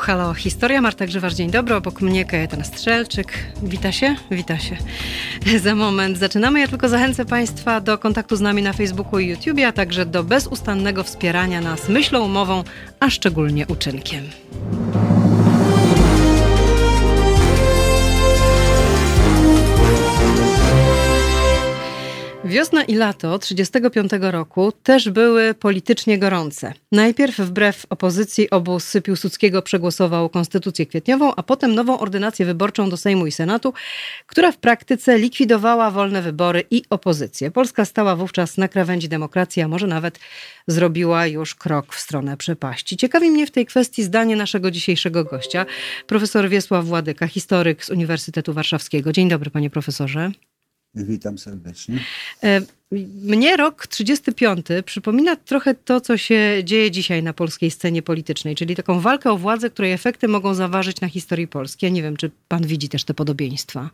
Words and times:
Halo 0.00 0.34
Historia. 0.34 0.80
Marta 0.80 1.06
Grzywarz, 1.06 1.34
dzień 1.34 1.50
dobry. 1.50 1.74
Obok 1.74 2.00
mnie 2.00 2.24
Kajetan 2.24 2.64
Strzelczyk. 2.64 3.32
Wita 3.62 3.92
się? 3.92 4.16
Wita 4.30 4.58
się. 4.58 4.76
Za 5.64 5.74
moment 5.74 6.18
zaczynamy. 6.18 6.60
Ja 6.60 6.68
tylko 6.68 6.88
zachęcę 6.88 7.24
Państwa 7.24 7.80
do 7.80 7.98
kontaktu 7.98 8.36
z 8.36 8.40
nami 8.40 8.62
na 8.62 8.72
Facebooku 8.72 9.18
i 9.18 9.26
YouTube, 9.26 9.60
a 9.66 9.72
także 9.72 10.06
do 10.06 10.24
bezustannego 10.24 11.04
wspierania 11.04 11.60
nas 11.60 11.88
myślą, 11.88 12.28
mową, 12.28 12.64
a 13.00 13.10
szczególnie 13.10 13.66
uczynkiem. 13.66 14.24
Wiosna 22.50 22.84
i 22.84 22.94
lato 22.94 23.38
1935 23.38 24.32
roku 24.32 24.72
też 24.72 25.10
były 25.10 25.54
politycznie 25.54 26.18
gorące. 26.18 26.72
Najpierw 26.92 27.38
wbrew 27.38 27.86
opozycji 27.90 28.50
obóz 28.50 28.92
Piłsudskiego 29.04 29.62
przegłosował 29.62 30.28
konstytucję 30.28 30.86
kwietniową, 30.86 31.34
a 31.34 31.42
potem 31.42 31.74
nową 31.74 31.98
ordynację 31.98 32.46
wyborczą 32.46 32.90
do 32.90 32.96
Sejmu 32.96 33.26
i 33.26 33.32
Senatu, 33.32 33.72
która 34.26 34.52
w 34.52 34.56
praktyce 34.56 35.18
likwidowała 35.18 35.90
wolne 35.90 36.22
wybory 36.22 36.64
i 36.70 36.82
opozycję. 36.90 37.50
Polska 37.50 37.84
stała 37.84 38.16
wówczas 38.16 38.56
na 38.58 38.68
krawędzi 38.68 39.08
demokracji, 39.08 39.62
a 39.62 39.68
może 39.68 39.86
nawet 39.86 40.18
zrobiła 40.66 41.26
już 41.26 41.54
krok 41.54 41.94
w 41.94 42.00
stronę 42.00 42.36
przepaści. 42.36 42.96
Ciekawi 42.96 43.30
mnie 43.30 43.46
w 43.46 43.50
tej 43.50 43.66
kwestii 43.66 44.02
zdanie 44.02 44.36
naszego 44.36 44.70
dzisiejszego 44.70 45.24
gościa, 45.24 45.66
profesor 46.06 46.48
Wiesław 46.48 46.84
Władyka, 46.84 47.26
historyk 47.26 47.84
z 47.84 47.90
Uniwersytetu 47.90 48.52
Warszawskiego. 48.52 49.12
Dzień 49.12 49.28
dobry, 49.28 49.50
panie 49.50 49.70
profesorze. 49.70 50.30
Witam 50.94 51.38
serdecznie. 51.38 51.98
E, 52.42 52.60
mnie 53.22 53.56
rok 53.56 53.86
35 53.86 54.66
przypomina 54.84 55.36
trochę 55.36 55.74
to, 55.74 56.00
co 56.00 56.16
się 56.16 56.62
dzieje 56.64 56.90
dzisiaj 56.90 57.22
na 57.22 57.32
polskiej 57.32 57.70
scenie 57.70 58.02
politycznej, 58.02 58.54
czyli 58.54 58.76
taką 58.76 59.00
walkę 59.00 59.30
o 59.30 59.36
władzę, 59.36 59.70
której 59.70 59.92
efekty 59.92 60.28
mogą 60.28 60.54
zaważyć 60.54 61.00
na 61.00 61.08
historii 61.08 61.48
Polski. 61.48 61.86
Ja 61.86 61.92
nie 61.92 62.02
wiem, 62.02 62.16
czy 62.16 62.30
pan 62.48 62.66
widzi 62.66 62.88
też 62.88 63.04
te 63.04 63.14
podobieństwa. 63.14 63.90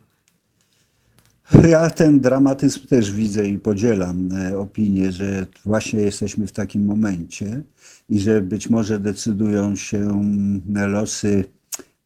Ja 1.67 1.89
ten 1.89 2.19
dramatyzm 2.19 2.87
też 2.87 3.11
widzę 3.11 3.47
i 3.47 3.59
podzielam 3.59 4.29
e, 4.31 4.57
opinię, 4.57 5.11
że 5.11 5.45
właśnie 5.65 5.99
jesteśmy 5.99 6.47
w 6.47 6.51
takim 6.51 6.85
momencie 6.85 7.61
i 8.09 8.19
że 8.19 8.41
być 8.41 8.69
może 8.69 8.99
decydują 8.99 9.75
się 9.75 9.97
mm, 9.97 10.91
losy 10.91 11.43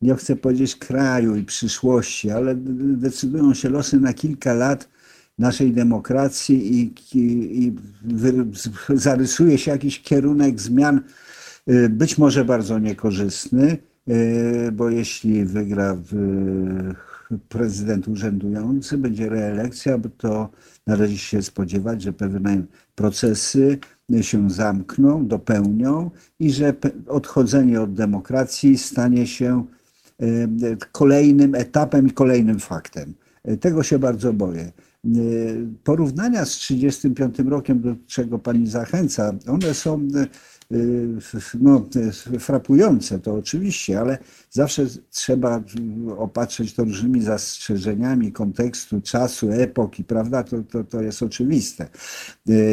nie 0.01 0.15
chcę 0.15 0.35
powiedzieć 0.35 0.75
kraju 0.75 1.35
i 1.35 1.43
przyszłości, 1.43 2.31
ale 2.31 2.55
decydują 2.95 3.53
się 3.53 3.69
losy 3.69 3.99
na 3.99 4.13
kilka 4.13 4.53
lat 4.53 4.89
naszej 5.39 5.71
demokracji 5.71 6.81
i, 6.81 6.93
i, 7.13 7.65
i 7.65 7.75
zarysuje 8.89 9.57
się 9.57 9.71
jakiś 9.71 10.01
kierunek 10.01 10.59
zmian, 10.59 11.01
y, 11.69 11.89
być 11.89 12.17
może 12.17 12.45
bardzo 12.45 12.79
niekorzystny, 12.79 13.77
y, 14.09 14.71
bo 14.71 14.89
jeśli 14.89 15.45
wygra 15.45 15.97
prezydent 17.49 18.07
urzędujący, 18.07 18.97
będzie 18.97 19.29
reelekcja, 19.29 19.99
to 20.17 20.49
należy 20.87 21.17
się 21.17 21.41
spodziewać, 21.41 22.01
że 22.01 22.13
pewne 22.13 22.61
procesy 22.95 23.79
się 24.21 24.49
zamkną, 24.49 25.27
dopełnią 25.27 26.11
i 26.39 26.51
że 26.51 26.73
odchodzenie 27.07 27.81
od 27.81 27.93
demokracji 27.93 28.77
stanie 28.77 29.27
się 29.27 29.65
Y, 29.65 29.80
kolejnym 30.91 31.55
etapem 31.55 32.07
i 32.07 32.11
kolejnym 32.11 32.59
faktem. 32.59 33.13
Tego 33.59 33.83
się 33.83 33.99
bardzo 33.99 34.33
boję. 34.33 34.71
Porównania 35.83 36.45
z 36.45 36.57
1935 36.57 37.49
rokiem, 37.49 37.81
do 37.81 37.95
czego 38.07 38.39
pani 38.39 38.67
zachęca, 38.67 39.33
one 39.47 39.73
są 39.73 40.07
no, 41.61 41.85
frapujące, 42.39 43.19
to 43.19 43.33
oczywiście, 43.33 43.99
ale 43.99 44.17
zawsze 44.49 44.85
trzeba 45.09 45.63
opatrzyć 46.17 46.73
to 46.73 46.83
różnymi 46.83 47.21
zastrzeżeniami 47.21 48.31
kontekstu, 48.31 49.01
czasu, 49.01 49.51
epoki, 49.51 50.03
prawda? 50.03 50.43
To, 50.43 50.63
to, 50.63 50.83
to 50.83 51.01
jest 51.01 51.23
oczywiste. 51.23 51.87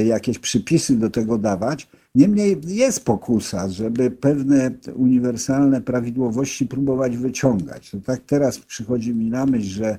Jakieś 0.05 0.39
przypisy 0.39 0.97
do 0.97 1.11
tego 1.11 1.39
dawać. 1.39 1.89
Niemniej 2.19 2.61
jest 2.67 3.05
pokusa, 3.05 3.69
żeby 3.69 4.11
pewne 4.11 4.71
uniwersalne 4.95 5.83
prawidłowości 5.83 6.67
próbować 6.67 7.17
wyciągać. 7.17 7.91
To 7.91 8.01
tak 8.01 8.21
teraz 8.27 8.59
przychodzi 8.59 9.15
mi 9.15 9.31
na 9.31 9.47
myśl, 9.47 9.69
że 9.69 9.99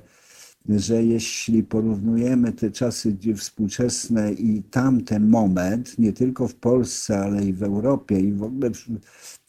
że 0.68 1.04
jeśli 1.04 1.62
porównujemy 1.62 2.52
te 2.52 2.70
czasy 2.70 3.16
współczesne 3.36 4.32
i 4.32 4.62
tamten 4.62 5.28
moment, 5.28 5.98
nie 5.98 6.12
tylko 6.12 6.48
w 6.48 6.54
Polsce, 6.54 7.18
ale 7.18 7.44
i 7.44 7.52
w 7.52 7.62
Europie 7.62 8.20
i 8.20 8.32
w 8.32 8.42
ogóle 8.42 8.70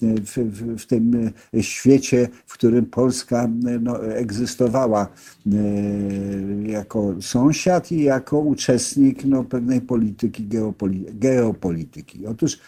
w, 0.01 0.37
w, 0.37 0.81
w 0.81 0.85
tym 0.85 1.31
świecie, 1.61 2.29
w 2.45 2.53
którym 2.53 2.85
Polska 2.85 3.49
no, 3.81 4.05
egzystowała 4.05 5.07
e, 5.07 5.51
jako 6.71 7.15
sąsiad 7.21 7.91
i 7.91 8.03
jako 8.03 8.39
uczestnik 8.39 9.25
no, 9.25 9.43
pewnej 9.43 9.81
polityki, 9.81 10.47
geopolityki. 11.13 12.27
Otóż 12.27 12.59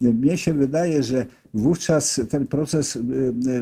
mnie 0.00 0.38
się 0.38 0.54
wydaje, 0.54 1.02
że 1.02 1.26
wówczas 1.54 2.20
ten 2.28 2.46
proces 2.46 2.98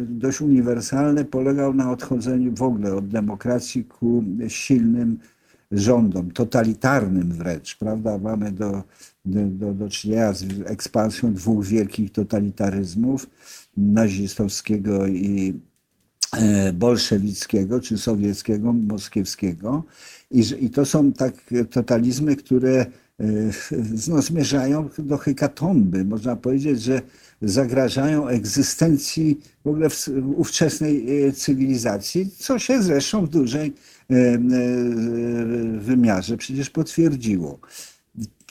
dość 0.01 0.41
uniwersalny 0.41 1.25
polegał 1.25 1.75
na 1.75 1.91
odchodzeniu 1.91 2.55
w 2.55 2.63
ogóle 2.63 2.95
od 2.95 3.09
demokracji 3.09 3.85
ku 3.85 4.25
silnym 4.49 5.19
rządom, 5.73 6.31
totalitarnym 6.31 7.33
wręcz, 7.33 7.77
prawda? 7.77 8.19
Mamy 8.19 8.53
do, 8.53 8.83
do, 9.27 9.75
do 9.75 9.89
czynienia 9.89 10.33
z 10.33 10.45
ekspansją 10.65 11.35
dwóch 11.35 11.67
wielkich 11.67 12.13
totalitaryzmów, 12.13 13.27
nazistowskiego 13.77 15.07
i 15.07 15.61
e, 16.33 16.73
bolszewickiego, 16.73 17.81
czy 17.81 17.99
sowieckiego, 17.99 18.73
moskiewskiego. 18.73 19.85
I, 20.31 20.45
I 20.61 20.71
to 20.71 20.85
są 20.85 21.13
tak 21.13 21.35
totalizmy, 21.71 22.37
które 22.37 22.87
E, 23.21 23.25
no, 24.09 24.23
zmierzają 24.23 24.89
do 24.99 25.19
hekatomby. 25.19 26.05
Można 26.05 26.37
powiedzieć, 26.37 26.83
że 26.83 27.03
zagrażają 27.43 28.29
egzystencji 28.29 29.41
w 29.65 29.69
ogóle 29.69 29.91
w 29.91 30.09
ówczesnej 30.37 31.25
e, 31.25 31.33
cywilizacji, 31.33 32.31
co 32.39 32.59
się 32.59 32.83
zresztą 32.83 33.27
w 33.27 33.29
dużej 33.29 33.73
wymiarze 35.79 36.37
przecież 36.37 36.71
potwierdziło. 36.71 37.59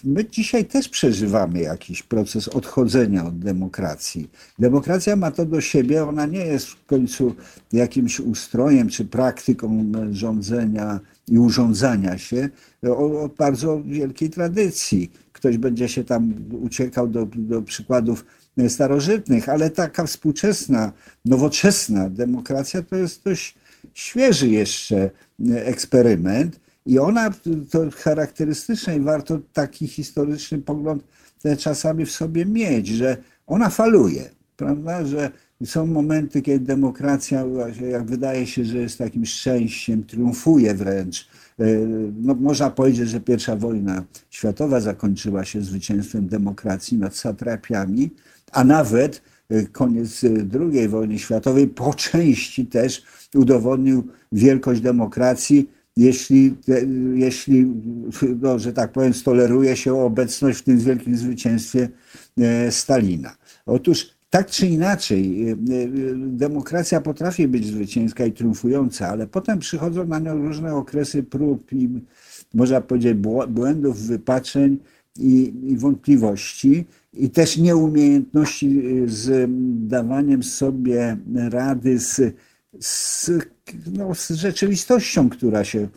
My 0.05 0.25
dzisiaj 0.25 0.65
też 0.65 0.89
przeżywamy 0.89 1.59
jakiś 1.59 2.03
proces 2.03 2.47
odchodzenia 2.47 3.25
od 3.25 3.39
demokracji. 3.39 4.29
Demokracja 4.59 5.15
ma 5.15 5.31
to 5.31 5.45
do 5.45 5.61
siebie, 5.61 6.03
ona 6.03 6.25
nie 6.25 6.45
jest 6.45 6.67
w 6.67 6.85
końcu 6.85 7.35
jakimś 7.73 8.19
ustrojem 8.19 8.89
czy 8.89 9.05
praktyką 9.05 9.91
rządzenia 10.11 10.99
i 11.27 11.39
urządzania 11.39 12.17
się 12.17 12.49
o, 12.83 13.23
o 13.23 13.29
bardzo 13.37 13.83
wielkiej 13.83 14.29
tradycji. 14.29 15.11
Ktoś 15.33 15.57
będzie 15.57 15.89
się 15.89 16.03
tam 16.03 16.33
uciekał 16.61 17.07
do, 17.07 17.27
do 17.35 17.61
przykładów 17.61 18.25
starożytnych, 18.67 19.49
ale 19.49 19.69
taka 19.69 20.05
współczesna, 20.05 20.91
nowoczesna 21.25 22.09
demokracja 22.09 22.81
to 22.81 22.95
jest 22.95 23.23
dość 23.23 23.55
świeży 23.93 24.49
jeszcze 24.49 25.09
eksperyment 25.55 26.64
i 26.85 26.99
ona 26.99 27.29
to 27.71 27.89
charakterystyczne 27.95 28.97
i 28.97 28.99
warto 28.99 29.39
taki 29.53 29.87
historyczny 29.87 30.57
pogląd 30.57 31.03
czasami 31.57 32.05
w 32.05 32.11
sobie 32.11 32.45
mieć, 32.45 32.87
że 32.87 33.17
ona 33.47 33.69
faluje, 33.69 34.29
prawda, 34.57 35.05
że 35.05 35.31
są 35.65 35.85
momenty, 35.85 36.41
kiedy 36.41 36.65
demokracja, 36.65 37.43
jak 37.91 38.05
wydaje 38.05 38.47
się, 38.47 38.65
że 38.65 38.77
jest 38.77 38.97
takim 38.97 39.25
szczęściem, 39.25 40.03
triumfuje 40.03 40.73
wręcz. 40.73 41.27
E, 41.59 41.65
no, 42.21 42.35
można 42.35 42.69
powiedzieć, 42.69 43.09
że 43.09 43.19
pierwsza 43.19 43.55
wojna 43.55 44.03
światowa 44.29 44.79
zakończyła 44.79 45.45
się 45.45 45.61
zwycięstwem 45.61 46.27
demokracji 46.27 46.97
nad 46.97 47.15
satrapiami, 47.15 48.11
a 48.51 48.63
nawet 48.63 49.21
e, 49.49 49.63
koniec 49.63 50.23
e, 50.23 50.29
II 50.59 50.87
wojny 50.87 51.19
światowej 51.19 51.67
po 51.67 51.93
części 51.93 52.65
też 52.65 53.03
udowodnił 53.33 54.07
wielkość 54.31 54.81
demokracji, 54.81 55.69
jeśli, 55.97 56.55
jeśli 57.13 57.73
no, 58.41 58.59
że 58.59 58.73
tak 58.73 58.91
powiem, 58.91 59.13
stoleruje 59.13 59.75
się 59.75 59.95
obecność 59.95 60.59
w 60.59 60.63
tym 60.63 60.77
wielkim 60.77 61.17
zwycięstwie 61.17 61.89
Stalina. 62.69 63.35
Otóż 63.65 64.15
tak 64.29 64.47
czy 64.49 64.67
inaczej, 64.67 65.49
y, 65.49 65.57
y, 65.71 66.13
demokracja 66.17 67.01
potrafi 67.01 67.47
być 67.47 67.67
zwycięska 67.67 68.25
i 68.25 68.31
triumfująca, 68.31 69.07
ale 69.07 69.27
potem 69.27 69.59
przychodzą 69.59 70.07
na 70.07 70.19
nią 70.19 70.37
różne 70.37 70.75
okresy 70.75 71.23
prób 71.23 71.73
i 71.73 71.89
można 72.53 72.81
powiedzieć 72.81 73.13
błędów, 73.47 73.99
wypaczeń 73.99 74.77
i, 75.19 75.53
i 75.63 75.77
wątpliwości 75.77 76.85
i 77.13 77.29
też 77.29 77.57
nieumiejętności 77.57 78.81
z 79.05 79.49
dawaniem 79.87 80.43
sobie 80.43 81.17
rady 81.49 81.99
z, 81.99 82.21
z, 82.79 83.31
no, 83.93 84.15
z 84.15 84.29
rzeczywistością, 84.29 85.29
która 85.29 85.63
się 85.63 85.87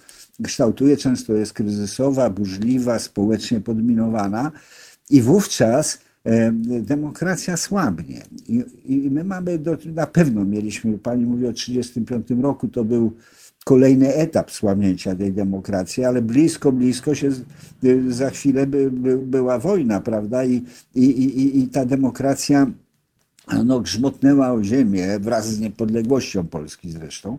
kształtuje, 0.42 0.96
często 0.96 1.32
jest 1.34 1.52
kryzysowa, 1.52 2.30
burzliwa, 2.30 2.98
społecznie 2.98 3.60
podminowana 3.60 4.52
i 5.10 5.22
wówczas 5.22 5.98
demokracja 6.64 7.56
słabnie. 7.56 8.22
I, 8.48 8.64
i 8.84 9.10
my 9.10 9.25
mamy, 9.25 9.58
do, 9.58 9.78
na 9.94 10.06
pewno 10.06 10.44
mieliśmy, 10.44 10.98
pani 10.98 11.25
mówi 11.25 11.46
o 11.46 11.52
1935 11.52 12.42
roku, 12.42 12.69
to 12.69 12.84
był 12.84 13.12
kolejny 13.64 14.14
etap 14.14 14.50
słabnięcia 14.50 15.14
tej 15.14 15.32
demokracji, 15.32 16.04
ale 16.04 16.22
blisko, 16.22 16.72
blisko 16.72 17.14
się 17.14 17.30
y, 17.84 18.12
za 18.12 18.30
chwilę 18.30 18.66
by, 18.66 18.90
by, 18.90 19.19
była 19.19 19.58
wojna, 19.58 20.00
prawda? 20.00 20.44
I, 20.44 20.64
i, 20.94 21.04
i, 21.04 21.58
i 21.58 21.69
ta 21.69 21.84
demokracja 21.84 22.66
no, 23.65 23.81
grzmotnęła 23.81 24.53
o 24.53 24.65
ziemię 24.65 25.19
wraz 25.19 25.49
z 25.49 25.61
niepodległością 25.61 26.47
Polski 26.47 26.91
zresztą. 26.91 27.39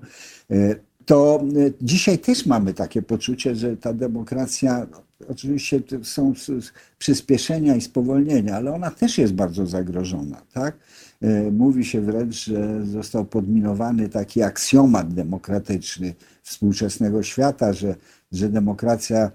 E, 0.52 0.76
to 1.06 1.44
e, 1.44 1.72
dzisiaj 1.82 2.20
też 2.20 2.46
mamy 2.46 2.74
takie 2.74 3.02
poczucie, 3.02 3.56
że 3.56 3.78
ta 3.78 3.94
demokracja, 3.94 4.88
oczywiście 5.30 5.82
są 6.04 6.34
przyspieszenia 6.98 7.76
i 7.76 7.82
spowolnienia, 7.82 8.56
ale 8.56 8.74
ona 8.74 8.92
też 8.92 9.18
jest 9.18 9.34
bardzo 9.34 9.68
zagrożona. 9.68 10.42
Tak? 10.54 10.78
E, 11.22 11.52
mówi 11.52 11.86
się 11.86 12.02
wręcz, 12.02 12.46
że 12.46 12.86
został 12.86 13.26
podminowany 13.26 14.10
taki 14.10 14.44
aksjomat 14.44 15.14
demokratyczny 15.14 16.14
współczesnego 16.44 17.24
świata, 17.24 17.74
że, 17.74 17.96
że 18.32 18.50
demokracja 18.50 19.32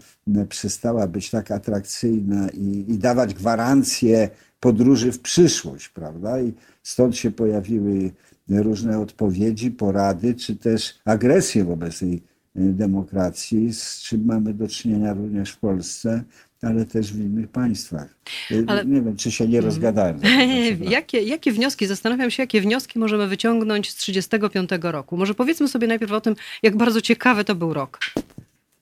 przestała 0.48 1.06
być 1.06 1.30
tak 1.30 1.50
atrakcyjna 1.50 2.48
i, 2.48 2.84
i 2.88 2.98
dawać 2.98 3.34
gwarancje 3.34 4.30
podróży 4.60 5.12
w 5.12 5.20
przyszłość, 5.20 5.88
prawda? 5.88 6.40
I 6.40 6.52
stąd 6.82 7.16
się 7.16 7.30
pojawiły 7.30 8.10
różne 8.48 8.98
odpowiedzi, 8.98 9.70
porady, 9.70 10.34
czy 10.34 10.56
też 10.56 10.98
agresję 11.04 11.64
wobec 11.64 11.98
tej 11.98 12.14
e, 12.14 12.20
demokracji, 12.54 13.72
z 13.72 14.00
czym 14.02 14.24
mamy 14.24 14.54
do 14.54 14.68
czynienia 14.68 15.14
również 15.14 15.50
w 15.50 15.58
Polsce, 15.58 16.24
ale 16.62 16.84
też 16.84 17.12
w 17.12 17.20
innych 17.20 17.48
państwach. 17.48 18.14
E, 18.50 18.54
ale... 18.66 18.84
Nie 18.84 19.02
wiem, 19.02 19.16
czy 19.16 19.30
się 19.30 19.44
nie 19.48 19.58
mhm. 19.58 19.64
rozgadałem. 19.64 20.20
jakie, 20.96 21.22
jakie 21.22 21.52
wnioski, 21.52 21.86
zastanawiam 21.86 22.30
się, 22.30 22.42
jakie 22.42 22.60
wnioski 22.60 22.98
możemy 22.98 23.26
wyciągnąć 23.26 23.90
z 23.90 23.94
1935 23.94 24.92
roku. 24.92 25.16
Może 25.16 25.34
powiedzmy 25.34 25.68
sobie 25.68 25.86
najpierw 25.86 26.12
o 26.12 26.20
tym, 26.20 26.34
jak 26.62 26.76
bardzo 26.76 27.00
ciekawy 27.00 27.44
to 27.44 27.54
był 27.54 27.74
rok 27.74 27.98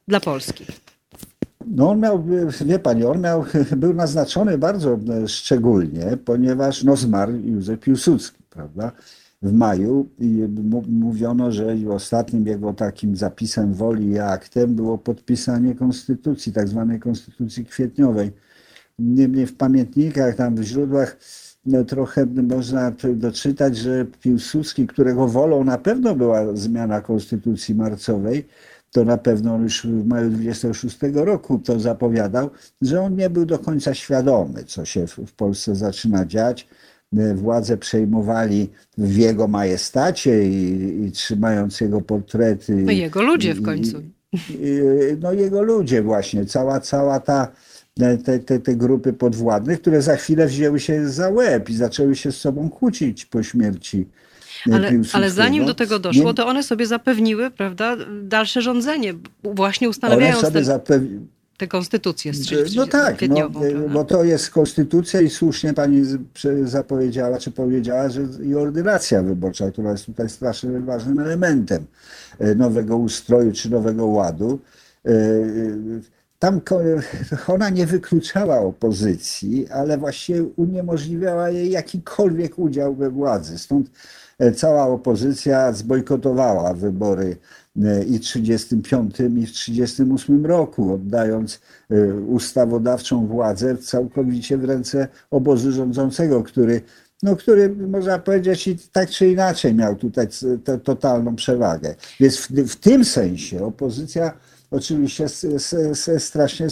dla 0.08 0.20
Polski. 0.20 0.64
No 1.66 1.90
on 1.90 2.00
miał, 2.00 2.24
wie 2.66 2.78
pani, 2.78 3.04
on 3.04 3.20
miał, 3.20 3.44
był 3.76 3.94
naznaczony 3.94 4.58
bardzo 4.58 4.98
e, 5.08 5.28
szczególnie, 5.28 6.16
ponieważ 6.24 6.84
no, 6.84 6.96
zmarł 6.96 7.32
Józef 7.32 7.80
Piłsudski, 7.80 8.42
prawda? 8.50 8.92
W 9.42 9.52
maju 9.52 10.08
i 10.18 10.48
mówiono, 10.88 11.52
że 11.52 11.76
ostatnim 11.90 12.46
jego 12.46 12.72
takim 12.72 13.16
zapisem 13.16 13.74
woli 13.74 14.08
i 14.08 14.18
aktem 14.18 14.74
było 14.74 14.98
podpisanie 14.98 15.74
konstytucji, 15.74 16.52
tak 16.52 16.68
zwanej 16.68 17.00
konstytucji 17.00 17.64
kwietniowej. 17.64 18.32
Niemniej 18.98 19.46
w 19.46 19.56
pamiętnikach, 19.56 20.36
tam 20.36 20.54
w 20.54 20.62
źródłach 20.62 21.16
no, 21.66 21.84
trochę 21.84 22.26
można 22.26 22.92
doczytać, 23.14 23.76
że 23.76 24.04
Piłsudski, 24.04 24.86
którego 24.86 25.28
wolą 25.28 25.64
na 25.64 25.78
pewno 25.78 26.14
była 26.14 26.56
zmiana 26.56 27.00
konstytucji 27.00 27.74
marcowej, 27.74 28.48
to 28.92 29.04
na 29.04 29.18
pewno 29.18 29.58
już 29.58 29.86
w 29.86 30.06
maju 30.06 30.30
26 30.30 30.98
roku 31.14 31.58
to 31.58 31.80
zapowiadał, 31.80 32.50
że 32.82 33.02
on 33.02 33.16
nie 33.16 33.30
był 33.30 33.46
do 33.46 33.58
końca 33.58 33.94
świadomy, 33.94 34.64
co 34.64 34.84
się 34.84 35.06
w 35.06 35.32
Polsce 35.32 35.76
zaczyna 35.76 36.26
dziać. 36.26 36.68
E, 37.16 37.34
władze 37.34 37.76
przejmowali 37.76 38.70
w 38.98 39.16
jego 39.16 39.48
majestacie 39.48 40.44
i, 40.48 41.04
i 41.04 41.12
trzymając 41.12 41.80
jego 41.80 42.00
portrety. 42.00 42.74
No 42.74 42.92
jego 42.92 43.22
ludzie 43.22 43.54
w 43.54 43.62
końcu. 43.62 44.02
I, 44.50 44.80
no 45.20 45.32
jego 45.32 45.62
ludzie 45.62 46.02
właśnie, 46.02 46.46
cała, 46.46 46.80
cała 46.80 47.20
ta 47.20 47.52
te, 47.94 48.38
te, 48.38 48.58
te 48.58 48.76
grupy 48.76 49.12
podwładnych, 49.12 49.80
które 49.80 50.02
za 50.02 50.16
chwilę 50.16 50.46
wzięły 50.46 50.80
się 50.80 51.08
za 51.08 51.28
łeb 51.28 51.70
i 51.70 51.74
zaczęły 51.74 52.16
się 52.16 52.32
z 52.32 52.36
sobą 52.36 52.70
kłócić 52.70 53.26
po 53.26 53.42
śmierci 53.42 54.08
ale, 54.70 54.92
ale 55.12 55.30
zanim 55.30 55.66
do 55.66 55.74
tego 55.74 55.98
doszło, 55.98 56.34
to 56.34 56.46
one 56.46 56.62
sobie 56.62 56.86
zapewniły, 56.86 57.50
prawda, 57.50 57.96
dalsze 58.22 58.62
rządzenie, 58.62 59.14
właśnie 59.44 59.88
ustanawiając 59.88 60.38
one 60.38 60.48
sobie 60.48 60.64
zapew... 60.64 61.02
tę 61.56 61.66
konstytucję 61.66 62.34
z 62.34 62.76
No 62.76 62.86
tak, 62.86 63.28
no, 63.28 63.50
bo 63.92 64.04
to 64.04 64.24
jest 64.24 64.50
konstytucja 64.50 65.20
i 65.20 65.30
słusznie 65.30 65.74
pani 65.74 66.02
zapowiedziała, 66.64 67.38
czy 67.38 67.50
powiedziała, 67.50 68.08
że 68.08 68.22
i 68.44 68.54
ordynacja 68.54 69.22
wyborcza, 69.22 69.70
która 69.70 69.92
jest 69.92 70.06
tutaj 70.06 70.28
strasznie 70.28 70.80
ważnym 70.80 71.18
elementem 71.18 71.86
e, 72.38 72.54
nowego 72.54 72.96
ustroju 72.96 73.52
czy 73.52 73.70
nowego 73.70 74.06
ładu. 74.06 74.58
E, 75.06 75.12
tam 76.38 76.60
ona 77.54 77.70
nie 77.70 77.86
wykluczała 77.86 78.58
opozycji, 78.58 79.68
ale 79.68 79.98
właściwie 79.98 80.42
uniemożliwiała 80.42 81.50
jej 81.50 81.70
jakikolwiek 81.70 82.58
udział 82.58 82.94
we 82.94 83.10
władzy. 83.10 83.58
Stąd 83.58 83.90
E, 83.90 84.21
cała 84.50 84.86
opozycja 84.86 85.72
zbojkotowała 85.72 86.74
wybory 86.74 87.36
e, 87.82 88.04
i 88.04 88.18
w 88.18 88.20
35 88.20 89.16
i 89.38 89.46
w 89.46 89.52
38 89.52 90.46
roku, 90.46 90.94
oddając 90.94 91.60
e, 91.90 92.14
ustawodawczą 92.14 93.26
władzę 93.26 93.76
całkowicie 93.76 94.58
w 94.58 94.64
ręce 94.64 95.08
obozu 95.30 95.72
rządzącego, 95.72 96.42
który 96.42 96.80
no, 97.22 97.36
który 97.36 97.68
można 97.68 98.18
powiedzieć 98.18 98.68
i 98.68 98.78
tak 98.92 99.10
czy 99.10 99.28
inaczej 99.28 99.74
miał 99.74 99.96
tutaj 99.96 100.26
totalną 100.84 101.36
przewagę. 101.36 101.94
Więc 102.20 102.36
w, 102.36 102.50
w 102.50 102.76
tym 102.76 103.04
sensie 103.04 103.64
opozycja 103.64 104.32
oczywiście 104.70 105.26
strasznie 106.18 106.66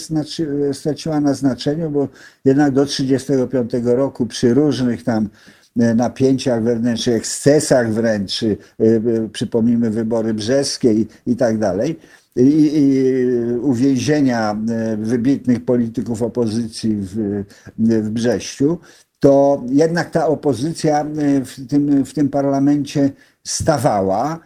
straciła 0.73 1.19
na 1.19 1.33
znaczeniu, 1.33 1.89
bo 1.89 2.07
jednak 2.45 2.73
do 2.73 2.85
1935 2.85 3.85
roku 3.85 4.25
przy 4.25 4.53
różnych 4.53 5.03
tam 5.03 5.29
E, 5.29 5.60
napięciach 5.75 6.63
wewnętrznych, 6.63 7.15
ekscesach 7.15 7.93
wręcz, 7.93 8.43
e, 8.43 8.47
e, 8.79 9.29
przypomnijmy 9.33 9.89
wybory 9.89 10.33
brzeskie 10.33 10.93
i, 10.93 11.07
i 11.27 11.35
tak 11.35 11.57
dalej, 11.57 11.99
i, 12.35 12.71
i 12.73 13.13
uwięzienia 13.61 14.57
wybitnych 14.97 15.65
polityków 15.65 16.21
opozycji 16.23 16.95
w, 16.95 17.43
w 17.77 18.09
Brześciu, 18.09 18.77
to 19.19 19.63
jednak 19.69 20.09
ta 20.09 20.27
opozycja 20.27 21.05
w 21.45 21.67
tym, 21.67 22.05
w 22.05 22.13
tym 22.13 22.29
parlamencie 22.29 23.11
stawała, 23.43 24.39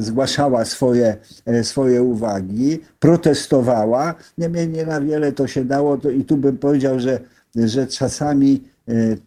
zgłaszała 0.00 0.64
swoje, 0.64 1.16
swoje 1.62 2.02
uwagi, 2.02 2.78
protestowała. 2.98 4.14
Niemniej 4.38 4.68
nie 4.68 4.86
na 4.86 5.00
wiele 5.00 5.32
to 5.32 5.46
się 5.46 5.64
dało 5.64 5.98
i 6.16 6.24
tu 6.24 6.36
bym 6.36 6.58
powiedział, 6.58 7.00
że, 7.00 7.20
że 7.56 7.86
czasami 7.86 8.60
E, 8.60 8.71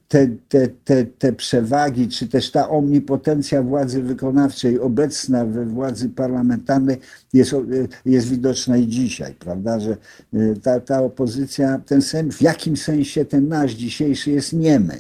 te, 0.08 0.28
te, 0.50 0.68
te, 0.68 1.06
te 1.06 1.34
przewagi, 1.34 2.08
czy 2.08 2.28
też 2.28 2.52
ta 2.52 2.70
omnipotencja 2.70 3.64
władzy 3.64 4.02
wykonawczej 4.02 4.80
obecna 4.80 5.46
we 5.46 5.66
władzy 5.66 6.10
parlamentarnej 6.10 6.98
jest, 7.34 7.54
e, 7.54 7.58
jest 8.06 8.28
widoczna 8.28 8.78
i 8.78 8.88
dzisiaj, 8.88 9.34
prawda, 9.34 9.80
że 9.80 9.98
e, 10.34 10.56
ta, 10.64 10.80
ta 10.80 11.02
opozycja, 11.02 11.82
ten 11.86 12.02
sen, 12.02 12.32
w 12.32 12.42
jakim 12.42 12.78
sensie 12.78 13.26
ten 13.26 13.48
nasz 13.48 13.72
dzisiejszy 13.72 14.32
jest 14.32 14.54
niemy. 14.54 15.00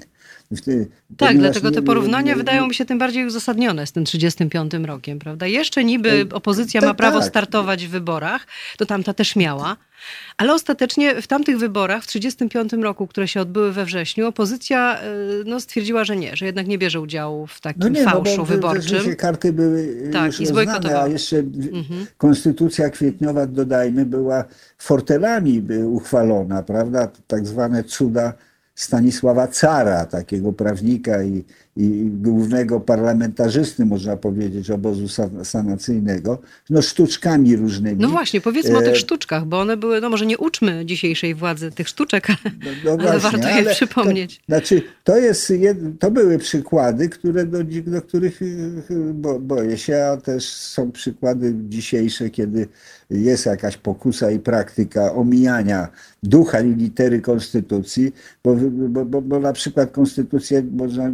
Tak, 1.18 1.38
dlatego 1.38 1.72
te 1.72 1.82
porównania 1.82 2.32
nie, 2.32 2.36
wydają 2.36 2.68
mi 2.68 2.74
się 2.74 2.86
tym 2.86 2.98
bardziej 2.98 3.26
uzasadnione 3.26 3.88
z 3.88 3.92
tym 3.92 4.06
35 4.06 4.74
rokiem, 4.74 5.20
prawda? 5.20 5.48
Jeszcze 5.48 5.84
niby 5.84 6.28
opozycja 6.34 6.82
ma 6.82 6.94
prawo 6.94 7.20
tak. 7.20 7.28
startować 7.28 7.86
w 7.88 7.90
wyborach, 7.90 8.48
to 8.78 8.86
tamta 8.86 9.14
też 9.14 9.36
miała, 9.36 9.78
ale 10.38 10.54
ostatecznie 10.54 11.22
w 11.22 11.28
tamtych 11.28 11.58
wyborach 11.58 12.04
w 12.04 12.08
1935 12.08 12.84
roku, 12.84 13.08
które 13.08 13.28
się 13.28 13.42
odbyły 13.42 13.72
we 13.72 13.86
wrześniu, 13.86 14.28
opozycja 14.28 15.00
e, 15.00 15.04
no, 15.46 15.60
stwierdziła, 15.60 16.04
że 16.04 16.16
nie, 16.16 16.36
że 16.36 16.46
jednak 16.46 16.68
nie 16.68 16.78
bierze 16.78 17.02
udziału 17.02 17.48
w 17.48 17.62
takim 17.62 17.82
no 17.84 17.90
nie, 17.90 18.04
fałszu 18.04 18.32
no 18.32 18.38
bo 18.38 18.46
wyborczym. 18.46 19.16
karty 19.16 19.54
były 19.54 20.10
tak, 20.14 20.28
już 20.28 20.42
i 20.42 20.54
rozdane, 20.54 21.02
a 21.02 21.08
jeszcze 21.08 21.38
mhm. 21.38 22.06
konstytucja 22.18 22.90
kwietniowa, 22.90 23.48
dodajmy, 23.48 24.06
była 24.06 24.44
fortelami 24.78 25.64
uchwalona, 25.86 26.64
prawda? 26.64 27.12
Tak 27.28 27.48
zwane 27.48 27.84
cuda 27.84 28.34
Stanisława 28.76 29.48
Cara, 29.48 30.06
takiego 30.06 30.54
prawnika 30.54 31.24
i, 31.24 31.46
i 31.78 32.10
głównego 32.12 32.80
parlamentarzysty, 32.80 33.86
można 33.86 34.18
powiedzieć, 34.18 34.72
obozu 34.72 35.08
sanacyjnego, 35.44 36.40
no 36.70 36.82
sztuczkami 36.82 37.56
różnymi. 37.56 38.02
No 38.02 38.10
właśnie, 38.10 38.42
powiedzmy 38.42 38.78
o 38.78 38.82
tych 38.82 38.94
e, 38.94 38.96
sztuczkach, 38.96 39.46
bo 39.46 39.60
one 39.60 39.78
były, 39.78 40.02
no 40.02 40.10
może 40.10 40.26
nie 40.26 40.38
uczmy 40.38 40.86
dzisiejszej 40.86 41.36
władzy 41.36 41.72
tych 41.72 41.90
sztuczek, 41.90 42.28
no, 42.34 42.36
no 42.86 42.92
ale 42.92 43.20
właśnie, 43.20 43.20
warto 43.20 43.48
je 43.48 43.54
ale 43.54 43.72
przypomnieć. 43.72 44.38
To, 44.38 44.44
znaczy, 44.46 44.82
to, 45.04 45.18
jest, 45.18 45.54
to 46.00 46.12
były 46.12 46.38
przykłady, 46.38 47.10
które 47.10 47.46
do, 47.46 47.60
do 47.86 48.02
których 48.02 48.40
bo, 49.14 49.40
boję 49.40 49.78
się, 49.78 50.06
a 50.06 50.18
też 50.18 50.46
są 50.50 50.92
przykłady 50.92 51.54
dzisiejsze, 51.70 52.30
kiedy 52.30 52.68
jest 53.10 53.46
jakaś 53.46 53.78
pokusa 53.78 54.32
i 54.32 54.40
praktyka 54.40 55.14
omijania 55.14 55.88
ducha 56.24 56.62
i 56.62 56.76
litery 56.76 57.22
konstytucji, 57.22 58.14
bo, 58.44 58.56
bo, 58.72 59.06
bo, 59.06 59.22
bo 59.22 59.40
na 59.40 59.54
przykład 59.54 59.92
konstytucję 59.92 60.64
można 60.72 61.12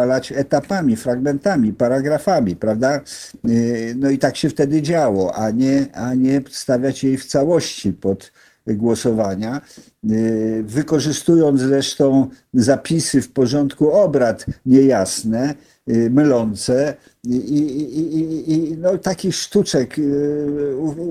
uchwalać 0.00 0.32
etapami, 0.32 0.96
fragmentami, 0.96 1.72
paragrafami, 1.72 2.56
prawda? 2.56 3.00
Y, 3.48 3.94
no 3.98 4.10
i 4.10 4.18
tak 4.18 4.36
się 4.36 4.50
wtedy 4.50 4.82
działo, 4.82 5.34
a 5.34 5.50
nie, 5.50 5.86
a 5.92 6.14
nie 6.14 6.42
stawiać 6.50 7.04
jej 7.04 7.16
w 7.16 7.24
całości 7.24 7.92
pod 7.92 8.32
głosowania, 8.66 9.60
wykorzystując 10.62 11.60
zresztą 11.60 12.28
zapisy 12.54 13.22
w 13.22 13.32
porządku 13.32 13.92
obrad 13.92 14.46
niejasne, 14.66 15.54
mylące 15.86 16.94
i, 17.24 17.36
i, 17.36 17.98
i, 17.98 18.52
i 18.52 18.76
no, 18.76 18.98
takich 18.98 19.34
sztuczek 19.34 19.96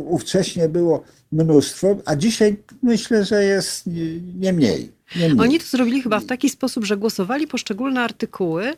ówcześnie 0.05 0.69
było 0.69 1.03
mnóstwo, 1.31 1.98
a 2.05 2.15
dzisiaj 2.15 2.58
myślę, 2.84 3.25
że 3.25 3.43
jest 3.43 3.84
nie 4.39 4.53
mniej. 4.53 4.99
Nie 5.16 5.30
mniej. 5.30 5.39
Oni 5.39 5.60
to 5.60 5.66
zrobili 5.66 6.01
chyba 6.01 6.20
w 6.20 6.25
taki 6.25 6.50
sposób, 6.50 6.86
że 6.86 6.98
głosowali 6.98 7.48
poszczególne 7.48 8.01
artykuły, 8.01 8.74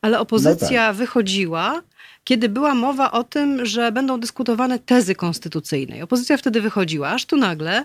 ale 0.00 0.20
opozycja 0.20 0.82
no 0.82 0.88
tak. 0.88 0.96
wychodziła, 0.96 1.82
kiedy 2.24 2.48
była 2.48 2.74
mowa 2.74 3.12
o 3.12 3.24
tym, 3.24 3.66
że 3.66 3.92
będą 3.92 4.20
dyskutowane 4.20 4.78
tezy 4.78 5.14
konstytucyjne. 5.14 6.04
Opozycja 6.04 6.36
wtedy 6.36 6.60
wychodziła, 6.60 7.08
aż 7.08 7.26
tu 7.26 7.36
nagle 7.36 7.84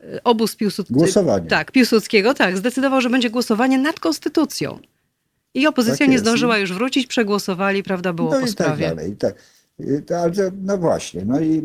e, 0.00 0.24
obóz 0.24 0.56
Piłsudskiego. 0.56 1.00
Głosowanie. 1.00 1.48
Tak, 1.48 1.72
Piłsudskiego, 1.72 2.34
tak, 2.34 2.56
zdecydował, 2.56 3.00
że 3.00 3.10
będzie 3.10 3.30
głosowanie 3.30 3.78
nad 3.78 4.00
konstytucją. 4.00 4.78
I 5.54 5.66
opozycja 5.66 6.06
tak 6.06 6.08
nie 6.08 6.18
zdążyła 6.18 6.58
już 6.58 6.72
wrócić, 6.72 7.06
przegłosowali, 7.06 7.82
prawda, 7.82 8.12
było 8.12 8.30
no 8.30 8.40
po 8.40 8.46
i 8.46 8.48
sprawie. 8.48 8.86
Tak 8.86 8.96
dalej, 8.96 9.12
i 9.12 9.16
tak. 9.16 9.34
No 10.62 10.78
właśnie, 10.78 11.24
no 11.24 11.40
i 11.40 11.62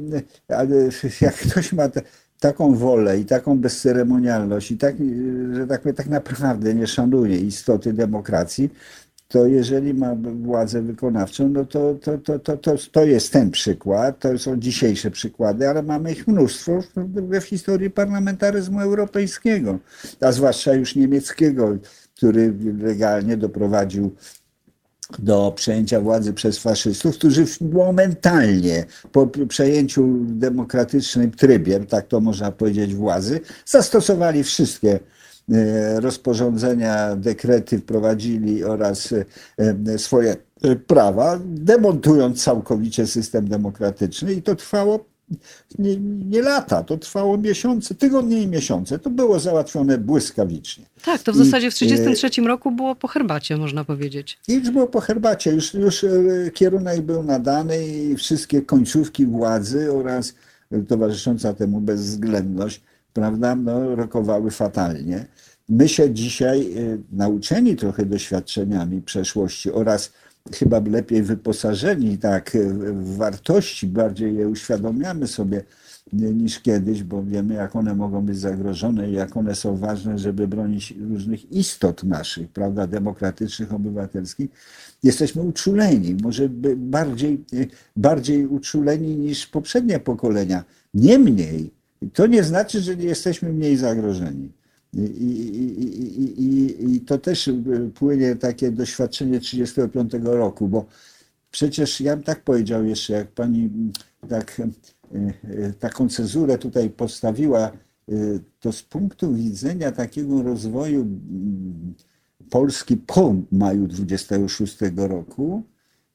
ale 0.48 0.76
jak 1.22 1.36
ktoś 1.36 1.74
ma 1.74 1.90
te, 1.90 2.02
taką 2.40 2.76
wolę 2.76 3.20
i 3.20 3.26
taką 3.26 3.60
bezceremonialność 3.60 4.72
i 4.72 4.78
tak, 4.78 4.96
że 5.54 5.68
tak, 5.68 5.84
tak 5.96 6.08
naprawdę 6.08 6.74
nie 6.74 6.88
szanuje 6.88 7.38
istoty 7.38 7.94
demokracji, 7.94 8.70
to 9.28 9.46
jeżeli 9.46 9.94
ma 9.94 10.16
władzę 10.42 10.82
wykonawczą, 10.82 11.50
no 11.50 11.66
to, 11.66 11.96
to, 12.02 12.18
to, 12.18 12.40
to, 12.40 12.58
to, 12.58 12.76
to 12.92 13.06
jest 13.06 13.34
ten 13.34 13.52
przykład, 13.52 14.20
to 14.20 14.38
są 14.38 14.58
dzisiejsze 14.58 15.12
przykłady, 15.12 15.70
ale 15.70 15.84
mamy 15.84 16.12
ich 16.12 16.28
mnóstwo 16.28 16.82
w, 16.96 17.40
w 17.40 17.44
historii 17.44 17.90
parlamentaryzmu 17.90 18.82
europejskiego, 18.82 19.80
a 20.22 20.32
zwłaszcza 20.32 20.74
już 20.74 20.96
niemieckiego, 20.96 21.78
który 22.16 22.54
legalnie 22.80 23.38
doprowadził 23.38 24.16
do 25.20 25.54
przejęcia 25.56 26.02
władzy 26.02 26.34
przez 26.34 26.60
faszystów, 26.60 27.16
którzy 27.18 27.46
momentalnie 27.74 28.86
po 29.12 29.28
przejęciu 29.28 30.08
demokratycznym 30.22 31.32
trybie, 31.32 31.80
tak 31.80 32.08
to 32.08 32.20
można 32.20 32.52
powiedzieć, 32.52 32.96
władzy, 32.96 33.40
zastosowali 33.66 34.44
wszystkie 34.44 35.00
e, 35.52 36.00
rozporządzenia, 36.00 37.16
dekrety 37.16 37.80
wprowadzili 37.80 38.64
oraz 38.64 39.14
e, 39.58 39.98
swoje 39.98 40.36
e, 40.64 40.76
prawa, 40.76 41.40
demontując 41.46 42.44
całkowicie 42.44 43.08
system 43.08 43.48
demokratyczny 43.48 44.34
i 44.34 44.42
to 44.42 44.56
trwało 44.56 45.06
nie, 45.80 45.98
nie, 46.30 46.42
lata, 46.42 46.84
to 46.84 46.98
trwało 46.98 47.38
miesiące, 47.38 47.96
tygodnie 47.96 48.42
i 48.42 48.48
miesiące. 48.48 49.00
To 49.00 49.10
było 49.10 49.40
załatwione 49.40 49.98
błyskawicznie. 49.98 50.86
Tak, 51.06 51.24
to 51.24 51.34
w 51.34 51.36
I, 51.36 51.40
zasadzie 51.40 51.72
w 51.72 51.74
1933 51.74 52.42
roku 52.42 52.72
było 52.72 52.96
po 52.96 53.08
herbacie, 53.08 53.58
można 53.58 53.84
powiedzieć. 53.84 54.40
I 54.48 54.54
już 54.54 54.70
było 54.70 54.88
po 54.88 55.02
herbacie, 55.02 55.52
już, 55.52 55.74
już 55.74 56.04
e, 56.04 56.10
kierunek 56.54 57.02
był 57.02 57.24
nadany 57.24 57.88
i 57.88 58.16
wszystkie 58.16 58.62
końcówki 58.62 59.26
władzy 59.26 59.92
oraz 59.94 60.34
towarzysząca 60.88 61.54
temu 61.54 61.82
bezwzględność, 61.82 62.82
prawda, 63.14 63.56
no, 63.56 63.96
rokowały 63.96 64.52
fatalnie. 64.52 65.26
My 65.70 65.90
się 65.90 66.14
dzisiaj, 66.14 66.62
e, 66.62 66.98
nauczeni 67.12 67.76
trochę 67.76 68.06
doświadczeniami 68.06 69.02
przeszłości 69.02 69.72
oraz 69.72 70.12
chyba 70.54 70.80
lepiej 70.80 71.24
wyposażeni 71.24 72.18
tak 72.18 72.58
w 72.94 73.16
wartości, 73.16 73.88
bardziej 73.88 74.36
je 74.36 74.48
uświadamiamy 74.48 75.28
sobie 75.28 75.64
niż 76.14 76.60
kiedyś, 76.60 77.04
bo 77.04 77.24
wiemy, 77.24 77.54
jak 77.54 77.76
one 77.76 77.96
mogą 77.96 78.26
być 78.26 78.40
zagrożone 78.40 79.10
i 79.10 79.14
jak 79.14 79.38
one 79.38 79.56
są 79.56 79.78
ważne, 79.78 80.20
żeby 80.20 80.48
bronić 80.48 80.94
różnych 81.10 81.52
istot 81.52 82.04
naszych, 82.04 82.50
prawda, 82.50 82.88
demokratycznych, 82.88 83.74
obywatelskich. 83.74 84.50
Jesteśmy 85.04 85.42
uczuleni, 85.42 86.16
może 86.24 86.50
bardziej, 86.76 87.44
bardziej 87.96 88.46
uczuleni 88.46 89.16
niż 89.18 89.48
poprzednie 89.48 90.00
pokolenia. 90.00 90.64
Niemniej, 90.94 91.72
to 92.14 92.28
nie 92.28 92.44
znaczy, 92.44 92.82
że 92.82 92.96
nie 92.96 93.06
jesteśmy 93.06 93.54
mniej 93.54 93.78
zagrożeni. 93.78 94.52
I, 94.94 95.00
i, 95.00 96.44
i, 96.44 96.96
I, 96.96 97.02
to 97.02 97.18
też 97.18 97.50
płynie 97.96 98.36
takie 98.36 98.72
doświadczenie 98.72 99.40
35 99.40 100.14
roku, 100.24 100.68
bo 100.68 100.86
przecież 101.52 102.02
ja 102.02 102.16
bym 102.16 102.24
tak 102.24 102.44
powiedział 102.44 102.86
jeszcze, 102.86 103.14
jak 103.14 103.32
pani 103.32 103.70
tak, 104.30 104.62
taką 105.80 106.10
cezurę 106.10 106.58
tutaj 106.58 106.90
postawiła, 106.90 107.72
to 108.60 108.72
z 108.72 108.84
punktu 108.84 109.34
widzenia 109.34 109.92
takiego 109.92 110.44
rozwoju 110.44 111.08
Polski 112.50 112.98
po 112.98 113.36
maju 113.52 113.88
26 113.88 114.78
roku, 114.96 115.64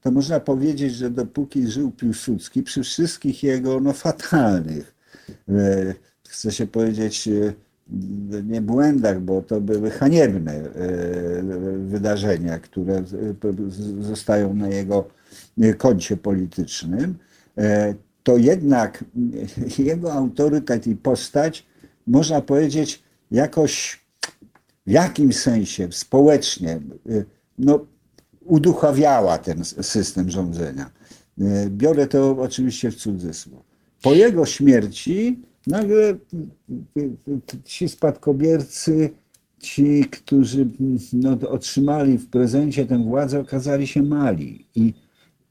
to 0.01 0.11
można 0.11 0.41
powiedzieć, 0.41 0.95
że 0.95 1.11
dopóki 1.11 1.67
żył 1.67 1.91
Piłsudski, 1.91 2.63
przy 2.63 2.83
wszystkich 2.83 3.43
jego 3.43 3.81
no, 3.81 3.93
fatalnych, 3.93 4.95
chce 6.29 6.53
się 6.53 6.67
powiedzieć, 6.67 7.29
nie 8.45 8.61
błędach, 8.61 9.21
bo 9.21 9.43
to 9.43 9.61
były 9.61 9.91
haniebne 9.91 10.53
e, 10.53 10.69
wydarzenia, 11.79 12.59
które 12.59 13.05
zostają 14.01 14.55
na 14.55 14.69
jego 14.69 15.09
koncie 15.79 16.17
politycznym, 16.17 17.19
e, 17.59 17.95
to 18.23 18.37
jednak 18.37 19.05
jego 19.79 20.13
autorytet 20.13 20.87
i 20.87 20.97
postać, 20.97 21.67
można 22.07 22.41
powiedzieć, 22.41 23.03
jakoś 23.31 24.05
w 24.87 24.91
jakimś 24.91 25.37
sensie 25.37 25.89
społecznie 25.91 26.73
e, 26.73 26.81
no, 27.59 27.87
uduchawiała 28.45 29.39
ten 29.39 29.65
system 29.65 30.31
rządzenia. 30.31 30.91
Biorę 31.69 32.07
to 32.07 32.31
oczywiście 32.41 32.91
w 32.91 32.97
cudzysłów. 32.97 33.63
Po 34.03 34.15
jego 34.15 34.47
śmierci 34.47 35.43
nagle 35.67 36.17
ci 37.65 37.89
spadkobiercy, 37.89 39.11
ci, 39.59 40.05
którzy 40.11 40.67
no, 41.13 41.39
otrzymali 41.49 42.19
w 42.19 42.31
prezencie 42.31 42.87
tę 42.87 43.05
władzę, 43.05 43.41
okazali 43.41 43.87
się 43.87 44.03
mali 44.03 44.67
i, 44.75 44.95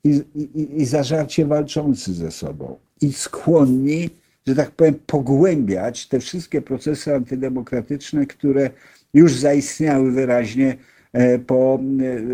i, 0.04 0.22
i, 0.36 0.82
i 0.82 0.86
zażarcie 0.86 1.46
walczący 1.46 2.14
ze 2.14 2.32
sobą. 2.32 2.80
I 3.02 3.14
skłonni, 3.14 4.10
że 4.48 4.56
tak 4.56 4.72
powiem, 4.72 4.96
pogłębiać 5.06 6.08
te 6.08 6.20
wszystkie 6.20 6.62
procesy 6.62 7.16
antydemokratyczne, 7.16 8.26
które 8.26 8.70
już 9.14 9.34
zaistniały 9.34 10.12
wyraźnie 10.12 10.78
po, 11.48 11.80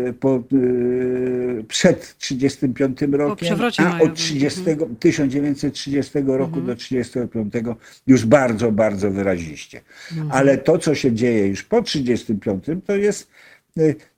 e, 0.08 0.12
po, 0.12 0.36
e, 0.36 1.62
przed 1.68 2.18
35 2.18 2.98
rokiem, 3.12 3.58
a 3.78 4.00
od 4.00 4.14
30, 4.14 4.60
1930 4.98 6.18
mhm. 6.18 6.38
roku 6.38 6.58
mhm. 6.58 6.66
do 6.66 6.76
35 6.76 7.54
już 8.06 8.26
bardzo, 8.26 8.72
bardzo 8.72 9.10
wyraziście. 9.10 9.80
Mhm. 10.12 10.32
Ale 10.32 10.58
to, 10.58 10.78
co 10.78 10.94
się 10.94 11.12
dzieje 11.12 11.46
już 11.46 11.62
po 11.62 11.82
35, 11.82 12.64
to 12.86 12.96
jest 12.96 13.30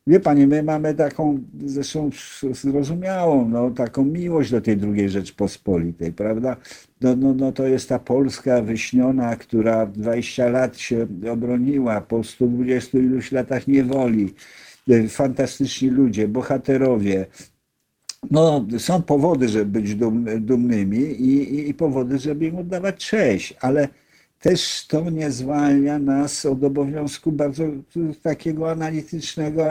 Wie 0.06 0.20
pani, 0.20 0.46
my 0.46 0.62
mamy 0.62 0.94
taką, 0.94 1.38
zresztą 1.64 2.10
zrozumiałą, 2.52 3.48
no, 3.48 3.70
taką 3.70 4.04
miłość 4.04 4.50
do 4.50 4.60
tej 4.60 4.76
drugiej 4.76 5.10
Rzeczpospolitej, 5.10 6.12
prawda? 6.12 6.56
No, 7.00 7.16
no, 7.16 7.34
no 7.34 7.52
to 7.52 7.66
jest 7.66 7.88
ta 7.88 7.98
Polska 7.98 8.62
wyśniona, 8.62 9.36
która 9.36 9.86
20 9.86 10.48
lat 10.48 10.78
się 10.78 11.06
obroniła 11.32 12.00
po 12.00 12.24
120 12.24 12.98
iluś 12.98 13.32
latach 13.32 13.66
niewoli. 13.66 14.34
E, 14.90 15.08
fantastyczni 15.08 15.88
ludzie, 15.90 16.28
bohaterowie. 16.28 17.26
No, 18.30 18.66
są 18.78 19.02
powody, 19.02 19.48
żeby 19.48 19.80
być 19.80 19.94
dumnymi 20.40 20.98
i, 20.98 21.54
i, 21.54 21.68
i 21.68 21.74
powody, 21.74 22.18
żeby 22.18 22.46
im 22.46 22.56
oddawać 22.56 22.96
cześć, 22.96 23.54
ale 23.60 23.88
też 24.42 24.84
to 24.88 25.10
nie 25.10 25.30
zwalnia 25.30 25.98
nas 25.98 26.46
od 26.46 26.64
obowiązku 26.64 27.32
bardzo 27.32 27.64
takiego 28.22 28.70
analitycznego, 28.70 29.66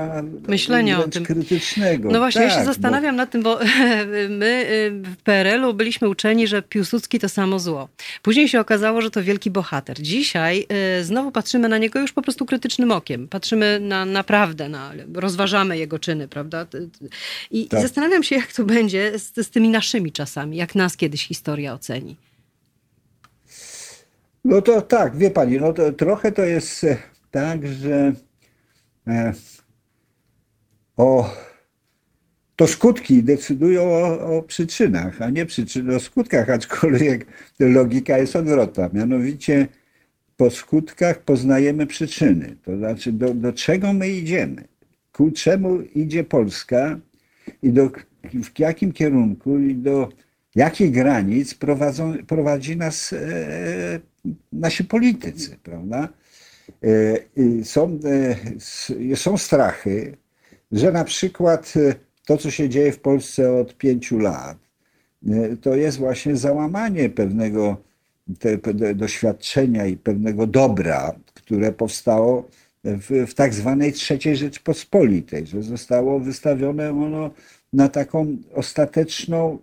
myślenia 0.47 0.99
o 0.99 1.07
tym. 1.07 1.25
krytycznego. 1.25 2.11
No 2.11 2.19
właśnie, 2.19 2.41
tak, 2.41 2.49
ja 2.49 2.55
się 2.55 2.65
tak, 2.65 2.65
zastanawiam 2.65 3.15
bo... 3.15 3.17
nad 3.17 3.31
tym, 3.31 3.43
bo 3.43 3.59
my 4.39 4.65
y, 4.71 4.91
w 4.91 5.17
PRL-u 5.23 5.73
byliśmy 5.73 6.09
uczeni, 6.09 6.47
że 6.47 6.61
Piłsudski 6.61 7.19
to 7.19 7.29
samo 7.29 7.59
zło. 7.59 7.89
Później 8.21 8.49
się 8.49 8.59
okazało, 8.59 9.01
że 9.01 9.11
to 9.11 9.23
wielki 9.23 9.51
bohater. 9.51 10.01
Dzisiaj 10.01 10.67
y, 10.99 11.03
znowu 11.03 11.31
patrzymy 11.31 11.69
na 11.69 11.77
niego 11.77 11.99
już 11.99 12.11
po 12.11 12.21
prostu 12.21 12.45
krytycznym 12.45 12.91
okiem. 12.91 13.27
Patrzymy 13.27 13.79
na 13.79 14.05
naprawdę, 14.05 14.69
na, 14.69 14.91
rozważamy 15.13 15.77
jego 15.77 15.99
czyny, 15.99 16.27
prawda? 16.27 16.67
I, 17.51 17.67
tak. 17.67 17.81
zastanawiam 17.81 18.23
się, 18.23 18.35
jak 18.35 18.53
to 18.53 18.63
będzie 18.63 19.19
z, 19.19 19.47
z 19.47 19.49
tymi 19.49 19.69
naszymi 19.69 20.11
czasami, 20.11 20.57
jak 20.57 20.75
nas 20.75 20.97
kiedyś 20.97 21.27
historia 21.27 21.73
oceni. 21.73 22.15
No 24.43 24.61
to 24.61 24.81
tak, 24.81 25.15
wie 25.15 25.31
pani, 25.31 25.57
no 25.59 25.73
to 25.73 25.91
trochę 25.91 26.31
to 26.31 26.43
jest 26.43 26.83
e, 26.83 26.97
tak, 27.31 27.67
że 27.67 28.13
e, 29.07 29.33
o, 30.97 31.35
to 32.55 32.67
skutki 32.67 33.23
decydują 33.23 33.83
o, 33.83 34.37
o, 34.37 34.43
przyczynach, 34.43 35.21
a 35.21 35.29
nie 35.29 35.45
przyczyny 35.45 35.95
o 35.95 35.99
skutkach, 35.99 36.49
aczkolwiek 36.49 37.25
logika 37.59 38.17
jest 38.17 38.35
odwrotna. 38.35 38.89
Mianowicie 38.93 39.67
po 40.37 40.49
skutkach 40.49 41.19
poznajemy 41.19 41.87
przyczyny. 41.87 42.55
To 42.65 42.77
znaczy, 42.77 43.11
do, 43.11 43.33
do 43.33 43.53
czego 43.53 43.93
my 43.93 44.09
idziemy? 44.09 44.63
Ku 45.13 45.31
czemu 45.31 45.81
idzie 45.81 46.23
Polska 46.23 46.99
i 47.63 47.69
do, 47.69 47.89
w 48.43 48.59
jakim 48.59 48.91
kierunku 48.91 49.59
i 49.59 49.75
do 49.75 50.09
jakich 50.55 50.91
granic 50.91 51.53
prowadzą, 51.53 52.13
prowadzi 52.27 52.77
nas 52.77 53.13
e, 53.13 53.19
nasi 54.51 54.83
politycy, 54.83 55.57
prawda? 55.63 56.09
E, 56.83 57.63
są, 57.63 57.99
e, 59.11 59.15
są 59.15 59.37
strachy, 59.37 60.17
że 60.71 60.91
na 60.91 61.03
przykład 61.03 61.73
e, 61.75 61.95
to, 62.25 62.37
co 62.37 62.51
się 62.51 62.69
dzieje 62.69 62.91
w 62.91 62.99
Polsce 62.99 63.53
od 63.53 63.77
pięciu 63.77 64.19
lat, 64.19 64.57
to 65.61 65.75
jest 65.75 65.97
właśnie 65.97 66.35
załamanie 66.35 67.09
pewnego 67.09 67.77
te, 68.39 68.57
doświadczenia 68.95 69.85
i 69.85 69.97
pewnego 69.97 70.47
dobra, 70.47 71.15
które 71.33 71.71
powstało 71.71 72.49
w, 72.83 73.25
w 73.27 73.33
tak 73.33 73.53
zwanej 73.53 73.93
trzeciej 73.93 74.35
Rzeczpospolitej, 74.35 75.47
że 75.47 75.63
zostało 75.63 76.19
wystawione 76.19 76.89
ono 76.89 77.31
na 77.73 77.89
taką 77.89 78.37
ostateczną, 78.53 79.57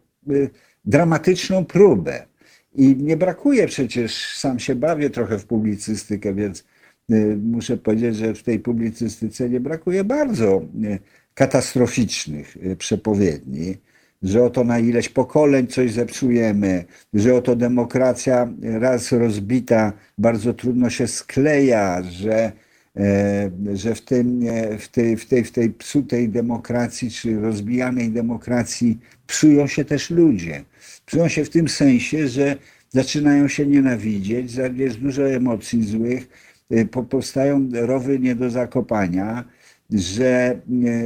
dramatyczną 0.85 1.65
próbę. 1.65 2.27
I 2.75 2.97
nie 2.97 3.17
brakuje 3.17 3.67
przecież, 3.67 4.37
sam 4.37 4.59
się 4.59 4.75
bawię 4.75 5.11
trochę 5.11 5.39
w 5.39 5.47
publicystykę, 5.47 6.35
więc 6.35 6.65
y, 7.11 7.39
muszę 7.43 7.77
powiedzieć, 7.77 8.17
że 8.17 8.35
w 8.35 8.43
tej 8.43 8.61
publicystyce 8.61 9.51
nie 9.51 9.61
brakuje 9.61 10.05
bardzo 10.05 10.63
y, 10.85 10.99
katastroficznych 11.35 12.57
przepowiedni 12.79 13.77
że 14.23 14.45
oto 14.45 14.65
na 14.65 14.79
ileś 14.79 15.09
pokoleń 15.09 15.67
coś 15.67 15.93
zepsujemy, 15.93 16.85
że 17.15 17.35
oto 17.35 17.57
demokracja 17.57 18.49
raz 18.63 19.13
rozbita 19.13 19.93
bardzo 20.19 20.55
trudno 20.55 20.91
się 20.91 21.07
skleja, 21.07 22.03
że, 22.03 22.53
e, 22.97 23.51
że 23.75 23.95
w, 23.95 24.01
tym, 24.01 24.41
w, 24.79 24.89
tej, 24.89 25.17
w, 25.17 25.27
tej, 25.27 25.45
w 25.45 25.53
tej 25.53 25.71
psutej 25.71 26.29
demokracji 26.29 27.11
czy 27.11 27.41
rozbijanej 27.41 28.11
demokracji 28.11 28.99
psują 29.27 29.67
się 29.67 29.85
też 29.85 30.11
ludzie. 30.11 30.65
Psują 31.09 31.29
się 31.29 31.45
w 31.45 31.51
tym 31.51 31.69
sensie, 31.69 32.29
że 32.29 32.57
zaczynają 32.91 33.49
się 33.49 33.67
nienawidzieć, 33.67 34.53
jest 34.77 34.99
dużo 34.99 35.31
emocji 35.31 35.85
złych, 35.85 36.29
e, 36.71 36.85
powstają 36.85 37.69
rowy 37.73 38.19
nie 38.19 38.35
do 38.35 38.51
zakopania 38.51 39.45
że 39.91 40.27
e, 40.27 40.61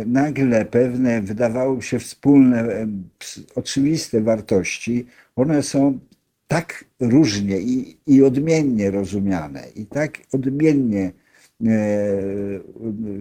nagle 0.06 0.64
pewne 0.64 1.22
wydawały 1.22 1.82
się 1.82 1.98
wspólne, 1.98 2.62
e, 2.62 2.86
oczywiste 3.54 4.20
wartości, 4.20 5.06
one 5.36 5.62
są 5.62 5.98
tak 6.48 6.84
różnie 7.00 7.58
i, 7.60 7.96
i 8.06 8.22
odmiennie 8.22 8.90
rozumiane, 8.90 9.62
i 9.76 9.86
tak 9.86 10.18
odmiennie, 10.32 11.12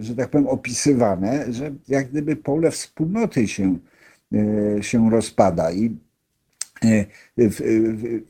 że 0.00 0.16
tak 0.16 0.30
powiem, 0.30 0.46
opisywane, 0.46 1.52
że 1.52 1.74
jak 1.88 2.10
gdyby 2.10 2.36
pole 2.36 2.70
wspólnoty 2.70 3.48
się, 3.48 3.78
się 4.80 5.10
rozpada. 5.10 5.72
I, 5.72 5.96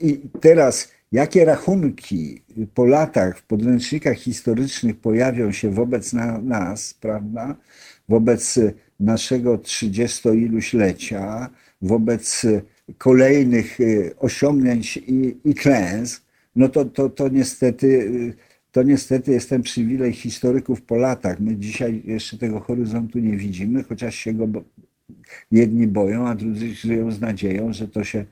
i 0.00 0.20
teraz 0.40 0.88
jakie 1.12 1.44
rachunki 1.44 2.42
po 2.74 2.84
latach 2.84 3.38
w 3.38 3.42
podręcznikach 3.42 4.16
historycznych 4.16 4.96
pojawią 4.96 5.52
się 5.52 5.70
wobec 5.70 6.12
na, 6.12 6.38
nas, 6.38 6.94
prawda, 6.94 7.56
wobec 8.08 8.60
naszego 9.00 9.58
trzydziestoiluślecia, 9.58 11.50
wobec 11.82 12.46
kolejnych 12.98 13.80
y, 13.80 14.14
osiągnięć 14.18 14.96
i, 14.96 15.36
i 15.44 15.54
klęsk, 15.54 16.24
no 16.56 16.68
to, 16.68 16.84
to, 16.84 17.08
to 17.08 17.28
niestety 17.28 18.10
to 18.72 18.82
niestety 18.82 19.32
jest 19.32 19.48
ten 19.50 19.62
przywilej 19.62 20.12
historyków 20.12 20.82
po 20.82 20.96
latach. 20.96 21.40
My 21.40 21.56
dzisiaj 21.56 22.02
jeszcze 22.04 22.38
tego 22.38 22.60
horyzontu 22.60 23.18
nie 23.18 23.36
widzimy, 23.36 23.82
chociaż 23.82 24.14
się 24.14 24.32
go 24.32 24.48
jedni 25.50 25.86
boją, 25.86 26.28
a 26.28 26.34
drudzy 26.34 26.74
żyją 26.74 27.10
z 27.10 27.20
nadzieją, 27.20 27.72
że 27.72 27.88
to 27.88 28.04
się 28.04 28.18
E, 28.18 28.24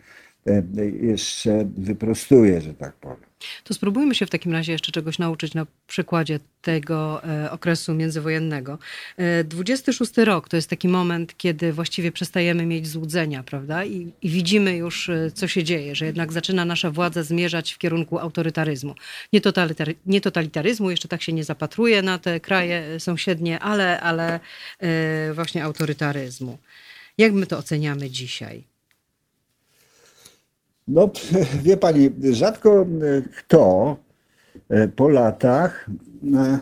jeszcze 1.00 1.68
wyprostuje, 1.76 2.61
że 2.61 2.74
tak 2.74 2.92
powiem. 2.92 3.31
To 3.64 3.74
spróbujmy 3.74 4.14
się 4.14 4.26
w 4.26 4.31
takim 4.31 4.53
razie 4.53 4.72
jeszcze 4.72 4.92
czegoś 4.92 5.18
nauczyć 5.18 5.55
na 5.55 5.66
przykładzie 5.87 6.40
tego 6.62 7.24
e, 7.24 7.50
okresu 7.50 7.94
międzywojennego. 7.94 8.79
26 9.44 10.18
e, 10.18 10.24
rok 10.24 10.48
to 10.48 10.57
jest 10.57 10.70
taki 10.70 10.88
moment, 10.88 11.37
kiedy 11.37 11.72
właściwie 11.72 12.12
przestajemy 12.12 12.66
mieć 12.66 12.88
złudzenia, 12.88 13.42
prawda? 13.42 13.85
I, 13.85 14.12
I, 14.22 14.31
widzimy 14.31 14.76
już, 14.76 15.11
co 15.35 15.48
się 15.48 15.64
dzieje, 15.64 15.94
że 15.94 16.07
jednak 16.07 16.33
zaczyna 16.33 16.64
nasza 16.64 16.90
władza 16.90 17.22
zmierzać 17.22 17.72
w 17.72 17.79
kierunku 17.79 18.18
autorytaryzmu. 18.18 18.94
Nie, 19.33 19.40
totalitary, 19.40 19.94
nie 20.07 20.20
totalitaryzmu, 20.20 20.90
jeszcze 20.90 21.09
tak 21.09 21.22
się 21.22 21.33
nie 21.33 21.44
zapatruje 21.44 22.03
na 22.03 22.18
te 22.18 22.40
kraje 22.40 23.00
sąsiednie, 23.00 23.59
ale, 23.59 24.00
ale 24.00 24.40
właśnie 25.35 25.64
autorytaryzmu. 25.64 26.59
Jak 27.18 27.33
my 27.33 27.46
to 27.46 27.59
oceniamy 27.59 28.11
dzisiaj? 28.11 28.69
No, 30.90 31.11
wie 31.64 31.76
pani, 31.76 32.11
rzadko 32.33 32.83
e, 32.83 33.22
kto 33.38 33.96
e, 34.68 34.88
po 34.88 35.09
latach. 35.09 35.87
E, 36.35 36.59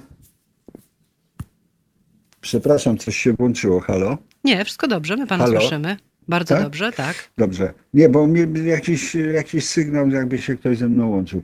przepraszam, 2.41 2.99
coś 2.99 3.17
się 3.17 3.33
włączyło. 3.33 3.81
Halo? 3.81 4.19
Nie, 4.45 4.65
wszystko 4.65 4.89
dobrze, 4.89 5.17
my 5.17 5.27
pana 5.27 5.45
Halo? 5.45 5.61
słyszymy. 5.61 5.97
Bardzo 6.29 6.55
tak? 6.55 6.65
dobrze, 6.65 6.93
tak. 6.93 7.17
Dobrze. 7.39 7.75
Nie, 7.95 8.09
bo 8.09 8.27
mi 8.27 8.67
jakiś, 8.67 9.15
jakiś 9.15 9.67
sygnał, 9.67 10.09
jakby 10.09 10.39
się 10.39 10.57
ktoś 10.57 10.79
ze 10.79 10.89
mną 10.89 11.11
łączył. 11.11 11.43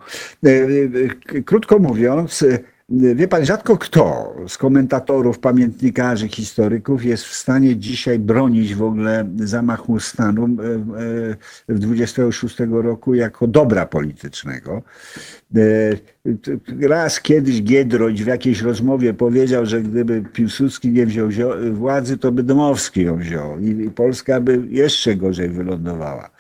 Krótko 1.45 1.79
mówiąc, 1.79 2.45
Wie 2.89 3.29
pan, 3.29 3.45
rzadko 3.45 3.79
kto 3.79 4.35
z 4.49 4.59
komentatorów, 4.59 5.39
pamiętnikarzy, 5.39 6.29
historyków 6.29 7.05
jest 7.05 7.25
w 7.25 7.35
stanie 7.35 7.77
dzisiaj 7.77 8.19
bronić 8.19 8.75
w 8.75 8.83
ogóle 8.83 9.29
zamachu 9.37 10.01
stanu 10.01 10.49
w 11.69 11.79
26 11.79 12.57
roku 12.71 13.15
jako 13.15 13.47
dobra 13.47 13.87
politycznego. 13.87 14.83
E, 15.57 15.61
raz 16.89 17.21
kiedyś 17.21 17.63
Giedroć 17.63 18.25
w 18.25 18.27
jakiejś 18.27 18.63
rozmowie 18.63 19.15
powiedział, 19.15 19.67
że 19.67 19.83
gdyby 19.83 20.23
Piłsudski 20.33 20.89
nie 20.89 21.07
wziął 21.07 21.29
władzy, 21.73 22.19
to 22.19 22.33
by 22.33 22.43
Dmowski 22.43 23.03
ją 23.03 23.17
wziął 23.17 23.59
i 23.59 23.91
Polska 23.91 24.41
by 24.41 24.63
jeszcze 24.69 25.17
gorzej 25.17 25.49
wylądowała. 25.49 26.31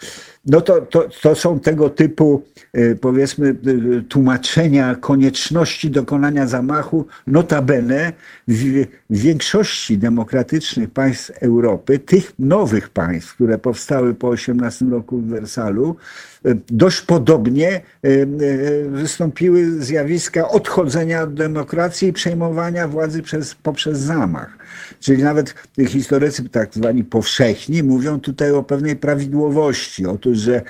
No 0.46 0.60
to, 0.60 0.80
to, 0.80 1.08
to 1.22 1.34
są 1.34 1.60
tego 1.60 1.90
typu, 1.90 2.42
e, 2.72 2.94
powiedzmy, 2.94 3.48
e, 3.48 4.02
tłumaczenia 4.02 4.94
konieczności 4.94 5.90
dokonania 5.90 6.46
zamachu, 6.46 7.06
notabene 7.26 8.12
w, 8.48 8.84
większości 9.10 9.98
demokratycznych 9.98 10.90
państw 10.90 11.30
Europy, 11.30 11.98
tych 11.98 12.32
nowych 12.38 12.88
państw, 12.88 13.34
które 13.34 13.58
powstały 13.58 14.14
po 14.14 14.28
18 14.28 14.84
roku 14.84 15.18
w 15.18 15.26
Wersalu, 15.26 15.96
dość 16.66 17.00
podobnie 17.00 17.80
wystąpiły 18.88 19.82
zjawiska 19.82 20.48
odchodzenia 20.48 21.22
od 21.22 21.34
demokracji 21.34 22.08
i 22.08 22.12
przejmowania 22.12 22.88
władzy 22.88 23.22
przez, 23.22 23.54
poprzez 23.54 23.98
zamach. 23.98 24.58
Czyli 25.00 25.22
nawet 25.22 25.54
historycy 25.88 26.48
tak 26.48 26.74
zwani 26.74 27.04
powszechni 27.04 27.82
mówią 27.82 28.20
tutaj 28.20 28.50
o 28.50 28.62
pewnej 28.62 28.96
prawidłowości. 28.96 30.06
Otóż, 30.06 30.38
że 30.38 30.62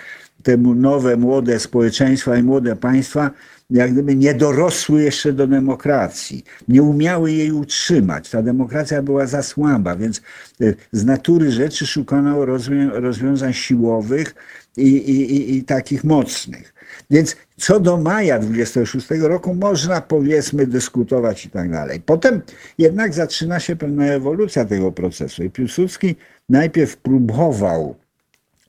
te 0.42 0.56
nowe, 0.56 1.16
młode 1.16 1.58
społeczeństwa 1.58 2.37
i 2.37 2.42
młode 2.42 2.76
państwa 2.76 3.30
jak 3.70 3.92
gdyby 3.92 4.16
nie 4.16 4.34
dorosły 4.34 5.02
jeszcze 5.02 5.32
do 5.32 5.46
demokracji, 5.46 6.44
nie 6.68 6.82
umiały 6.82 7.32
jej 7.32 7.52
utrzymać. 7.52 8.30
Ta 8.30 8.42
demokracja 8.42 9.02
była 9.02 9.26
za 9.26 9.42
słaba, 9.42 9.96
więc 9.96 10.22
e, 10.60 10.74
z 10.92 11.04
natury 11.04 11.52
rzeczy 11.52 11.87
szukano 11.87 12.44
rozwiązań 12.92 13.52
siłowych 13.52 14.34
i, 14.76 14.96
i, 14.96 15.56
i 15.56 15.64
takich 15.64 16.04
mocnych. 16.04 16.74
Więc 17.10 17.37
co 17.56 17.80
do 17.80 17.96
maja 17.96 18.38
26 18.38 19.10
roku 19.10 19.54
można 19.54 20.00
powiedzmy 20.00 20.66
dyskutować 20.66 21.46
i 21.46 21.50
tak 21.50 21.70
dalej. 21.70 22.00
Potem 22.06 22.42
jednak 22.78 23.14
zaczyna 23.14 23.60
się 23.60 23.76
pewna 23.76 24.04
ewolucja 24.04 24.64
tego 24.64 24.92
procesu 24.92 25.44
i 25.44 25.50
Piłsudski 25.50 26.16
najpierw 26.48 26.96
próbował 26.96 27.96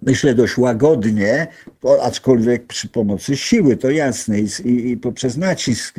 myślę 0.05 0.33
dość 0.33 0.57
łagodnie, 0.57 1.47
aczkolwiek 2.01 2.65
przy 2.65 2.89
pomocy 2.89 3.37
siły, 3.37 3.77
to 3.77 3.89
jasne, 3.89 4.39
i, 4.39 4.89
i 4.91 4.97
poprzez 4.97 5.37
nacisk 5.37 5.95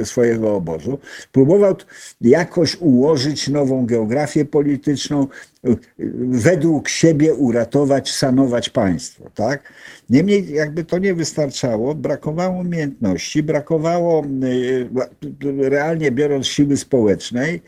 e, 0.00 0.04
swojego 0.04 0.54
obozu, 0.54 0.98
próbował 1.32 1.76
jakoś 2.20 2.76
ułożyć 2.80 3.48
nową 3.48 3.86
geografię 3.86 4.44
polityczną, 4.44 5.26
według 6.28 6.88
siebie 6.88 7.34
uratować, 7.34 8.12
sanować 8.12 8.68
państwo. 8.68 9.30
Tak? 9.34 9.72
Niemniej 10.10 10.52
jakby 10.52 10.84
to 10.84 10.98
nie 10.98 11.14
wystarczało, 11.14 11.94
brakowało 11.94 12.60
umiejętności, 12.60 13.42
brakowało 13.42 14.24
realnie 15.58 16.10
biorąc 16.10 16.46
siły 16.46 16.76
społecznej, 16.76 17.62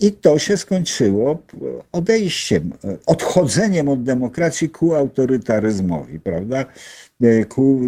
i 0.00 0.12
to 0.12 0.38
się 0.38 0.56
skończyło 0.56 1.38
odejściem, 1.92 2.72
odchodzeniem 3.06 3.88
od 3.88 4.02
demokracji 4.02 4.70
ku 4.70 4.94
autorytaryzmowi, 4.94 6.20
prawda? 6.20 6.64
Ku 7.48 7.80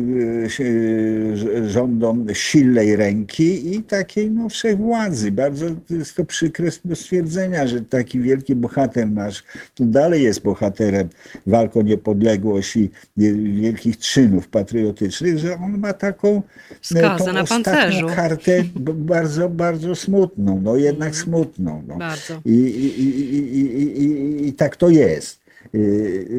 rządom 1.66 2.26
silnej 2.32 2.96
ręki 2.96 3.76
i 3.76 3.82
takiej 3.82 4.30
no, 4.30 4.48
wszechwładzy. 4.48 5.32
Bardzo 5.32 5.66
jest 5.90 6.14
to 6.14 6.24
przykre 6.24 6.68
do 6.84 6.96
stwierdzenia, 6.96 7.66
że 7.66 7.80
taki 7.80 8.20
wielki 8.20 8.54
bohater 8.54 9.10
nasz, 9.10 9.42
to 9.74 9.84
dalej 9.84 10.22
jest 10.22 10.42
bohaterem 10.42 11.08
walk 11.46 11.76
o 11.76 11.82
niepodległość 11.82 12.76
i 12.76 12.90
wielkich 13.60 13.98
czynów 13.98 14.48
patriotycznych, 14.48 15.38
że 15.38 15.54
on 15.54 15.78
ma 15.78 15.92
taką 15.92 16.42
na 17.32 17.44
pancerzu. 17.44 18.06
kartę 18.06 18.64
bardzo, 18.94 19.48
bardzo 19.48 19.94
smutną, 19.94 20.60
no 20.62 20.76
jednak 20.76 21.08
mm. 21.08 21.14
smutną. 21.14 21.82
No. 21.86 21.96
Bardzo. 21.96 22.40
I, 22.44 22.50
i, 22.50 23.00
i, 23.00 23.58
i, 23.58 24.02
i, 24.02 24.48
I 24.48 24.52
tak 24.52 24.76
to 24.76 24.88
jest. 24.88 25.40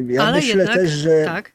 Ja 0.08 0.22
Ale 0.22 0.36
myślę 0.36 0.58
jednak, 0.58 0.76
też, 0.76 0.90
że... 0.90 1.24
Tak. 1.24 1.52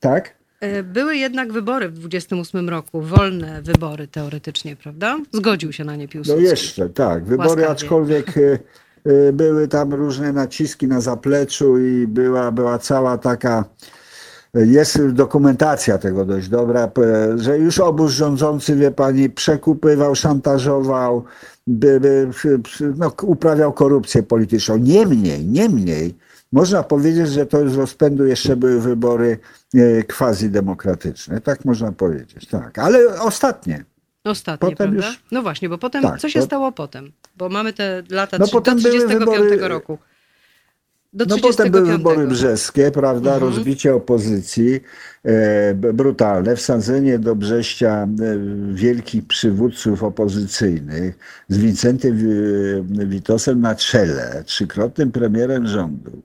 Tak? 0.00 0.39
E, 0.60 0.82
były 0.82 1.16
jednak 1.16 1.52
wybory 1.52 1.88
w 1.88 1.98
28 1.98 2.68
roku, 2.68 3.00
wolne 3.00 3.62
wybory 3.62 4.08
teoretycznie, 4.08 4.76
prawda? 4.76 5.18
Zgodził 5.32 5.72
się 5.72 5.84
na 5.84 5.96
nie 5.96 6.08
Piłsudski. 6.08 6.42
No 6.42 6.50
jeszcze, 6.50 6.88
tak. 6.88 7.24
Wybory, 7.24 7.48
Łaskawie. 7.48 7.68
aczkolwiek 7.68 8.36
e, 8.36 8.58
e, 9.04 9.32
były 9.32 9.68
tam 9.68 9.94
różne 9.94 10.32
naciski 10.32 10.86
na 10.86 11.00
zapleczu 11.00 11.78
i 11.78 12.06
była, 12.06 12.52
była 12.52 12.78
cała 12.78 13.18
taka 13.18 13.64
jest 14.54 15.06
dokumentacja 15.06 15.98
tego 15.98 16.24
dość 16.24 16.48
dobra, 16.48 16.90
że 17.36 17.58
już 17.58 17.78
obóz 17.78 18.12
rządzący, 18.12 18.76
wie 18.76 18.90
pani, 18.90 19.30
przekupywał, 19.30 20.14
szantażował, 20.14 21.24
by, 21.66 22.00
by, 22.00 22.28
no, 22.96 23.12
uprawiał 23.22 23.72
korupcję 23.72 24.22
polityczną. 24.22 24.76
Niemniej, 24.76 25.46
niemniej, 25.46 26.14
można 26.52 26.82
powiedzieć, 26.82 27.28
że 27.28 27.46
to 27.46 27.68
z 27.68 27.74
rozpędu 27.76 28.26
jeszcze 28.26 28.56
były 28.56 28.80
wybory 28.80 29.38
e, 29.74 30.02
quasi-demokratyczne. 30.02 31.40
Tak 31.40 31.64
można 31.64 31.92
powiedzieć, 31.92 32.46
tak. 32.46 32.78
Ale 32.78 33.20
ostatnie. 33.20 33.84
Ostatnie, 34.24 34.70
Potem 34.70 34.90
prawda? 34.90 35.06
już- 35.08 35.22
No 35.32 35.42
właśnie, 35.42 35.68
bo 35.68 35.78
potem, 35.78 36.02
Tak, 36.02 36.20
co 36.20 36.28
się 36.28 36.40
to- 36.40 36.46
stało 36.46 36.72
potem? 36.72 37.12
Bo 37.36 37.48
mamy 37.48 37.72
te 37.72 38.02
lata 38.10 38.38
No 38.38 38.46
potem 38.48 38.76
do 38.76 38.82
były 38.82 38.98
35 38.98 39.38
wybory- 39.40 39.68
roku. 39.68 39.98
Do 41.12 41.24
No 41.24 41.36
35. 41.36 41.56
potem 41.56 41.72
były 41.72 41.98
wybory 41.98 42.26
brzeskie, 42.26 42.90
prawda, 42.90 43.34
Mhm. 43.34 43.52
rozbicie 43.54 43.94
opozycji, 43.94 44.80
e, 45.24 45.74
brutalne, 45.74 46.56
wsadzenie 46.56 47.18
do 47.18 47.36
Brześcia 47.36 48.02
e, 48.02 48.08
wielkich 48.74 49.26
przywódców 49.26 50.02
opozycyjnych 50.02 51.18
z 51.48 51.58
Wincentym 51.58 52.16
Wi- 52.16 53.06
Witosem 53.06 53.60
na 53.60 53.74
czele, 53.74 54.42
trzykrotnym 54.46 55.12
premierem 55.12 55.66
rządu, 55.66 56.22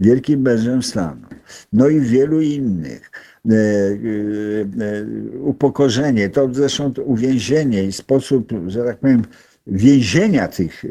wielkim 0.00 0.40
mężem 0.40 0.82
stanu, 0.82 1.26
no 1.72 1.88
i 1.88 2.00
wielu 2.00 2.40
innych. 2.40 3.10
E, 3.48 3.52
e, 3.52 3.56
e, 3.56 5.04
upokorzenie, 5.38 6.28
to 6.28 6.48
zresztą 6.54 6.92
to 6.92 7.02
uwięzienie 7.02 7.84
i 7.84 7.92
sposób, 7.92 8.52
że 8.66 8.84
tak 8.84 8.98
powiem, 8.98 9.22
więzienia 9.66 10.48
tych 10.48 10.84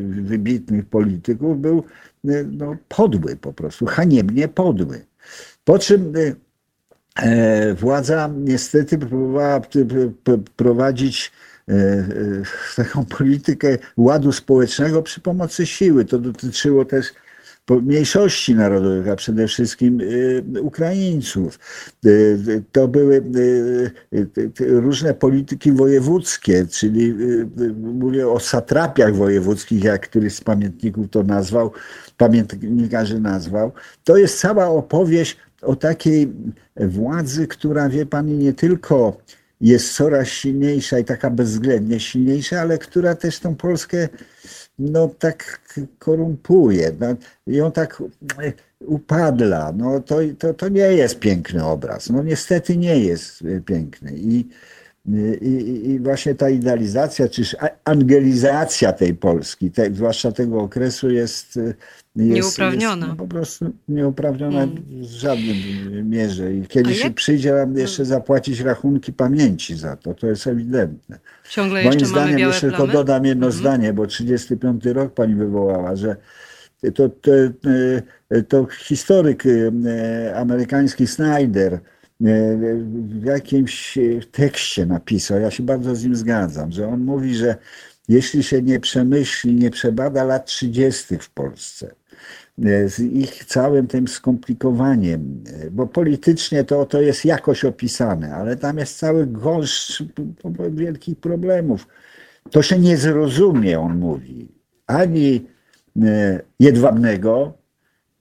wybitnych 0.00 0.86
polityków 0.86 1.60
był 1.60 1.84
no, 2.52 2.76
podły 2.88 3.36
po 3.36 3.52
prostu, 3.52 3.86
haniebnie 3.86 4.48
podły. 4.48 5.04
Po 5.64 5.78
czym 5.78 6.12
władza 7.76 8.30
niestety 8.36 8.98
próbowała 8.98 9.60
prowadzić 10.56 11.32
taką 12.76 13.04
politykę 13.04 13.78
ładu 13.96 14.32
społecznego 14.32 15.02
przy 15.02 15.20
pomocy 15.20 15.66
siły. 15.66 16.04
To 16.04 16.18
dotyczyło 16.18 16.84
też 16.84 17.12
mniejszości 17.70 18.54
narodowych, 18.54 19.08
a 19.08 19.16
przede 19.16 19.48
wszystkim 19.48 20.00
e, 20.56 20.60
Ukraińców. 20.60 21.58
E, 22.06 22.08
To 22.72 22.88
były 22.88 23.22
różne 24.60 25.14
polityki 25.14 25.72
wojewódzkie, 25.72 26.66
czyli 26.66 27.14
mówię 27.76 28.28
o 28.28 28.40
satrapiach 28.40 29.16
wojewódzkich, 29.16 29.84
jak 29.84 30.08
któryś 30.08 30.34
z 30.34 30.40
pamiętników 30.40 31.06
to 31.10 31.22
nazwał, 31.22 31.72
pamiętnikarzy 32.16 33.20
nazwał. 33.20 33.72
To 34.04 34.16
jest 34.16 34.40
cała 34.40 34.66
opowieść 34.66 35.36
o 35.62 35.76
takiej 35.76 36.32
władzy, 36.76 37.46
która 37.46 37.88
wie 37.88 38.06
pani 38.06 38.36
nie 38.36 38.52
tylko 38.52 39.16
jest 39.60 39.94
coraz 39.94 40.28
silniejsza 40.28 40.98
i 40.98 41.04
taka 41.04 41.30
bezwzględnie 41.30 42.00
silniejsza, 42.00 42.60
ale 42.60 42.78
która 42.78 43.14
też 43.14 43.38
tą 43.38 43.56
Polskę 43.56 44.08
no 44.78 45.08
tak 45.18 45.60
korumpuje, 45.98 46.92
no, 47.00 47.06
ją 47.46 47.72
tak 47.72 48.02
e, 48.42 48.52
upadla. 48.80 49.72
No, 49.76 50.00
to, 50.00 50.16
to, 50.38 50.54
to 50.54 50.68
nie 50.68 50.80
jest 50.92 51.18
piękny 51.18 51.64
obraz. 51.64 52.10
No 52.10 52.22
niestety 52.22 52.76
nie 52.76 52.98
jest 52.98 53.42
e, 53.42 53.60
piękny. 53.60 54.12
I, 54.16 54.48
i, 55.06 55.12
i- 55.46 55.90
i 55.90 55.98
właśnie 56.00 56.34
ta 56.34 56.50
idealizacja, 56.50 57.28
czy 57.28 57.42
angelizacja 57.84 58.92
tej 58.92 59.14
Polski, 59.14 59.70
te, 59.70 59.94
zwłaszcza 59.94 60.32
tego 60.32 60.60
okresu 60.60 61.10
jest, 61.10 61.56
e, 61.56 61.74
jest 62.16 62.30
Nieuprawniona. 62.34 63.06
Jest, 63.06 63.18
no, 63.18 63.24
po 63.24 63.26
prostu 63.34 63.72
nieuprawniona 63.88 64.62
Mm. 64.62 64.76
w 64.88 65.04
żadnym 65.04 65.56
mierze. 66.10 66.54
I 66.54 66.66
kiedyś 66.66 67.04
jak- 67.04 67.14
przyjdzie 67.14 67.52
nam 67.52 67.76
jeszcze 67.76 68.04
zapłacić 68.04 68.60
rachunki 68.60 69.12
pamięci 69.12 69.76
za 69.76 69.96
to. 69.96 70.14
To 70.14 70.26
jest 70.26 70.46
ewidentne. 70.46 71.18
Ciągle 71.50 71.82
Moim 71.84 71.92
jeszcze 71.92 72.06
mamy 72.12 72.20
zdaniem, 72.20 72.38
białe 72.38 72.52
jeszcze 72.52 72.66
tylko 72.66 72.76
plamy? 72.84 72.92
dodam 72.92 73.24
jedno 73.24 73.46
Mhm. 73.46 73.60
zdanie, 73.62 73.92
bo 73.92 74.06
35 74.06 74.92
rok 74.92 75.14
pani 75.14 75.34
wywołała, 75.34 75.96
że 75.96 76.16
to, 76.94 77.08
to, 77.08 77.30
e, 78.30 78.42
to 78.42 78.66
historyk 78.66 79.42
e, 79.46 80.36
amerykański 80.36 81.06
Snyder 81.06 81.74
e, 81.74 81.80
w 82.94 83.24
jakimś 83.24 83.98
tekście 84.32 84.86
napisał, 84.86 85.40
ja 85.40 85.50
się 85.50 85.62
bardzo 85.62 85.94
z 85.94 86.04
nim 86.04 86.16
zgadzam, 86.16 86.72
że 86.72 86.88
on 86.88 87.00
mówi, 87.00 87.34
że 87.34 87.56
jeśli 88.08 88.42
się 88.42 88.62
nie 88.62 88.80
przemyśli, 88.80 89.54
nie 89.54 89.70
przebada 89.70 90.24
lat 90.24 90.46
30. 90.46 91.16
w 91.18 91.30
Polsce, 91.30 91.94
z 92.58 93.00
ich 93.00 93.44
całym 93.44 93.86
tym 93.86 94.08
skomplikowaniem, 94.08 95.44
bo 95.70 95.86
politycznie 95.86 96.64
to, 96.64 96.86
to 96.86 97.00
jest 97.00 97.24
jakoś 97.24 97.64
opisane, 97.64 98.34
ale 98.34 98.56
tam 98.56 98.78
jest 98.78 98.98
cały 98.98 99.26
gąszcz 99.26 100.02
wielkich 100.70 101.18
problemów. 101.18 101.86
To 102.50 102.62
się 102.62 102.78
nie 102.78 102.96
zrozumie, 102.96 103.80
on 103.80 103.98
mówi, 103.98 104.48
ani 104.86 105.46
e, 106.02 106.40
jedwabnego, 106.60 107.52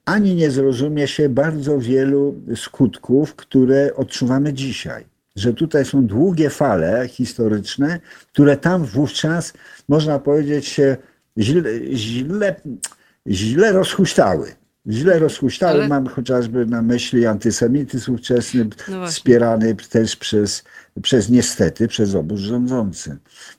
ani 0.05 0.35
nie 0.35 0.51
zrozumie 0.51 1.07
się 1.07 1.29
bardzo 1.29 1.79
wielu 1.79 2.35
skutków, 2.55 3.35
które 3.35 3.95
odczuwamy 3.95 4.53
dzisiaj. 4.53 5.05
Że 5.35 5.53
tutaj 5.53 5.85
są 5.85 6.05
długie 6.05 6.49
fale 6.49 7.07
historyczne, 7.07 7.99
które 8.33 8.57
tam 8.57 8.85
wówczas, 8.85 9.53
można 9.89 10.19
powiedzieć, 10.19 10.65
się 10.65 10.97
źle, 11.37 11.69
źle, 11.93 12.55
źle 13.27 13.71
rozhuśtały. 13.71 14.55
Źle 14.89 15.19
rozhuśtały, 15.19 15.79
Ale- 15.79 15.87
mam 15.87 16.07
chociażby 16.07 16.65
na 16.65 16.81
myśli 16.81 17.25
antysemityzm 17.25 18.13
ówczesny, 18.13 18.67
No 18.89 19.07
wspierany 19.07 19.75
też 19.75 20.15
przez, 20.15 20.63
przez 21.01 21.29
niestety, 21.29 21.87
przez 21.87 22.15
obóz 22.15 22.39
rządzący, 22.39 23.17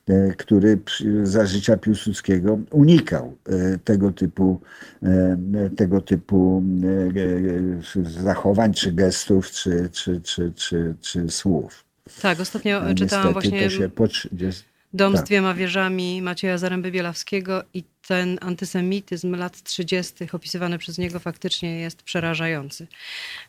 e, 0.09 0.35
który 0.35 0.79
za 1.23 1.47
życia 1.47 1.77
Piłsudskiego 1.77 2.59
unikał 2.71 3.37
e, 3.47 3.79
tego 3.79 4.13
typu, 4.13 4.61
e, 5.03 5.71
tego 5.77 6.01
typu 6.01 6.63
zachowań, 8.23 8.75
czy 8.75 8.93
gestów, 8.93 9.51
czy, 9.51 9.89
czy, 9.93 10.21
czy, 10.21 10.53
czy, 10.57 10.95
czy 11.01 11.29
słów. 11.29 11.85
Tak, 12.23 12.41
ostatnio 12.41 12.81
A 12.81 12.95
czytałam 12.95 13.27
niestety 13.27 13.33
właśnie 13.33 13.63
to 13.63 13.71
się 13.71 13.89
po 13.89 14.09
30... 14.95 14.97
Dom 14.97 15.13
z 15.13 15.17
tak. 15.17 15.27
dwiema 15.27 15.55
wieżami 15.55 16.23
Macieja 16.23 16.57
Zaręby-Bielawskiego 16.57 17.63
i 17.75 17.85
ten 18.09 18.39
antysemityzm 18.41 19.35
lat 19.37 19.63
30. 19.63 20.15
opisywany 20.33 20.79
przez 20.79 20.99
niego 20.99 21.19
faktycznie 21.19 21.81
jest 21.81 22.03
przerażający 22.03 22.87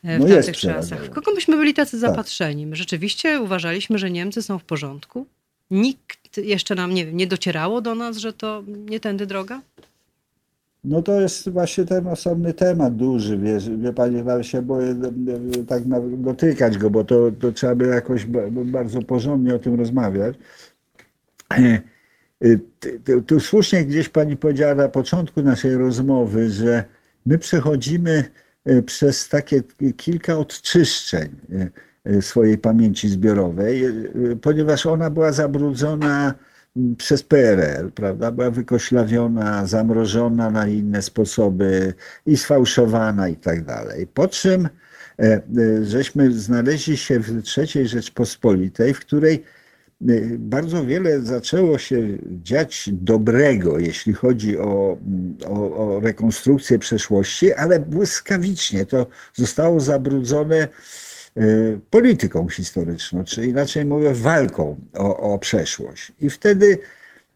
e, 0.03 0.17
w 0.17 0.21
No 0.21 0.27
tamtych 0.27 0.57
czasach. 0.57 1.05
W 1.05 1.09
kogo 1.09 1.31
myśmy 1.31 1.57
byli 1.57 1.73
tacy 1.73 1.91
Tak. 1.91 1.99
zapatrzeni? 1.99 2.67
My 2.67 2.75
rzeczywiście 2.75 3.41
uważaliśmy, 3.41 3.97
że 3.97 4.11
Niemcy 4.11 4.41
są 4.41 4.59
w 4.59 4.63
porządku? 4.63 5.25
Nikt 5.71 6.37
jeszcze 6.37 6.75
nam, 6.75 6.93
nie 6.93 7.05
wiem, 7.05 7.17
nie 7.17 7.27
docierało 7.27 7.81
do 7.81 7.95
nas, 7.95 8.17
że 8.17 8.33
to 8.33 8.63
nie 8.67 8.99
tędy 8.99 9.25
droga? 9.25 9.61
No 10.83 11.01
to 11.01 11.21
jest 11.21 11.49
właśnie 11.49 11.85
ten 11.85 12.07
osobny 12.07 12.53
temat 12.53 12.95
duży, 12.95 13.37
wiesz, 13.37 13.69
wie 13.69 13.93
pani, 13.93 14.23
nawet 14.23 14.47
się 14.47 14.61
boję 14.61 14.87
e, 14.87 15.59
e, 15.61 15.63
tak 15.63 15.83
dotykać 16.17 16.77
go, 16.77 16.89
bo 16.89 17.03
to, 17.03 17.31
to 17.39 17.51
trzeba 17.51 17.75
by 17.75 17.87
jakoś 17.87 18.25
ba- 18.25 18.49
bardzo 18.51 19.01
porządnie 19.01 19.55
o 19.55 19.59
tym 19.59 19.75
rozmawiać. 19.75 20.35
E, 21.53 21.81
e, 22.41 22.57
ty- 22.79 22.99
ty- 22.99 23.21
Tu 23.21 23.39
słusznie 23.39 23.85
gdzieś 23.85 24.09
pani 24.09 24.37
powiedziała 24.37 24.75
na 24.75 24.89
początku 24.89 25.41
naszej 25.41 25.75
rozmowy, 25.75 26.49
że 26.49 26.83
my 27.25 27.37
przechodzimy 27.37 28.23
e, 28.65 28.81
przez 28.81 29.29
takie 29.29 29.61
kilka 29.97 30.37
odczyszczeń 30.37 31.29
e, 31.53 31.69
e, 32.17 32.21
swojej 32.21 32.57
pamięci 32.57 33.09
zbiorowej, 33.09 33.85
e, 33.85 33.91
ponieważ 34.41 34.85
ona 34.85 35.09
była 35.09 35.31
zabrudzona 35.31 36.33
m, 36.77 36.95
przez 36.95 37.23
PRL, 37.23 37.91
prawda? 37.91 38.31
Była 38.31 38.51
wykoślawiona, 38.51 39.65
zamrożona 39.65 40.51
na 40.51 40.67
inne 40.67 41.01
sposoby 41.01 41.93
i 42.25 42.37
sfałszowana 42.37 43.27
i 43.27 43.35
tak 43.35 43.65
dalej. 43.65 44.07
Po 44.07 44.27
czym 44.27 44.69
żeśmy 45.83 46.31
znaleźli 46.33 46.97
się 46.97 47.19
w 47.19 47.43
III 47.57 47.87
Rzeczpospolitej, 47.87 48.93
w 48.93 48.99
której 48.99 49.43
bardzo 50.37 50.85
wiele 50.85 51.21
zaczęło 51.21 51.77
się 51.77 52.17
dziać 52.43 52.89
dobrego, 52.93 53.79
jeśli 53.79 54.13
chodzi 54.13 54.57
o, 54.57 54.97
o, 55.45 55.77
o, 55.77 55.99
rekonstrukcję 55.99 56.79
przeszłości, 56.79 57.53
ale 57.53 57.79
błyskawicznie 57.79 58.85
to 58.85 59.07
zostało 59.33 59.79
zabrudzone 59.79 60.67
polityką 61.89 62.49
historyczną, 62.49 63.23
czy 63.23 63.45
inaczej 63.45 63.85
mówiąc, 63.85 64.19
walką 64.19 64.75
o, 64.93 65.33
o 65.33 65.39
przeszłość. 65.39 66.11
I 66.21 66.29
wtedy 66.29 66.79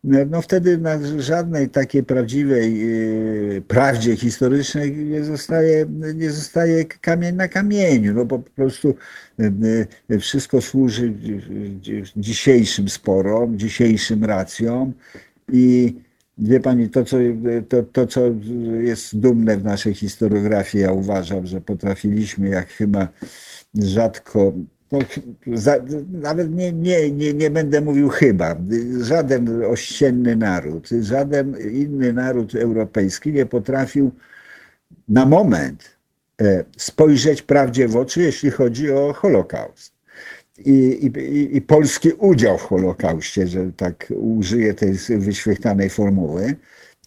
no, 0.04 0.42
wtedy 0.42 0.78
na 0.78 1.00
żadnej 1.18 1.70
takiej 1.70 2.04
prawdziwej 2.04 2.80
yy, 2.80 3.62
prawdzie 3.68 4.16
historycznej 4.16 4.98
nie 4.98 5.24
zostaje, 5.24 5.86
nie 6.16 6.32
zostaje 6.32 6.86
kamień 6.86 7.36
na 7.36 7.48
kamieniu, 7.48 8.14
no 8.14 8.26
po 8.26 8.40
prostu 8.40 8.96
yy, 10.10 10.20
wszystko 10.20 10.62
służy 10.62 11.14
dzisiejszym 12.18 12.90
sporom, 12.90 13.60
dzisiejszym 13.60 14.26
racjom. 14.26 14.94
I 15.52 15.96
wie 16.38 16.60
pani, 16.60 16.90
to 16.90 17.06
co, 17.06 17.18
to, 17.70 17.84
to 17.84 18.08
co 18.08 18.22
jest 18.82 19.20
dumne 19.20 19.58
w 19.58 19.64
naszej 19.64 19.94
historiografii, 19.94 20.84
ja 20.84 20.92
uważam, 20.92 21.48
że 21.48 21.62
potrafiliśmy 21.62 22.50
jak 22.50 22.70
chyba 22.70 23.08
rzadko 23.76 24.54
za, 25.54 25.76
nawet 26.12 26.56
nie, 26.56 26.74
nie, 26.74 27.12
nie, 27.12 27.34
nie 27.34 27.50
będę 27.50 27.82
mówił 27.82 28.10
chyba, 28.10 28.56
żaden 29.02 29.64
ościenny 29.64 30.36
naród, 30.36 30.90
żaden 31.02 31.56
inny 31.72 32.14
naród 32.14 32.56
europejski 32.56 33.34
nie 33.34 33.46
potrafił 33.46 34.12
na 35.08 35.26
moment 35.26 35.98
e, 36.42 36.64
spojrzeć 36.78 37.42
prawdzie 37.42 37.88
w 37.88 37.98
oczy, 37.98 38.22
jeśli 38.22 38.52
chodzi 38.52 38.92
o 38.92 39.14
Holokaust. 39.14 39.94
I, 40.66 41.12
i, 41.18 41.58
i 41.58 41.62
polski 41.62 42.12
udział 42.12 42.58
w 42.58 42.62
Holokauście, 42.62 43.48
że 43.48 43.72
tak 43.78 44.14
użyję 44.16 44.74
tej 44.74 44.94
wyświechtanej 45.10 45.90
formuły. 45.90 46.56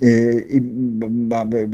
E, 0.02 0.08
I 0.40 0.62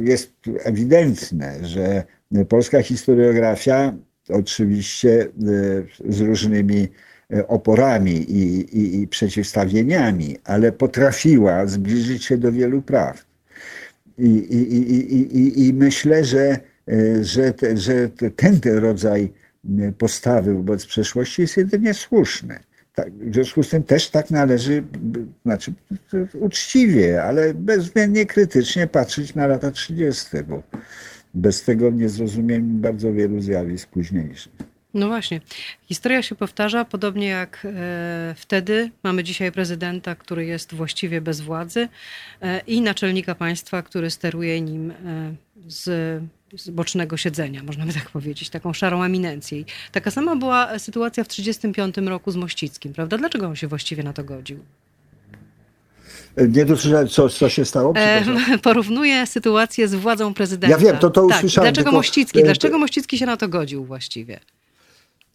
jest 0.00 0.32
ewidentne, 0.64 1.58
że 1.62 2.04
polska 2.48 2.82
historiografia 2.82 3.94
oczywiście 4.30 5.22
e, 5.22 6.12
z 6.12 6.20
różnymi 6.20 6.88
e, 7.32 7.48
oporami 7.48 8.12
i, 8.12 8.60
i, 8.78 9.02
i 9.02 9.08
przeciwstawieniami, 9.08 10.36
ale 10.44 10.72
potrafiła 10.72 11.66
zbliżyć 11.66 12.24
się 12.24 12.38
do 12.38 12.52
wielu 12.52 12.82
praw. 12.82 13.26
I, 14.18 14.28
i, 14.28 15.66
i 15.66 15.74
myślę, 15.74 16.24
że, 16.24 16.60
e, 16.88 17.24
że, 17.24 17.52
te, 17.52 17.76
że 17.76 18.08
ten, 18.36 18.60
ten 18.60 18.78
rodzaj 18.78 19.32
postawy 19.98 20.54
wobec 20.54 20.86
przeszłości 20.86 21.42
jest 21.42 21.56
jedynie 21.56 21.94
słuszny. 21.94 22.58
Tak, 22.94 23.12
w 23.12 23.34
związku 23.34 23.62
z 23.62 23.68
tym 23.68 23.82
też 23.82 24.10
tak 24.10 24.30
należy, 24.30 24.82
znaczy 25.44 25.72
uczciwie, 26.34 27.22
ale 27.22 27.54
bezwzględnie 27.54 28.26
krytycznie 28.26 28.86
patrzeć 28.86 29.34
na 29.34 29.46
lata 29.46 29.70
30., 29.70 30.26
bo 30.48 30.62
bez 31.34 31.62
tego 31.64 31.90
nie 31.90 32.08
zrozumiemy 32.08 32.80
bardzo 32.80 33.12
wielu 33.12 33.40
zjawisk 33.40 33.88
późniejszych. 33.88 34.52
No 34.94 35.06
właśnie. 35.08 35.40
Historia 35.88 36.22
się 36.22 36.34
powtarza, 36.34 36.84
podobnie 36.84 37.26
jak 37.26 37.66
e, 37.74 38.34
wtedy. 38.36 38.90
Mamy 39.02 39.24
dzisiaj 39.24 39.52
prezydenta, 39.52 40.14
który 40.14 40.46
jest 40.46 40.74
właściwie 40.74 41.20
bez 41.20 41.40
władzy 41.40 41.88
e, 42.42 42.60
i 42.66 42.80
naczelnika 42.80 43.34
państwa, 43.34 43.82
który 43.82 44.10
steruje 44.10 44.60
nim 44.60 44.90
e, 44.90 44.94
z, 45.66 45.84
z, 46.56 46.70
bocznego 46.70 47.16
siedzenia, 47.16 47.62
można 47.62 47.86
by 47.86 47.92
tak 47.92 48.10
powiedzieć, 48.10 48.50
taką 48.50 48.72
szarą 48.72 49.02
eminencję. 49.02 49.64
Taka 49.92 50.10
sama 50.10 50.36
była 50.36 50.78
sytuacja 50.78 51.24
w 51.24 51.28
1935 51.28 52.08
roku 52.08 52.30
z 52.30 52.36
Mościckim, 52.36 52.92
prawda? 52.92 53.18
Dlaczego 53.18 53.46
on 53.46 53.56
się 53.56 53.68
właściwie 53.68 54.02
na 54.02 54.12
to 54.12 54.24
godził? 54.24 54.58
Nie 56.48 56.64
dosłyszałem, 56.64 57.08
co, 57.08 57.28
co 57.28 57.48
się 57.48 57.64
stało? 57.64 57.92
E, 57.96 58.22
porównuję 58.62 59.26
sytuację 59.26 59.88
z 59.88 59.94
władzą 59.94 60.34
prezydenta. 60.34 60.76
Ja 60.76 60.78
wiem, 60.78 60.98
to, 60.98 61.10
to 61.10 61.26
tak. 61.26 61.38
usłyszałem. 61.38 61.66
Dlaczego 61.66 61.84
tylko, 61.84 61.96
Mościcki? 61.96 62.42
Dlaczego 62.42 62.78
Mościcki 62.78 63.18
się 63.18 63.26
na 63.26 63.36
to 63.36 63.48
godził 63.48 63.84
właściwie? 63.84 64.40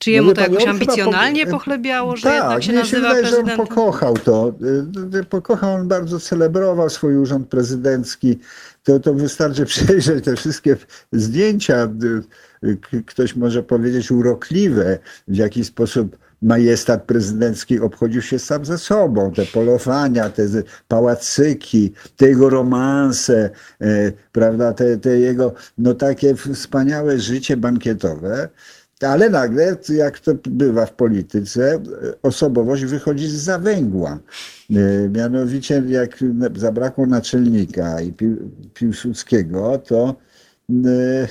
Czy 0.04 0.12
jemu 0.12 0.28
no 0.28 0.34
to 0.34 0.42
jakoś 0.42 0.66
ambicjonalnie 0.66 1.46
po... 1.46 1.52
pochlebiało, 1.52 2.16
że 2.16 2.24
tak, 2.24 2.42
jednak 2.42 2.64
się 2.64 2.74
nazywa 2.74 2.86
się 2.90 2.96
wydaje, 2.96 3.22
prezydentem? 3.22 3.56
Że 3.56 3.62
on 3.62 3.68
pokochał 3.68 4.18
to. 4.18 4.54
Pokochał, 5.30 5.74
on 5.74 5.88
bardzo 5.88 6.20
celebrował 6.20 6.90
swój 6.90 7.18
urząd 7.18 7.50
prezydencki. 7.50 8.40
To, 8.84 9.00
to 9.00 9.14
wystarczy 9.14 9.66
przejrzeć 9.76 10.26
te 10.26 10.36
wszystkie 10.36 10.78
zdjęcia. 11.12 11.90
Ktoś 13.06 13.36
może 13.36 13.64
powiedzieć 13.64 14.12
urokliwe, 14.12 15.00
w 15.28 15.36
jaki 15.36 15.66
sposób 15.66 16.18
majestat 16.44 17.04
prezydencki 17.04 17.80
obchodził 17.80 18.22
się 18.22 18.40
sam 18.40 18.66
ze 18.66 18.78
sobą. 18.78 19.32
Te 19.32 19.46
polowania, 19.46 20.30
te 20.30 20.44
pałacyki, 20.88 21.94
te 22.18 22.28
jego 22.28 22.50
romanse, 22.50 23.50
e, 23.82 24.12
prawda, 24.32 24.74
te, 24.74 24.98
te 24.98 25.20
jego 25.20 25.54
no 25.78 25.94
takie 25.94 26.36
wspaniałe 26.36 27.20
życie 27.20 27.58
bankietowe. 27.58 28.50
Ale 29.02 29.30
nagle, 29.30 29.78
jak 29.90 30.20
to 30.20 30.32
bywa 30.46 30.86
w 30.86 30.94
polityce, 30.94 31.80
osobowość 32.22 32.86
wychodzi 32.86 33.28
z 33.28 33.34
zawęgła. 33.34 34.20
E, 34.70 35.10
mianowicie, 35.10 35.84
jak 35.88 36.24
zabrakło 36.56 37.06
naczelnika 37.06 38.02
i 38.02 38.14
Piłsudskiego, 38.74 39.78
to 39.78 40.16
e, 40.70 41.28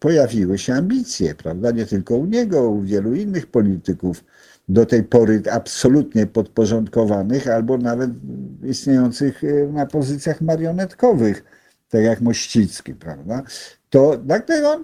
pojawiły 0.00 0.58
się 0.58 0.74
ambicje, 0.74 1.34
prawda? 1.34 1.70
Nie 1.70 1.86
tylko 1.86 2.16
u 2.16 2.26
niego, 2.26 2.70
u 2.70 2.82
wielu 2.82 3.14
innych 3.14 3.46
polityków 3.46 4.24
do 4.68 4.86
tej 4.86 5.02
pory 5.02 5.42
absolutnie 5.52 6.26
podporządkowanych, 6.26 7.48
albo 7.48 7.78
nawet 7.78 8.10
istniejących 8.64 9.44
e, 9.44 9.72
na 9.72 9.86
pozycjach 9.86 10.40
marionetkowych, 10.40 11.44
tak 11.88 12.02
jak 12.02 12.20
Mościcki, 12.20 12.94
prawda? 12.94 13.42
To 13.90 14.20
nagle 14.26 14.68
on 14.68 14.82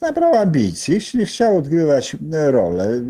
nabrał 0.00 0.34
ambicji, 0.34 1.00
chciał 1.24 1.56
odgrywać 1.56 2.16
rolę 2.30 3.00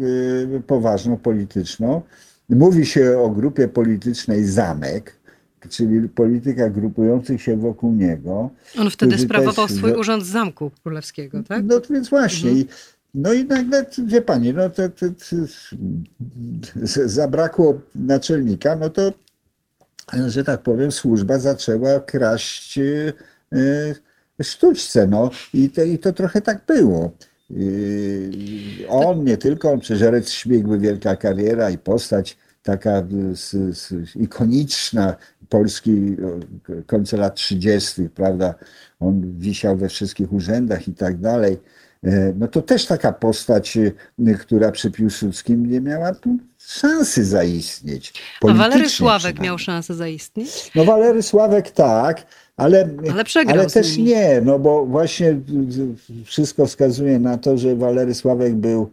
e, 0.56 0.60
poważną, 0.60 1.16
polityczną. 1.16 2.02
Mówi 2.48 2.86
się 2.86 3.18
o 3.18 3.30
grupie 3.30 3.68
politycznej 3.68 4.44
Zamek, 4.44 5.18
czyli 5.68 6.08
polityka 6.08 6.70
grupujących 6.70 7.42
się 7.42 7.56
wokół 7.56 7.92
niego. 7.92 8.50
On 8.78 8.90
wtedy 8.90 9.18
sprawował 9.18 9.68
też, 9.68 9.76
swój 9.76 9.92
urząd 9.92 10.24
Zamku 10.24 10.70
Królewskiego, 10.82 11.42
tak? 11.42 11.64
No 11.64 11.80
więc 11.90 12.08
właśnie. 12.08 12.50
Mhm. 12.50 12.66
No 13.14 13.32
i 13.32 13.44
nagle, 13.44 13.86
wie 14.06 14.22
pani, 14.22 14.52
no 14.52 14.70
to, 14.70 14.88
to, 14.88 15.06
to, 15.08 15.36
zabrakło 17.08 17.80
naczelnika, 17.94 18.76
no 18.76 18.90
to, 18.90 19.12
że 20.26 20.44
tak 20.44 20.62
powiem, 20.62 20.92
służba 20.92 21.38
zaczęła 21.38 22.00
kraść 22.00 22.78
e, 22.78 23.12
sztuczce, 24.42 25.06
no 25.06 25.30
i 25.54 25.70
to, 25.70 25.82
i 25.82 25.98
to 25.98 26.12
trochę 26.12 26.40
tak 26.40 26.66
było. 26.66 27.12
On, 28.88 29.24
nie 29.24 29.36
tylko, 29.36 29.72
on 29.72 29.80
przecież 29.80 30.28
Śmigły, 30.28 30.78
wielka 30.78 31.16
kariera 31.16 31.70
i 31.70 31.78
postać 31.78 32.36
taka 32.62 33.02
ikoniczna 34.16 35.16
Polski 35.48 36.16
końca 36.86 37.16
lat 37.16 37.34
30., 37.34 38.08
prawda? 38.08 38.54
On 39.00 39.38
wisiał 39.38 39.76
we 39.76 39.88
wszystkich 39.88 40.32
urzędach 40.32 40.88
i 40.88 40.94
tak 40.94 41.16
dalej. 41.20 41.56
E, 42.04 42.32
no 42.38 42.48
to 42.48 42.62
też 42.62 42.86
taka 42.86 43.12
postać, 43.12 43.76
e, 44.26 44.34
która 44.34 44.72
przy 44.72 44.90
Piłsudskim 44.90 45.70
nie 45.70 45.80
miała 45.80 46.12
szansy 46.58 47.24
zaistnieć. 47.24 48.12
A 48.48 48.54
Walery 48.54 48.88
Sławek 48.88 49.40
miał 49.40 49.58
szansę 49.58 49.94
zaistnieć? 49.94 50.70
No 50.74 50.84
Walery 50.84 51.22
Sławek 51.22 51.70
tak, 51.70 52.26
ale, 52.56 52.88
ale, 53.12 53.24
ale 53.46 53.66
też 53.66 53.96
nie, 53.96 54.40
no 54.44 54.58
bo 54.58 54.86
właśnie 54.86 55.40
wszystko 56.24 56.66
wskazuje 56.66 57.18
na 57.18 57.38
to, 57.38 57.58
że 57.58 57.76
Walery 57.76 58.14
Sławek 58.14 58.54
był 58.54 58.90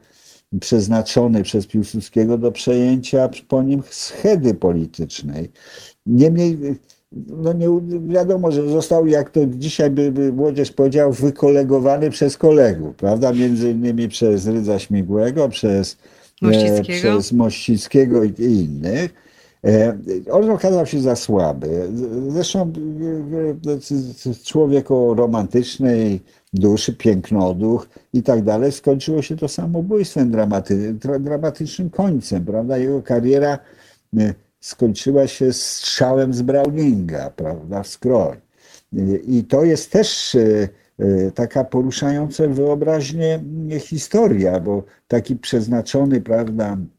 przeznaczony 0.59 1.43
przez 1.43 1.67
Piłsudskiego 1.67 2.37
do 2.37 2.51
przejęcia 2.51 3.29
po 3.47 3.63
nim 3.63 3.83
schedy 3.89 4.53
politycznej. 4.53 5.51
Niemniej 6.05 6.57
no 7.15 7.53
nie 7.53 7.67
wiadomo, 8.07 8.51
że 8.51 8.69
został, 8.69 9.07
jak 9.07 9.29
to 9.29 9.39
dzisiaj 9.45 9.89
by, 9.89 10.11
by 10.11 10.33
młodzież 10.33 10.71
powiedział, 10.71 11.13
wykolegowany 11.13 12.09
przez 12.09 12.37
kolegów, 12.37 12.95
prawda? 12.95 13.33
Między 13.33 13.71
innymi 13.71 14.07
przez 14.07 14.47
Rydza 14.47 14.79
Śmigłego, 14.79 15.49
przez 15.49 15.97
e, 16.41 16.45
Mościckiego, 16.45 16.99
przez 16.99 17.31
Mościckiego 17.31 18.23
i, 18.23 18.29
i 18.29 18.63
innych. 18.63 19.13
E, 19.65 19.97
on 20.31 20.49
okazał 20.49 20.85
się 20.85 20.99
za 21.01 21.15
słaby. 21.15 21.89
Zresztą 22.29 22.71
e, 24.29 24.33
człowiek 24.45 24.91
o 24.91 25.13
romantycznej 25.13 26.21
duszy, 26.53 26.93
pięknoduch 26.93 27.87
i 28.13 28.23
tak 28.23 28.43
dalej, 28.43 28.71
skończyło 28.71 29.21
się 29.21 29.35
to 29.35 29.47
samobójstwem, 29.47 30.31
dramaty, 30.31 30.93
dramatycznym 31.19 31.89
końcem, 31.89 32.45
prawda? 32.45 32.77
Jego 32.77 33.01
kariera 33.01 33.59
skończyła 34.65 35.27
się 35.27 35.53
strzałem 35.53 36.33
z 36.33 36.41
Browninga, 36.41 37.29
prawda, 37.29 37.83
w 37.83 37.87
skroj. 37.87 38.37
I 39.27 39.43
to 39.43 39.63
jest 39.63 39.91
też 39.91 40.37
taka 41.35 41.63
poruszająca 41.63 42.47
wyobraźnię 42.47 43.39
historia, 43.79 44.59
bo 44.59 44.83
taki 45.07 45.35
przeznaczony, 45.35 46.21
prawda, 46.21 46.77
E, 46.77 46.94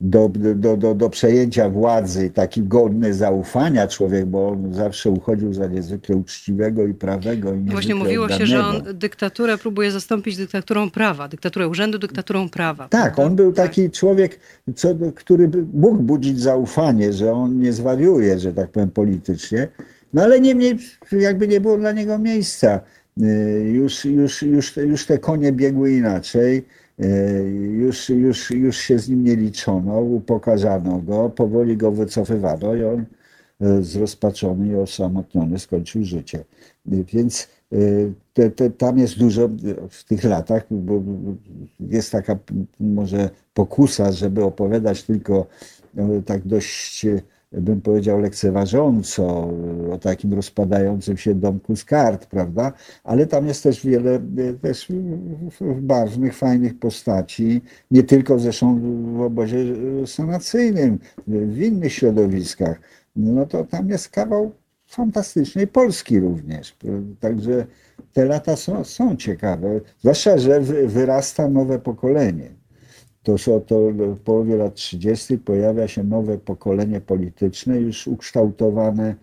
do, 0.00 0.30
do, 0.54 0.76
do, 0.76 0.94
do 0.94 1.10
przejęcia 1.10 1.70
władzy, 1.70 2.30
taki 2.30 2.62
godny 2.62 3.14
zaufania 3.14 3.88
człowiek, 3.88 4.26
bo 4.26 4.48
on 4.48 4.74
zawsze 4.74 5.10
uchodził 5.10 5.54
za 5.54 5.66
niezwykle 5.66 6.16
uczciwego 6.16 6.86
i 6.86 6.94
prawego. 6.94 7.54
I 7.54 7.58
Właśnie 7.58 7.94
mówiło 7.94 8.24
oddanego. 8.24 8.46
się, 8.46 8.50
że 8.50 8.66
on 8.66 8.82
dyktaturę 8.94 9.58
próbuje 9.58 9.90
zastąpić 9.90 10.36
dyktaturą 10.36 10.90
prawa, 10.90 11.28
dyktaturę 11.28 11.68
urzędu, 11.68 11.98
dyktaturą 11.98 12.48
prawa. 12.48 12.88
Tak, 12.88 13.18
on 13.18 13.36
był 13.36 13.52
tak. 13.52 13.66
taki 13.66 13.84
tak. 13.84 13.92
człowiek, 13.92 14.40
co, 14.74 14.88
który 15.14 15.50
mógł 15.74 16.02
budzić 16.02 16.40
zaufanie, 16.40 17.12
że 17.12 17.32
on 17.32 17.60
nie 17.60 17.72
zwariuje, 17.72 18.38
że 18.38 18.52
tak 18.52 18.70
powiem, 18.70 18.90
politycznie, 18.90 19.68
no 20.14 20.22
ale 20.22 20.40
niemniej 20.40 20.78
jakby 21.12 21.48
nie 21.48 21.60
było 21.60 21.78
dla 21.78 21.92
niego 21.92 22.18
miejsca. 22.18 22.80
E, 23.22 23.26
już, 23.60 24.04
już, 24.04 24.42
już, 24.42 24.76
już 24.76 25.06
te 25.06 25.18
konie 25.18 25.52
biegły 25.52 25.92
inaczej 25.92 26.56
E, 26.58 26.85
już, 27.72 28.08
już, 28.08 28.50
już 28.50 28.76
się 28.76 28.98
z 28.98 29.08
nim 29.08 29.24
nie 29.24 29.36
liczono, 29.36 30.00
upokarzano 30.00 30.98
go, 30.98 31.30
powoli 31.30 31.76
go 31.76 31.92
wycofywano 31.92 32.74
i 32.74 32.84
on 32.84 33.04
e, 33.60 33.82
zrozpaczony 33.82 34.68
i 34.68 34.74
osamotniony 34.74 35.58
skończył 35.58 36.04
życie. 36.04 36.38
E, 36.38 36.44
więc 37.12 37.48
te, 38.32 38.50
te, 38.50 38.70
tam 38.70 38.98
jest 38.98 39.18
dużo 39.18 39.48
w 39.90 40.04
tych 40.04 40.24
latach, 40.24 40.66
bo 40.70 41.02
jest 41.80 42.12
taka 42.12 42.38
może 42.80 43.30
pokusa, 43.54 44.12
żeby 44.12 44.44
opowiadać 44.44 45.02
tylko 45.02 45.46
tak 46.26 46.46
dość 46.46 47.06
bym 47.56 47.80
powiedział, 47.80 48.20
lekceważąco 48.20 49.50
o 49.92 49.98
takim 50.00 50.34
rozpadającym 50.34 51.16
się 51.16 51.34
domku 51.34 51.76
z 51.76 51.84
kart, 51.84 52.26
prawda? 52.26 52.72
Ale 53.04 53.26
tam 53.26 53.46
jest 53.46 53.62
też 53.62 53.86
wiele 53.86 54.20
też 54.62 54.92
barwnych, 55.80 56.36
fajnych 56.36 56.78
postaci, 56.78 57.62
nie 57.90 58.02
tylko 58.02 58.38
zresztą 58.38 58.80
w 59.16 59.20
obozie 59.20 59.58
sanacyjnym, 60.06 60.98
w 61.26 61.58
innych 61.58 61.92
środowiskach. 61.92 62.80
No 63.16 63.46
to 63.46 63.64
tam 63.64 63.88
jest 63.88 64.08
kawał 64.08 64.52
fantastycznej 64.86 65.66
Polski 65.66 66.20
również. 66.20 66.76
Także 67.20 67.66
te 68.12 68.24
lata 68.24 68.56
są, 68.56 68.84
są 68.84 69.16
ciekawe, 69.16 69.80
zwłaszcza, 70.00 70.38
że 70.38 70.60
wyrasta 70.86 71.48
nowe 71.48 71.78
pokolenie 71.78 72.55
to, 73.34 73.60
to 73.60 73.90
w 73.90 74.18
połowie 74.18 74.56
lat 74.56 74.74
30. 74.74 75.38
pojawia 75.38 75.88
się 75.88 76.04
nowe 76.04 76.38
pokolenie 76.38 77.00
polityczne, 77.00 77.80
już 77.80 78.06
ukształtowane, 78.06 79.14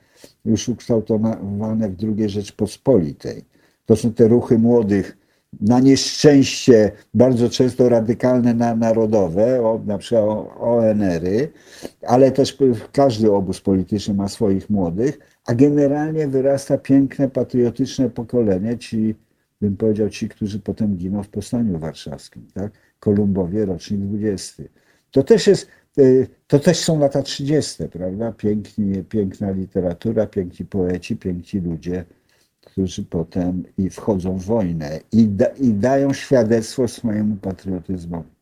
już 0.46 0.70
ukształtowane 0.70 1.90
w 1.90 1.96
II 2.04 2.30
Rzeczpospolitej. 2.30 3.46
To 3.86 3.96
są 3.96 4.14
te 4.14 4.28
ruchy 4.28 4.58
młodych, 4.58 5.18
na 5.62 5.80
nieszczęście 5.80 6.92
bardzo 7.14 7.50
często 7.50 7.90
radykalne 7.90 8.54
na 8.54 8.76
narodowe, 8.76 9.62
o, 9.62 9.82
na 9.86 9.98
przykład 9.98 10.26
ONR-y, 10.60 11.52
ale 12.08 12.32
też 12.32 12.58
każdy 12.92 13.32
obóz 13.32 13.62
polityczny 13.62 14.14
ma 14.14 14.28
swoich 14.28 14.70
młodych, 14.70 15.20
a 15.46 15.54
generalnie 15.56 16.28
wyrasta 16.28 16.78
piękne, 16.78 17.30
patriotyczne 17.30 18.10
pokolenie, 18.10 18.78
ci, 18.78 19.16
bym 19.62 19.78
powiedział, 19.78 20.10
ci, 20.10 20.30
którzy 20.30 20.60
potem 20.60 20.96
giną 20.96 21.24
w 21.24 21.30
Powstaniu 21.30 21.80
Warszawskim. 21.80 22.48
Tak? 22.54 22.72
Kolumbowie, 23.04 23.66
rocznik 23.66 24.02
20. 24.02 24.64
To 25.12 25.24
też 25.24 25.48
jest, 25.48 25.68
e, 25.98 26.02
to 26.48 26.60
też 26.60 26.78
są 26.78 27.00
lata 27.00 27.22
30., 27.22 27.84
prawda? 27.88 28.32
Piękni, 28.32 29.04
piękna 29.04 29.52
literatura, 29.52 30.26
piękni 30.28 30.66
poeci, 30.66 31.16
piękni 31.16 31.60
ludzie, 31.60 32.06
którzy 32.62 33.04
potem 33.04 33.64
i 33.78 33.90
wchodzą 33.90 34.38
w 34.38 34.44
wojnę 34.44 35.00
i, 35.12 35.28
da, 35.28 35.46
i 35.46 35.74
dają 35.74 36.14
świadectwo 36.14 36.88
swojemu 36.88 37.36
patriotyzmowi. 37.36 38.33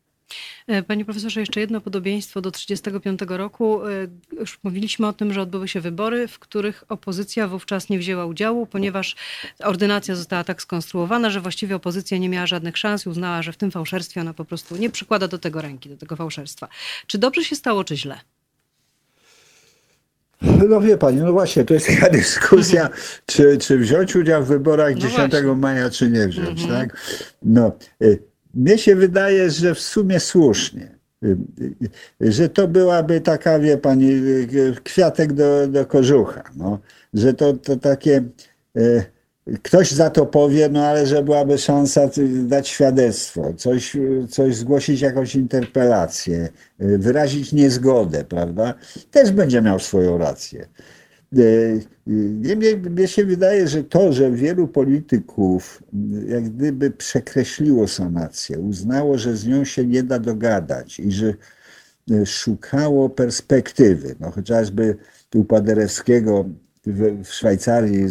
E, 0.68 0.84
panie 0.84 1.06
profesorze, 1.06 1.40
jeszcze 1.40 1.60
jedno 1.60 1.82
podobieństwo 1.82 2.42
do 2.42 2.52
1935 2.52 3.38
roku. 3.38 3.88
E, 3.88 4.08
już 4.40 4.60
mówiliśmy 4.64 5.08
o 5.08 5.14
tym, 5.14 5.34
że 5.34 5.42
odbyły 5.42 5.68
się 5.68 5.82
wybory, 5.82 6.28
w 6.28 6.40
których 6.40 6.84
opozycja 6.90 7.48
wówczas 7.48 7.90
nie 7.90 8.00
wzięła 8.00 8.26
udziału, 8.26 8.66
ponieważ 8.66 9.16
ordynacja 9.60 10.16
została 10.16 10.44
tak 10.44 10.62
skonstruowana, 10.62 11.30
że 11.30 11.42
właściwie 11.42 11.76
opozycja 11.76 12.18
nie 12.18 12.30
miała 12.30 12.48
żadnych 12.48 12.78
szans 12.78 13.06
i 13.06 13.10
uznała, 13.10 13.42
że 13.42 13.54
w 13.54 13.58
tym 13.58 13.72
fałszerstwie 13.72 14.22
ona 14.22 14.34
po 14.34 14.46
prostu 14.46 14.76
nie 14.76 14.90
przykłada 14.90 15.28
do 15.28 15.38
tego 15.38 15.62
ręki, 15.62 15.90
do 15.90 15.98
tego 15.98 16.16
fałszerstwa. 16.16 16.68
Czy 17.08 17.18
dobrze 17.18 17.44
się 17.44 17.56
stało, 17.56 17.84
czy 17.84 17.98
źle? 17.98 18.20
No 20.42 20.82
wie 20.82 20.98
pani, 20.98 21.18
no 21.18 21.32
właśnie, 21.32 21.66
to 21.66 21.74
jest 21.74 21.88
taka 21.88 22.10
dyskusja, 22.20 22.90
czy, 23.26 23.58
czy 23.58 23.78
wziąć 23.78 24.16
udział 24.16 24.44
w 24.44 24.48
wyborach 24.48 24.94
no 24.96 25.02
10 25.02 25.32
właśnie. 25.32 25.56
maja, 25.56 25.90
czy 25.90 26.10
nie 26.10 26.28
wziąć, 26.28 26.62
mhm. 26.62 26.80
tak? 26.80 26.98
No, 27.42 27.72
y, 28.02 28.31
mnie 28.54 28.78
się 28.78 28.96
wydaje, 28.96 29.50
że 29.50 29.76
w 29.76 29.80
sumie 29.80 30.20
słusznie. 30.20 31.02
Że 32.22 32.50
to 32.50 32.68
byłaby 32.68 33.22
taka, 33.22 33.60
wie 33.60 33.78
pani, 33.78 34.22
kwiatek 34.84 35.34
do, 35.34 35.68
do 35.68 35.86
kożucha. 35.86 36.44
No. 36.56 36.80
Że 37.14 37.34
to, 37.34 37.54
to 37.54 37.76
takie. 37.76 38.24
E, 38.78 39.04
ktoś 39.62 39.92
za 39.92 40.10
to 40.10 40.26
powie, 40.26 40.70
no 40.70 40.86
ale 40.86 41.08
że 41.08 41.24
byłaby 41.24 41.58
szansa 41.58 42.10
dać 42.44 42.68
świadectwo, 42.68 43.54
coś, 43.54 43.98
coś 44.30 44.56
zgłosić, 44.56 45.02
jakąś 45.02 45.36
interpelację, 45.36 46.50
wyrazić 46.80 47.54
niezgodę, 47.54 48.24
prawda? 48.24 48.74
Też 49.12 49.32
będzie 49.32 49.62
miał 49.62 49.80
swoją 49.80 50.18
rację. 50.18 50.68
E, 51.38 51.42
niemniej 52.42 52.78
mnie 52.78 53.08
się 53.08 53.26
wydaje, 53.26 53.68
że 53.68 53.84
to, 53.84 54.14
że 54.14 54.32
wielu 54.32 54.68
polityków 54.68 55.84
jak 56.28 56.44
gdyby 56.44 56.92
przekreśliło 56.92 57.88
sanację, 57.88 58.60
uznało, 58.60 59.18
że 59.18 59.38
z 59.38 59.48
nią 59.48 59.66
się 59.66 59.86
nie 59.86 60.04
da 60.04 60.20
dogadać 60.20 61.00
i 61.00 61.12
że 61.12 61.34
e, 62.12 62.26
szukało 62.26 63.10
perspektywy. 63.10 64.16
No, 64.20 64.32
chociażby 64.32 64.98
u 65.36 65.44
Paderewskiego 65.44 66.46
w, 66.86 67.24
w 67.24 67.34
Szwajcarii 67.34 68.06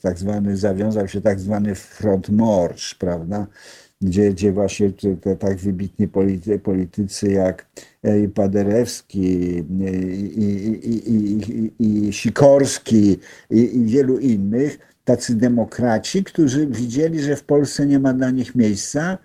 tak 0.00 0.18
zwany, 0.18 0.56
zawiązał 0.56 1.08
się 1.08 1.20
tak 1.20 1.40
zwany 1.40 1.74
front 1.74 2.28
morsz, 2.28 2.94
prawda? 2.94 3.46
Gdzie, 4.02 4.30
gdzie 4.30 4.52
właśnie 4.52 4.90
to, 4.90 5.08
to 5.20 5.36
tak 5.36 5.56
wybitni 5.56 6.08
politycy, 6.62 7.32
jak 7.32 7.66
e, 8.02 8.28
Paderewski, 8.28 9.20
i, 9.20 10.44
i, 11.06 11.70
i, 11.78 12.06
i 12.08 12.12
Sikorski 12.12 13.18
i, 13.50 13.84
wielu 13.84 14.18
innych, 14.18 14.78
tacy 15.04 15.34
demokraci, 15.34 16.24
którzy 16.24 16.66
widzieli, 16.66 17.22
że 17.22 17.36
w 17.36 17.44
Polsce 17.44 17.86
nie 17.86 17.98
ma 17.98 18.12
dla 18.12 18.30
nich 18.30 18.54
miejsca 18.54 19.18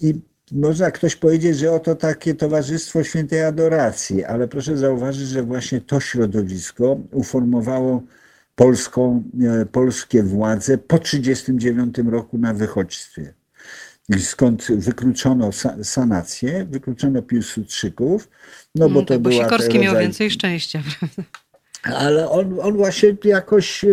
i 0.00 0.14
można 0.52 0.90
ktoś 0.90 1.16
powiedzieć, 1.16 1.56
że 1.58 1.72
oto 1.72 1.94
takie 1.94 2.34
towarzystwo 2.34 3.04
świętej 3.04 3.44
adoracji, 3.44 4.24
ale 4.24 4.48
proszę 4.48 4.76
zauważyć, 4.76 5.28
że 5.28 5.42
właśnie 5.42 5.80
to 5.80 6.00
środowisko 6.00 7.00
uformowało 7.12 8.02
polską, 8.54 9.22
e, 9.62 9.66
polskie 9.66 10.22
władze 10.22 10.78
po 10.78 10.98
1939 10.98 12.10
roku 12.12 12.38
na 12.38 12.54
wychodźstwie 12.54 13.34
skąd 14.20 14.66
wykluczono 14.72 15.50
sanację, 15.82 16.66
wykluczono 16.70 17.22
Piłsudczyków, 17.22 18.28
no 18.74 18.88
bo 18.88 18.94
mm, 18.94 19.06
to 19.06 19.14
bo 19.14 19.30
była... 19.30 19.44
Sikorski 19.44 19.68
rodzaj... 19.68 19.82
miał 19.82 19.98
więcej 19.98 20.30
szczęścia, 20.30 20.82
prawda? 20.98 21.22
Ale 21.82 22.30
on, 22.30 22.60
on 22.62 22.76
właśnie 22.76 23.16
jakoś 23.24 23.84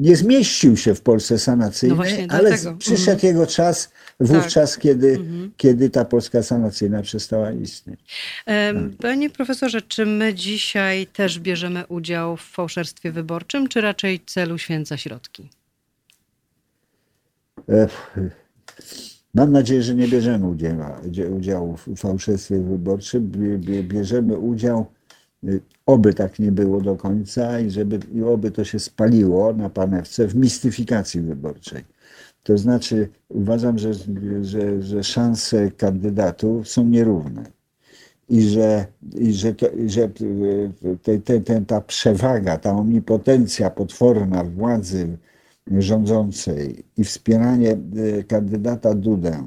nie 0.00 0.16
zmieścił 0.16 0.76
się 0.76 0.94
w 0.94 1.00
Polsce 1.00 1.38
sanacyjnej, 1.38 2.26
no 2.28 2.34
ale 2.34 2.48
dlatego. 2.48 2.76
przyszedł 2.76 3.10
mhm. 3.10 3.34
jego 3.34 3.46
czas 3.46 3.90
wówczas, 4.20 4.72
tak. 4.72 4.82
kiedy, 4.82 5.08
mhm. 5.10 5.52
kiedy 5.56 5.90
ta 5.90 6.04
Polska 6.04 6.42
sanacyjna 6.42 7.02
przestała 7.02 7.52
istnieć. 7.52 8.00
Panie 9.00 9.30
profesorze, 9.30 9.82
czy 9.82 10.06
my 10.06 10.34
dzisiaj 10.34 11.06
też 11.06 11.38
bierzemy 11.38 11.86
udział 11.86 12.36
w 12.36 12.42
fałszerstwie 12.42 13.12
wyborczym, 13.12 13.68
czy 13.68 13.80
raczej 13.80 14.20
celu 14.26 14.58
święca 14.58 14.96
środki? 14.96 15.48
Mam 19.34 19.52
nadzieję, 19.52 19.82
że 19.82 19.94
nie 19.94 20.08
bierzemy 20.08 20.48
udziału, 21.36 21.76
w 21.76 21.96
fałszerstwie 21.96 22.60
wyborczym. 22.60 23.32
Bierzemy 23.82 24.38
udział, 24.38 24.86
y, 25.44 25.60
oby 25.86 26.14
tak 26.14 26.38
nie 26.38 26.52
było 26.52 26.80
do 26.80 26.96
końca 26.96 27.60
i 27.60 27.70
żeby 27.70 28.00
i 28.14 28.22
oby 28.22 28.50
to 28.50 28.64
się 28.64 28.78
spaliło 28.78 29.52
na 29.52 29.70
panewce 29.70 30.28
w 30.28 30.34
mistyfikacji 30.34 31.20
wyborczej. 31.20 31.84
To 32.42 32.58
znaczy, 32.58 33.08
uważam, 33.28 33.78
że, 33.78 33.90
że, 34.42 34.82
że 34.82 35.04
szanse 35.04 35.70
kandydatów 35.70 36.68
są 36.68 36.84
nierówne 36.84 37.44
i 38.28 38.42
że, 38.42 38.86
i 39.14 39.32
że, 39.32 39.54
to, 39.54 39.66
że 39.86 40.02
y, 40.02 40.98
te, 41.02 41.18
te, 41.18 41.40
te, 41.40 41.60
ta 41.66 41.80
przewaga, 41.80 42.58
ta 42.58 42.72
omnipotencja 42.72 43.70
potworna 43.70 44.44
władzy 44.44 45.08
rządzącej 45.78 46.84
i 46.96 47.04
wspieranie 47.04 47.70
e, 47.70 48.24
kandydata 48.24 48.94
Dudę 48.94 49.44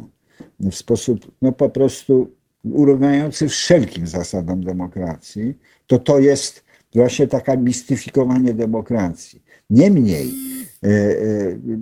w 0.60 0.76
sposób 0.76 1.32
no 1.42 1.52
po 1.52 1.70
prostu 1.70 2.32
urągający 2.64 3.48
wszelkim 3.48 4.08
zasadom 4.08 4.64
demokracji, 4.64 5.54
to 5.88 6.00
to 6.00 6.20
jest 6.20 6.64
właśnie 6.96 7.28
taka 7.28 7.58
mistyfikowanie 7.58 8.54
demokracji. 8.54 9.44
Niemniej 9.70 10.34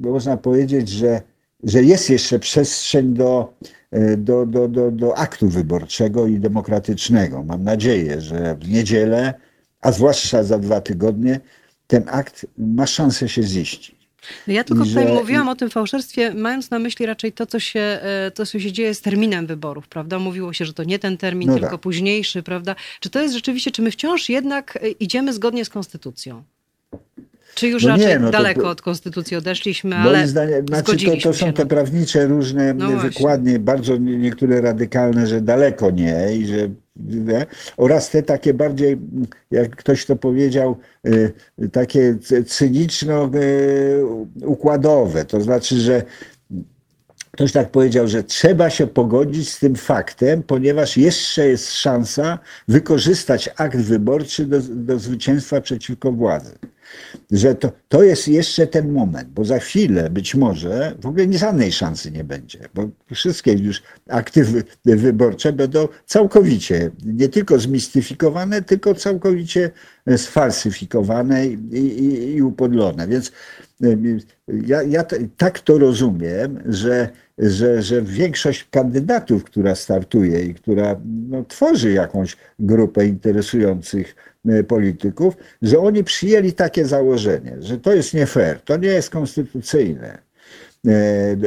można 0.02 0.38
powiedzieć, 0.38 0.90
że, 0.90 1.22
że 1.64 1.84
jest 1.84 2.10
jeszcze 2.10 2.40
przestrzeń 2.40 3.14
do, 3.14 3.54
do, 4.18 4.46
do, 4.46 4.68
do, 4.68 4.92
do 4.92 5.18
aktu 5.18 5.50
wyborczego 5.50 6.28
i 6.28 6.40
demokratycznego. 6.40 7.44
Mam 7.44 7.64
nadzieję, 7.64 8.22
że 8.22 8.56
w 8.62 8.70
niedzielę, 8.70 9.34
a 9.82 9.92
zwłaszcza 9.92 10.44
za 10.44 10.60
dwa 10.60 10.82
tygodnie, 10.82 11.40
ten 11.88 12.04
akt 12.08 12.46
ma 12.58 12.88
szansę 12.88 13.30
się 13.30 13.44
ziścić. 13.44 14.01
No 14.48 14.54
ja 14.54 14.64
tylko 14.64 14.86
tutaj 14.86 15.14
mówiłam 15.14 15.50
o 15.50 15.56
tym 15.56 15.70
fałszerstwie, 15.70 16.34
mając 16.34 16.72
na 16.72 16.80
myśli 16.80 17.06
raczej 17.06 17.32
to, 17.32 17.46
co 17.46 17.60
się, 17.60 17.80
e, 17.80 18.32
to, 18.36 18.46
co 18.46 18.60
się 18.60 18.72
dzieje 18.72 18.94
z 18.94 19.02
terminem 19.02 19.48
wyborów, 19.48 19.88
prawda? 19.88 20.20
Mówiło 20.20 20.54
się, 20.54 20.66
że 20.66 20.74
to 20.74 20.84
nie 20.84 21.00
ten 21.00 21.18
termin, 21.18 21.48
no 21.48 21.54
tylko 21.54 21.72
tak. 21.72 21.82
późniejszy, 21.82 22.44
prawda? 22.44 22.76
Czy 23.00 23.10
to 23.10 23.22
jest 23.22 23.34
rzeczywiście, 23.34 23.72
czy 23.72 23.82
my 23.82 23.92
wciąż 23.92 24.30
jednak 24.30 24.78
e, 24.82 24.90
idziemy 24.90 25.34
zgodnie 25.34 25.66
z 25.66 25.70
konstytucją? 25.70 26.44
Czy 27.56 27.68
już 27.68 27.84
no 27.84 27.90
raczej 27.90 28.08
nie, 28.08 28.20
no 28.20 28.32
daleko 28.32 28.62
to, 28.62 28.70
od 28.70 28.82
konstytucji 28.82 29.38
odeszliśmy, 29.38 29.96
ale 29.96 30.28
zdaniem, 30.28 30.68
znaczy 30.68 31.06
to, 31.06 31.12
to 31.24 31.34
są 31.34 31.54
te 31.54 31.66
prawnicze 31.66 32.28
różne 32.28 32.74
no 32.74 32.98
wykładnie, 32.98 33.60
bardzo 33.60 33.98
niektóre 33.98 34.62
radykalne, 34.62 35.28
że 35.28 35.42
daleko 35.42 35.92
nie 35.92 36.36
i 36.36 36.48
że 36.48 36.70
nie? 37.10 37.46
oraz 37.78 38.10
te 38.10 38.24
takie 38.24 38.54
bardziej, 38.54 38.98
jak 39.52 39.76
ktoś 39.76 40.06
to 40.06 40.16
powiedział, 40.16 40.78
y, 41.08 41.34
takie 41.72 42.18
cyniczno-układowe. 42.46 45.26
To 45.26 45.42
znaczy, 45.42 45.76
że 45.76 46.04
ktoś 47.32 47.52
tak 47.52 47.72
powiedział, 47.72 48.08
że 48.08 48.24
trzeba 48.24 48.70
się 48.70 48.88
pogodzić 48.88 49.50
z 49.50 49.60
tym 49.60 49.76
faktem, 49.76 50.44
ponieważ 50.44 50.98
jeszcze 50.98 51.48
jest 51.48 51.74
szansa 51.74 52.40
wykorzystać 52.68 53.50
akt 53.56 53.78
wyborczy 53.78 54.46
do, 54.46 54.60
do 54.60 55.00
zwycięstwa 55.00 55.62
przeciwko 55.62 56.12
władzy 56.12 56.52
że 57.32 57.56
to, 57.56 57.72
to 57.88 58.04
jest 58.04 58.28
jeszcze 58.28 58.68
ten 58.68 58.92
moment, 58.92 59.30
bo 59.30 59.46
za 59.46 59.60
chwilę 59.60 60.10
być 60.10 60.36
może 60.36 60.96
w 61.02 61.06
ogóle 61.06 61.34
żadnej 61.34 61.72
szansy 61.72 62.12
nie 62.12 62.24
będzie, 62.24 62.60
bo 62.74 62.90
wszystkie 63.14 63.54
już 63.54 63.84
aktywy 64.10 64.64
wyborcze 64.86 65.54
będą 65.54 65.88
całkowicie 66.06 66.92
nie 67.06 67.30
tylko 67.30 67.60
zmistyfikowane, 67.60 68.62
tylko 68.62 68.96
całkowicie 68.96 69.72
sfalsyfikowane 70.18 71.48
i, 71.48 71.54
i, 71.74 72.36
i 72.36 72.42
upodlone. 72.42 73.08
Więc 73.08 73.32
ja, 74.48 74.84
ja 74.84 75.04
tak 75.38 75.60
to 75.60 75.78
rozumiem, 75.78 76.64
że, 76.66 77.10
że, 77.38 77.82
że 77.82 78.02
większość 78.02 78.68
kandydatów, 78.72 79.44
która 79.44 79.76
startuje 79.76 80.46
i 80.46 80.54
która 80.54 81.00
no, 81.30 81.44
tworzy 81.44 81.92
jakąś 81.92 82.38
grupę 82.60 83.06
interesujących 83.06 84.16
polityków, 84.68 85.34
że 85.62 85.80
oni 85.80 86.04
przyjęli 86.04 86.54
takie 86.54 86.86
założenie, 86.86 87.58
że 87.60 87.78
to 87.78 87.94
jest 87.94 88.14
nie 88.14 88.26
fair, 88.26 88.62
to 88.62 88.78
nie 88.78 88.88
jest 88.88 89.10
konstytucyjne. 89.10 90.18
E, 90.88 90.92
e, 90.92 91.38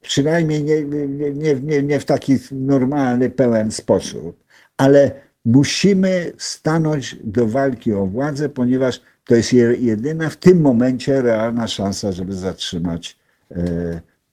przynajmniej 0.00 0.64
nie, 0.64 0.84
nie, 0.84 1.54
nie, 1.54 1.82
nie 1.82 2.00
w 2.00 2.04
taki 2.04 2.36
normalny, 2.52 3.30
pełen 3.30 3.70
sposób, 3.70 4.44
ale 4.76 5.10
musimy 5.44 6.32
stanąć 6.38 7.16
do 7.24 7.46
walki 7.46 7.92
o 7.92 8.06
władzę, 8.06 8.48
ponieważ 8.48 9.00
to 9.24 9.34
jest 9.34 9.52
jedyna 9.78 10.28
w 10.28 10.36
tym 10.36 10.60
momencie 10.60 11.22
realna 11.22 11.68
szansa, 11.68 12.12
żeby 12.12 12.34
zatrzymać 12.34 13.18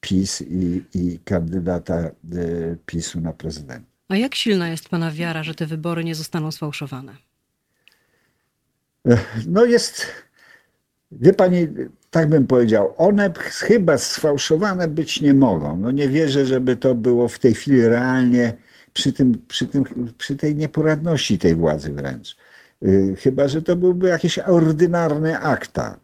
PiS 0.01 0.41
i, 0.41 0.83
i 0.93 1.19
kandydata 1.19 2.11
PiSu 2.85 3.21
na 3.21 3.33
prezydenta. 3.33 3.87
A 4.09 4.15
jak 4.15 4.35
silna 4.35 4.69
jest 4.69 4.89
Pana 4.89 5.11
wiara, 5.11 5.43
że 5.43 5.55
te 5.55 5.65
wybory 5.65 6.03
nie 6.03 6.15
zostaną 6.15 6.51
sfałszowane? 6.51 7.15
No 9.47 9.65
jest, 9.65 10.05
wie 11.11 11.33
pani, 11.33 11.67
tak 12.11 12.29
bym 12.29 12.47
powiedział, 12.47 12.93
one 12.97 13.33
chyba 13.47 13.97
sfałszowane 13.97 14.87
być 14.87 15.21
nie 15.21 15.33
mogą. 15.33 15.77
No 15.77 15.91
nie 15.91 16.09
wierzę, 16.09 16.45
żeby 16.45 16.75
to 16.75 16.95
było 16.95 17.27
w 17.27 17.39
tej 17.39 17.53
chwili 17.53 17.87
realnie 17.87 18.53
przy, 18.93 19.13
tym, 19.13 19.41
przy, 19.47 19.67
tym, 19.67 20.13
przy 20.17 20.35
tej 20.35 20.55
nieporadności 20.55 21.39
tej 21.39 21.55
władzy 21.55 21.91
wręcz. 21.93 22.37
Y, 22.83 23.15
chyba, 23.19 23.47
że 23.47 23.61
to 23.61 23.75
byłby 23.75 24.07
jakieś 24.07 24.39
ordynarne 24.39 25.39
akta, 25.39 25.99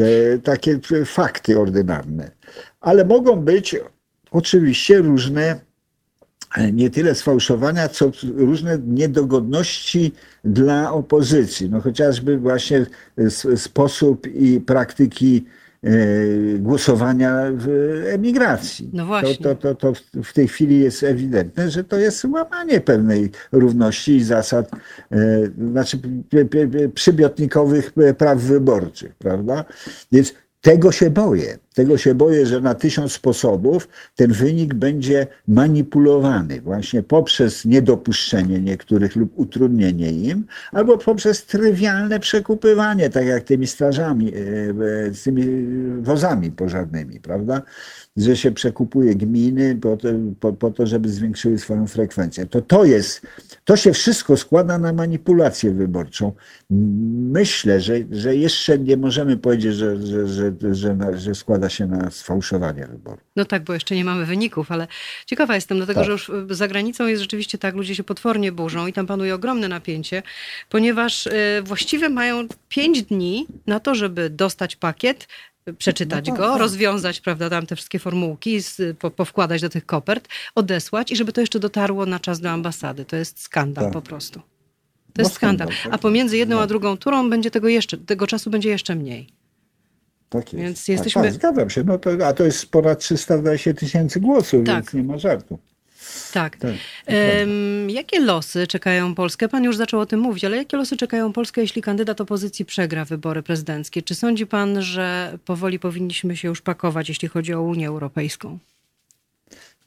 y, 0.00 0.40
takie 0.44 0.80
fakty 1.04 1.60
ordynarne. 1.60 2.30
Ale 2.80 3.04
mogą 3.04 3.36
być 3.36 3.76
oczywiście 4.30 4.98
różne 4.98 5.60
nie 6.72 6.90
tyle 6.90 7.14
sfałszowania, 7.14 7.88
co 7.88 8.10
różne 8.36 8.78
niedogodności 8.86 10.12
dla 10.44 10.92
opozycji. 10.92 11.70
No 11.70 11.80
chociażby 11.80 12.38
właśnie 12.38 12.86
sposób 13.56 14.26
i 14.26 14.60
praktyki 14.60 15.44
e, 15.82 15.90
głosowania 16.58 17.36
w 17.54 17.68
emigracji. 18.06 18.90
No 18.92 19.06
właśnie. 19.06 19.36
To, 19.36 19.54
to, 19.54 19.74
to, 19.74 19.92
to 19.92 20.22
w 20.22 20.32
tej 20.32 20.48
chwili 20.48 20.80
jest 20.80 21.02
ewidentne, 21.02 21.70
że 21.70 21.84
to 21.84 21.96
jest 21.96 22.24
łamanie 22.24 22.80
pewnej 22.80 23.30
równości 23.52 24.16
i 24.16 24.24
zasad, 24.24 24.70
e, 25.12 25.18
znaczy 25.70 25.98
przybiotnikowych 26.94 27.92
praw 28.18 28.38
wyborczych, 28.38 29.14
prawda? 29.14 29.64
Więc 30.12 30.34
tego 30.60 30.92
się 30.92 31.10
boję. 31.10 31.58
Tego 31.74 31.98
się 31.98 32.14
boję, 32.14 32.46
że 32.46 32.60
na 32.60 32.74
tysiąc 32.74 33.12
sposobów 33.12 33.88
ten 34.16 34.32
wynik 34.32 34.74
będzie 34.74 35.26
manipulowany 35.48 36.60
właśnie 36.60 37.02
poprzez 37.02 37.64
niedopuszczenie 37.64 38.60
niektórych 38.60 39.16
lub 39.16 39.32
utrudnienie 39.38 40.10
im, 40.10 40.46
albo 40.72 40.98
poprzez 40.98 41.46
trywialne 41.46 42.20
przekupywanie, 42.20 43.10
tak 43.10 43.26
jak 43.26 43.42
tymi 43.44 43.66
strażami, 43.66 44.32
e, 44.34 44.38
e, 44.38 45.14
z 45.14 45.22
tymi 45.22 45.44
wozami 46.02 46.50
pożarnymi, 46.50 47.20
prawda? 47.20 47.62
że 48.16 48.36
się 48.36 48.52
przekupuje 48.52 49.14
gminy 49.14 49.76
po 49.76 49.96
to, 49.96 50.08
po, 50.40 50.52
po 50.52 50.70
to, 50.70 50.86
żeby 50.86 51.08
zwiększyły 51.08 51.58
swoją 51.58 51.86
frekwencję. 51.86 52.46
To, 52.46 52.62
to 52.62 52.84
jest, 52.84 53.26
to 53.64 53.76
się 53.76 53.92
wszystko 53.92 54.36
składa 54.36 54.78
na 54.78 54.92
manipulację 54.92 55.70
wyborczą. 55.70 56.32
Myślę, 57.32 57.80
że, 57.80 57.94
że 58.10 58.36
jeszcze 58.36 58.78
nie 58.78 58.96
możemy 58.96 59.36
powiedzieć, 59.36 59.74
że, 59.74 60.06
że, 60.06 60.26
że, 60.28 60.52
że, 60.74 60.96
że 61.14 61.34
składa 61.34 61.63
się 61.70 61.86
na 61.86 62.10
sfałszowanie 62.10 62.86
wyborów. 62.86 63.20
No 63.36 63.44
tak, 63.44 63.64
bo 63.64 63.74
jeszcze 63.74 63.94
nie 63.94 64.04
mamy 64.04 64.26
wyników, 64.26 64.72
ale 64.72 64.86
ciekawa 65.26 65.54
jestem, 65.54 65.76
dlatego 65.76 66.00
tak. 66.00 66.06
że 66.06 66.12
już 66.12 66.30
za 66.50 66.68
granicą 66.68 67.06
jest 67.06 67.22
rzeczywiście 67.22 67.58
tak, 67.58 67.74
ludzie 67.74 67.94
się 67.94 68.04
potwornie 68.04 68.52
burzą 68.52 68.86
i 68.86 68.92
tam 68.92 69.06
panuje 69.06 69.34
ogromne 69.34 69.68
napięcie, 69.68 70.22
ponieważ 70.68 71.26
y, 71.26 71.62
właściwie 71.62 72.08
mają 72.08 72.48
pięć 72.68 73.02
dni 73.02 73.46
na 73.66 73.80
to, 73.80 73.94
żeby 73.94 74.30
dostać 74.30 74.76
pakiet, 74.76 75.26
przeczytać 75.78 76.28
no, 76.28 76.34
go, 76.34 76.50
tak. 76.50 76.58
rozwiązać, 76.58 77.20
prawda, 77.20 77.50
tam 77.50 77.66
te 77.66 77.76
wszystkie 77.76 77.98
formułki, 77.98 78.60
z, 78.60 78.98
po, 78.98 79.10
powkładać 79.10 79.60
do 79.60 79.68
tych 79.68 79.86
kopert, 79.86 80.28
odesłać 80.54 81.12
i 81.12 81.16
żeby 81.16 81.32
to 81.32 81.40
jeszcze 81.40 81.60
dotarło 81.60 82.06
na 82.06 82.20
czas 82.20 82.40
do 82.40 82.50
ambasady. 82.50 83.04
To 83.04 83.16
jest 83.16 83.40
skandal 83.40 83.84
tak. 83.84 83.92
po 83.92 84.02
prostu. 84.02 84.40
To 84.40 85.22
no 85.22 85.24
jest 85.24 85.34
skandal. 85.34 85.68
skandal. 85.68 85.84
Tak. 85.84 85.94
A 85.94 85.98
pomiędzy 85.98 86.36
jedną 86.36 86.56
a 86.56 86.60
no. 86.60 86.66
drugą 86.66 86.96
turą 86.96 87.30
będzie 87.30 87.50
tego 87.50 87.68
jeszcze, 87.68 87.98
tego 87.98 88.26
czasu 88.26 88.50
będzie 88.50 88.68
jeszcze 88.68 88.94
mniej. 88.94 89.28
Tak 90.34 90.52
jest. 90.52 90.64
Więc 90.64 90.88
jesteśmy... 90.88 91.22
A, 91.22 91.24
tak, 91.24 91.32
zgadzam 91.32 91.70
się. 91.70 91.84
No 91.84 91.98
to, 91.98 92.10
a 92.26 92.32
to 92.32 92.44
jest 92.44 92.66
ponad 92.66 92.98
320 92.98 93.74
tysięcy 93.74 94.20
głosów, 94.20 94.66
tak. 94.66 94.74
więc 94.74 94.94
nie 94.94 95.02
ma 95.02 95.18
żartu. 95.18 95.58
Tak. 96.32 96.56
tak 96.56 96.70
um, 97.08 97.90
jakie 97.90 98.20
losy 98.20 98.66
czekają 98.66 99.14
Polskę? 99.14 99.48
Pan 99.48 99.64
już 99.64 99.76
zaczął 99.76 100.00
o 100.00 100.06
tym 100.06 100.20
mówić, 100.20 100.44
ale 100.44 100.56
jakie 100.56 100.76
losy 100.76 100.96
czekają 100.96 101.32
Polskę, 101.32 101.60
jeśli 101.60 101.82
kandydat 101.82 102.20
opozycji 102.20 102.64
przegra 102.64 103.04
wybory 103.04 103.42
prezydenckie? 103.42 104.02
Czy 104.02 104.14
sądzi 104.14 104.46
pan, 104.46 104.82
że 104.82 105.38
powoli 105.44 105.78
powinniśmy 105.78 106.36
się 106.36 106.48
już 106.48 106.62
pakować, 106.62 107.08
jeśli 107.08 107.28
chodzi 107.28 107.54
o 107.54 107.62
Unię 107.62 107.88
Europejską? 107.88 108.58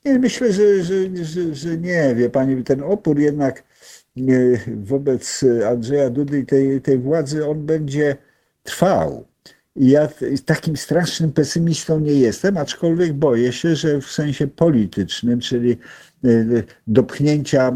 Nie, 0.06 0.20
myślę, 0.20 0.54
że, 0.54 0.84
że, 0.84 1.26
że, 1.26 1.56
że 1.56 1.78
nie. 1.78 2.16
Wie 2.16 2.30
pani, 2.30 2.64
ten 2.64 2.84
opór 2.84 3.20
jednak 3.20 3.64
wobec 4.84 5.45
Andrzeja 5.70 6.10
Dudy 6.10 6.39
i 6.39 6.45
tej, 6.45 6.82
tej 6.82 6.98
władzy, 6.98 7.48
on 7.48 7.66
będzie 7.66 8.18
trwał. 8.64 9.26
Ja 9.78 10.09
takim 10.45 10.78
strasznym 10.78 11.32
pesymistą 11.32 11.99
nie 11.99 12.13
jestem, 12.13 12.57
aczkolwiek 12.57 13.13
boję 13.13 13.53
się, 13.53 13.75
że 13.75 14.01
w 14.01 14.11
sensie 14.11 14.47
politycznym, 14.47 15.39
czyli 15.39 15.78
E, 16.25 16.63
dopchnięcia 16.88 17.71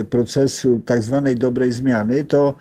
e, 0.00 0.04
procesu 0.04 0.80
tak 0.86 1.02
zwanej 1.02 1.36
dobrej 1.36 1.72
zmiany, 1.72 2.24
to 2.24 2.54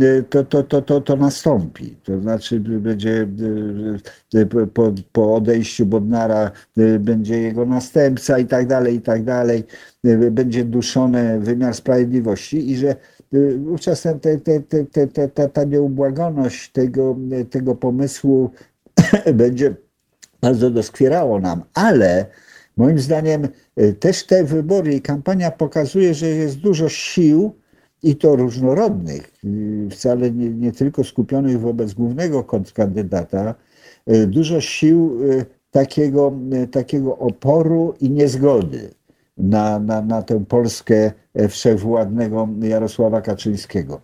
e, 0.00 0.22
to, 0.22 0.44
to, 0.44 0.62
to, 0.62 0.82
to, 0.82 1.00
to 1.00 1.16
nastąpi. 1.16 1.96
To 2.04 2.20
znaczy 2.20 2.60
będzie 2.60 3.28
po, 4.74 4.92
po 5.12 5.34
odejściu 5.34 5.86
Bodnara 5.86 6.50
będzie 7.00 7.38
jego 7.38 7.66
następca 7.66 8.38
i 8.38 8.46
tak 8.46 8.66
dalej, 8.66 8.96
i 8.96 9.00
tak 9.00 9.24
dalej. 9.24 9.64
Będzie 10.30 10.64
duszony 10.64 11.40
wymiar 11.40 11.74
sprawiedliwości 11.74 12.70
i 12.70 12.76
że 12.76 12.96
wówczas 13.58 14.02
te, 14.02 14.38
te, 14.38 14.60
te, 15.06 15.28
ta, 15.28 15.48
ta 15.48 15.64
nieubłagoność 15.64 16.72
tego, 16.72 17.16
tego 17.50 17.74
pomysłu 17.74 18.50
będzie 19.34 19.74
bardzo 20.40 20.70
doskwierało 20.70 21.40
nam, 21.40 21.62
ale 21.74 22.26
Moim 22.76 22.98
zdaniem 22.98 23.48
y, 23.80 23.94
też 23.94 24.26
te 24.26 24.44
wybory 24.44 24.94
i 24.94 25.00
kampania 25.00 25.50
pokazuje, 25.50 26.14
że 26.14 26.26
jest 26.26 26.58
dużo 26.58 26.88
sił 26.88 27.52
i 28.02 28.16
to 28.16 28.36
różnorodnych, 28.36 29.32
wcale 29.90 30.30
nie, 30.30 30.50
nie 30.50 30.72
tylko 30.72 31.04
skupionych 31.04 31.60
wobec 31.60 31.94
głównego 31.94 32.44
kandydata, 32.74 33.54
dużo 34.26 34.60
sił 34.60 35.18
takiego, 35.70 36.32
takiego 36.70 37.18
oporu 37.18 37.94
i 38.00 38.10
niezgody 38.10 38.90
na, 39.36 39.78
na, 39.78 40.02
na 40.02 40.22
tę 40.22 40.44
Polskę 40.44 41.12
wszechwładnego 41.48 42.48
Jarosława 42.62 43.20
Kaczyńskiego. 43.20 44.00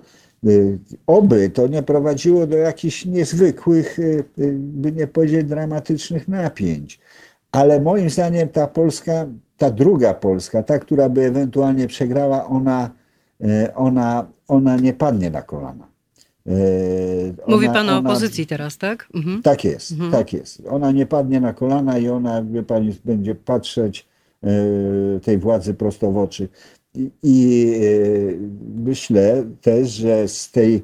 Oby 1.07 1.51
to 1.51 1.67
nie 1.67 1.83
prowadziło 1.83 2.47
do 2.47 2.57
jakichś 2.57 3.07
niezwykłych, 3.07 3.99
by 4.57 4.93
nie 4.93 5.07
powiedzieć 5.07 5.45
dramatycznych 5.45 6.29
napięć. 6.29 7.01
Ale 7.53 7.81
moim 7.81 8.11
zdaniem 8.11 8.49
ta 8.49 8.67
Polska, 8.67 9.27
ta 9.57 9.71
druga 9.71 10.15
Polska, 10.15 10.63
ta, 10.63 10.79
która 10.79 11.09
by 11.09 11.25
ewentualnie 11.25 11.87
przegrała, 11.87 12.47
ona, 12.47 12.91
ona, 13.75 14.27
ona 14.49 14.77
nie 14.77 14.93
padnie 14.93 15.31
na 15.31 15.43
kolana. 15.43 15.93
Ona, 16.47 17.57
Mówi 17.57 17.67
pan 17.67 17.89
o 17.89 17.99
ona, 17.99 17.99
opozycji 17.99 18.47
teraz, 18.47 18.79
tak? 18.79 19.09
Mhm. 19.15 19.43
Tak 19.43 19.65
jest, 19.65 19.93
mhm. 19.93 20.13
tak 20.13 20.33
jest. 20.33 20.63
Ona 20.71 20.93
nie 20.93 21.07
padnie 21.07 21.41
na 21.41 21.53
kolana 21.53 21.99
i 21.99 22.09
ona, 22.09 22.43
wie 22.43 22.63
pani, 22.63 22.97
będzie 23.05 23.35
patrzeć 23.35 24.07
tej 25.23 25.39
władzy 25.39 25.75
prosto 25.75 26.13
w 26.13 26.19
oczy. 26.19 26.49
I, 26.95 27.11
i 27.23 27.73
myślę 28.85 29.45
też, 29.61 29.91
że 29.91 30.29
z, 30.29 30.51
tej, 30.51 30.83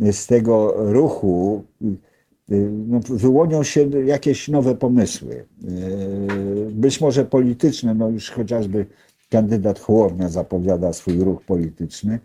z 0.00 0.26
tego 0.26 0.74
ruchu 0.76 1.64
no, 2.88 3.00
wyłonią 3.08 3.62
się 3.62 3.88
jakieś 4.06 4.48
nowe 4.48 4.74
pomysły. 4.74 5.44
Być 6.70 7.00
może 7.00 7.24
polityczne, 7.24 7.94
no 7.94 8.08
już 8.08 8.30
chociażby 8.30 8.86
kandydat 9.30 9.78
Hołownia 9.78 10.28
zapowiada 10.28 10.92
swój 10.92 11.18
ruch 11.18 11.42
polityczny 11.42 12.18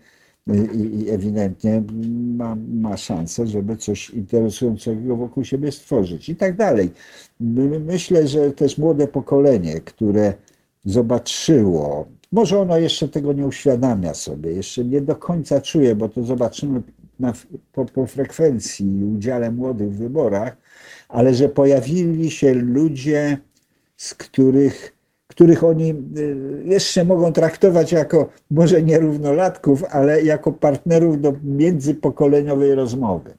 i, 0.74 1.00
i 1.00 1.10
ewidentnie 1.10 1.84
ma, 2.38 2.58
ma 2.74 2.98
szansę, 2.98 3.48
żeby 3.48 3.78
coś 3.78 4.10
interesującego 4.10 5.16
wokół 5.16 5.44
siebie 5.44 5.72
stworzyć 5.72 6.30
i 6.30 6.36
tak 6.36 6.56
dalej. 6.56 6.92
Myślę, 7.86 8.28
że 8.28 8.52
też 8.52 8.78
młode 8.78 9.08
pokolenie, 9.08 9.82
które 9.82 10.34
zobaczyło, 10.86 12.08
może 12.32 12.60
ono 12.60 12.78
jeszcze 12.78 13.08
tego 13.08 13.34
nie 13.34 13.46
uświadamia 13.46 14.14
sobie, 14.14 14.52
jeszcze 14.52 14.84
nie 14.84 15.02
do 15.02 15.16
końca 15.16 15.62
czuje, 15.62 15.96
bo 15.96 16.10
to 16.10 16.24
zobaczymy 16.24 16.82
na, 17.20 17.34
po, 17.74 17.86
po 17.86 18.06
frekwencji 18.06 19.00
i 19.00 19.04
udziale 19.04 19.52
młodych 19.52 19.92
w 19.92 19.98
wyborach, 19.98 20.58
ale 21.10 21.34
że 21.34 21.50
pojawili 21.50 22.32
się 22.32 22.54
ludzie, 22.54 23.38
z 23.98 24.14
których 24.16 24.96
których 25.28 25.64
oni 25.64 25.90
y, 26.18 26.64
jeszcze 26.66 27.06
mogą 27.06 27.34
traktować 27.34 27.92
jako 27.92 28.30
może 28.52 28.82
nie 28.82 29.00
równolatków, 29.00 29.84
ale 29.84 30.24
jako 30.24 30.52
partnerów 30.52 31.22
do 31.22 31.34
międzypokoleniowej 31.44 32.76
rozmowy. 32.76 33.34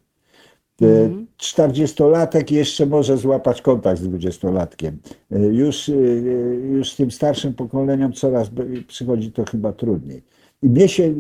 Mm. 0.81 1.27
40-latek 1.39 2.53
jeszcze 2.53 2.87
może 2.87 3.17
złapać 3.17 3.63
kontakt 3.63 4.01
z 4.01 4.09
20-latkiem. 4.09 4.93
Y, 5.33 5.39
już, 5.39 5.89
y, 5.89 6.63
już 6.73 6.93
z 6.93 6.97
tym 6.97 7.11
starszym 7.11 7.55
pokoleniom 7.55 8.13
coraz 8.13 8.51
przychodzi 8.87 9.33
to 9.33 9.45
chyba 9.45 9.73
trudniej. 9.73 10.23
I 10.63 10.67
mnie 10.67 10.89
się, 10.89 11.15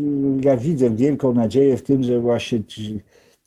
ja 0.44 0.57
widzę 0.57 0.90
wielką 0.90 1.34
nadzieję 1.34 1.76
w 1.76 1.82
tym, 1.82 2.02
że 2.02 2.20
właśnie 2.20 2.62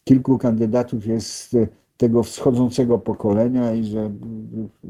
kilku 0.04 0.38
kandydatów 0.38 1.08
jest 1.08 1.56
tego 1.98 2.24
wschodzącego 2.24 3.00
pokolenia 3.00 3.74
i 3.74 3.84
że 3.84 4.12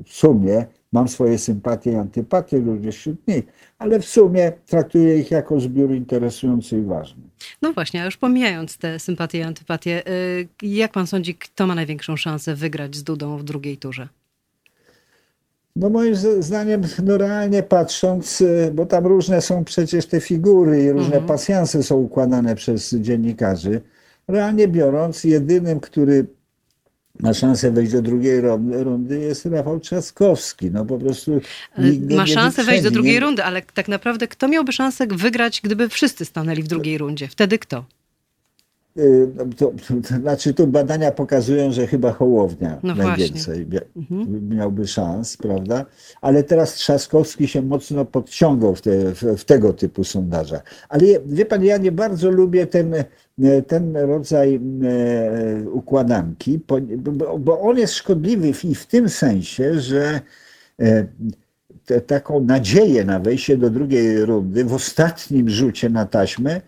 w 0.06 0.14
sumie 0.14 0.66
mam 0.92 1.08
swoje 1.08 1.38
sympatie 1.38 1.92
i 1.92 1.96
antypatie 1.96 2.58
również 2.60 2.96
wśród 2.98 3.28
nich, 3.28 3.44
ale 3.78 4.00
w 4.00 4.06
sumie 4.06 4.52
traktuję 4.66 5.20
ich 5.20 5.32
jako 5.32 5.60
zbiór 5.60 5.92
interesujący 5.92 6.78
i 6.78 6.82
ważny. 6.82 7.24
No 7.62 7.74
właśnie, 7.74 8.02
a 8.02 8.06
już 8.06 8.18
pomijając 8.18 8.78
te 8.78 9.00
sympatie 9.00 9.40
i 9.40 9.42
antypatie, 9.42 10.08
y, 10.08 10.48
jak 10.62 10.92
pan 10.92 11.08
sądzi, 11.08 11.36
kto 11.36 11.68
ma 11.68 11.76
największą 11.76 12.18
szansę 12.18 12.56
wygrać 12.56 12.96
z 12.96 13.04
Dudą 13.04 13.38
w 13.38 13.44
drugiej 13.44 13.78
turze? 13.78 14.08
No 15.76 15.90
moim 15.90 16.16
zdaniem, 16.40 16.82
no 17.04 17.18
realnie 17.18 17.64
patrząc, 17.64 18.42
y, 18.42 18.72
bo 18.74 18.86
tam 18.86 19.06
różne 19.08 19.42
są 19.42 19.64
przecież 19.64 20.06
te 20.06 20.22
figury 20.22 20.84
i 20.84 20.92
różne 20.92 21.06
mhm. 21.06 21.26
pasjanse 21.26 21.84
są 21.84 21.96
układane 21.96 22.56
przez 22.56 22.96
dziennikarzy, 22.96 23.82
realnie 24.28 24.68
biorąc, 24.68 25.24
jedynym, 25.24 25.80
który 25.80 26.26
ma 27.20 27.34
szansę 27.34 27.72
wejść 27.72 27.92
do 27.92 28.02
drugiej 28.02 28.42
rundy, 28.84 29.20
jest 29.20 29.46
Rafał 29.46 29.80
Trzaskowski. 29.80 30.72
No 30.72 30.86
po 30.86 30.98
prostu 30.98 31.42
ma 32.10 32.28
szansę 32.28 32.64
wejść 32.64 32.84
do 32.84 32.92
drugiej 32.92 33.20
rundy, 33.20 33.44
ale 33.44 33.62
tak 33.62 33.88
naprawdę 33.88 34.28
kto 34.28 34.48
miałby 34.48 34.72
szansę 34.72 35.08
wygrać, 35.08 35.62
gdyby 35.64 35.90
wszyscy 35.90 36.26
stanęli 36.26 36.64
w 36.64 36.68
drugiej 36.68 36.98
rundzie? 36.98 37.28
Wtedy 37.28 37.60
kto? 37.60 37.86
Y, 38.98 39.28
to, 39.58 39.72
to, 39.88 40.18
znaczy 40.20 40.54
tu 40.54 40.68
badania 40.68 41.12
pokazują, 41.12 41.72
że 41.72 41.88
chyba 41.88 42.12
Hołownia 42.12 42.80
no 42.84 42.96
najwięcej 42.96 43.68
mhm. 43.96 44.50
miałby 44.50 44.88
szans, 44.88 45.38
prawda? 45.38 45.86
Ale 46.22 46.44
teraz 46.44 46.74
Trzaskowski 46.74 47.48
się 47.48 47.62
mocno 47.62 48.06
podciągał 48.06 48.76
w, 48.76 48.82
te, 48.82 49.16
w, 49.16 49.24
w, 49.38 49.46
tego 49.46 49.74
typu 49.74 50.04
sondażach. 50.04 50.64
Ale 50.90 51.04
wie 51.26 51.46
pan, 51.46 51.64
ja 51.64 51.78
nie 51.78 51.92
bardzo 51.92 52.32
lubię 52.32 52.68
ten, 52.68 52.94
ten 53.68 53.98
rodzaj 53.98 54.56
e, 54.56 55.70
układanki, 55.70 56.60
bo, 56.68 57.40
bo 57.40 57.60
on 57.60 57.78
jest 57.78 57.94
szkodliwy 57.94 58.50
i 58.64 58.76
w 58.76 58.86
tym 58.86 59.10
sensie, 59.10 59.80
że 59.80 60.22
e, 60.80 61.08
te, 61.86 62.02
taką 62.02 62.44
nadzieję 62.44 63.06
na 63.06 63.20
wejście 63.20 63.58
do 63.58 63.70
drugiej 63.70 64.26
rundy 64.26 64.66
w 64.66 64.74
ostatnim 64.74 65.50
rzucie 65.50 65.90
na 65.90 66.06
taśmę 66.06 66.62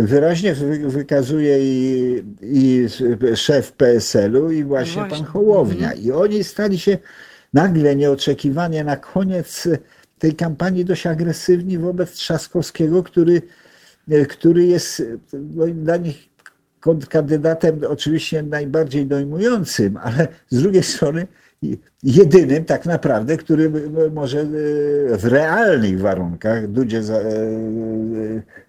wyraźnie 0.00 0.54
wykazuje 0.86 1.58
i, 1.60 2.22
i 2.42 2.86
szef 3.34 3.72
PSL-u 3.72 4.50
i 4.50 4.64
właśnie, 4.64 4.94
właśnie. 4.94 5.16
pan 5.16 5.26
Hołownia. 5.26 5.88
Mhm. 5.92 6.04
I 6.04 6.12
oni 6.12 6.44
stali 6.44 6.78
się 6.78 6.98
nagle, 7.52 7.96
nieoczekiwanie 7.96 8.84
na 8.84 8.96
koniec 8.96 9.68
tej 10.18 10.34
kampanii 10.34 10.84
dość 10.84 11.06
agresywni 11.06 11.78
wobec 11.78 12.12
Trzaskowskiego, 12.12 13.02
który, 13.02 13.42
który 14.28 14.66
jest 14.66 15.02
no, 15.32 15.66
dla 15.66 15.96
nich 15.96 16.28
kandydatem 17.08 17.80
oczywiście 17.88 18.42
najbardziej 18.42 19.06
dojmującym, 19.06 19.96
ale 19.96 20.28
z 20.50 20.62
drugiej 20.62 20.82
strony 20.82 21.26
jedynym 22.02 22.64
tak 22.64 22.86
naprawdę, 22.86 23.36
który 23.36 23.72
może 24.10 24.40
e, 24.40 24.46
w 25.16 25.24
realnych 25.24 26.00
warunkach 26.00 26.68
Dudzie 26.68 27.02
za, 27.02 27.16
e, 27.16 27.26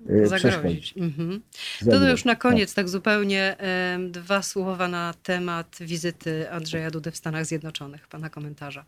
e, 0.10 0.28
zagrozić. 0.28 0.94
Mhm. 0.98 1.42
To, 1.86 1.92
to 1.92 2.10
już 2.10 2.26
na 2.26 2.36
koniec, 2.36 2.74
tak 2.74 2.90
zupełnie 2.90 3.56
dwa 4.10 4.42
słowa 4.42 4.88
na 4.88 5.14
temat 5.24 5.76
wizyty 5.82 6.52
Andrzeja 6.52 6.92
Dudy 6.92 7.12
w 7.12 7.18
Stanach 7.18 7.46
Zjednoczonych. 7.46 8.08
Pana 8.08 8.30
komentarza. 8.30 8.86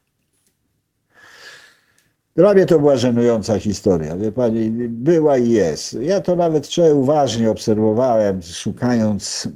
Dla 2.35 2.53
mnie 2.53 2.65
to 2.65 2.79
była 2.79 2.95
żenująca 2.95 3.59
historia. 3.59 4.17
Wie 4.17 4.31
pani, 4.31 4.69
była 4.89 5.37
i 5.37 5.49
jest. 5.49 5.97
Ja 6.01 6.21
to 6.21 6.35
nawet 6.35 6.67
wczoraj 6.67 6.93
uważnie 6.93 7.51
obserwowałem, 7.51 8.41
szukając 8.41 9.47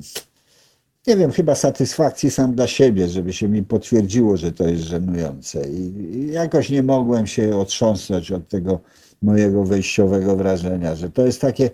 nie 1.08 1.18
wiem, 1.18 1.32
chyba 1.32 1.56
satysfakcji 1.56 2.32
sam 2.32 2.56
dla 2.56 2.68
siebie, 2.68 3.08
żeby 3.08 3.34
się 3.34 3.47
mi 3.47 3.64
potwierdziło, 3.64 4.38
że 4.38 4.51
to 4.51 4.68
jest 4.68 4.84
żenujące. 4.84 5.70
I, 5.70 6.28
jakoś 6.32 6.70
nie 6.70 6.84
mogłem 6.84 7.28
się 7.28 7.58
otrząsnąć 7.58 8.32
od 8.32 8.47
tego 8.47 8.80
mojego 9.22 9.64
wejściowego 9.64 10.36
wrażenia, 10.36 10.95
że 10.95 11.10
to 11.10 11.26
jest 11.26 11.41
takie, 11.41 11.70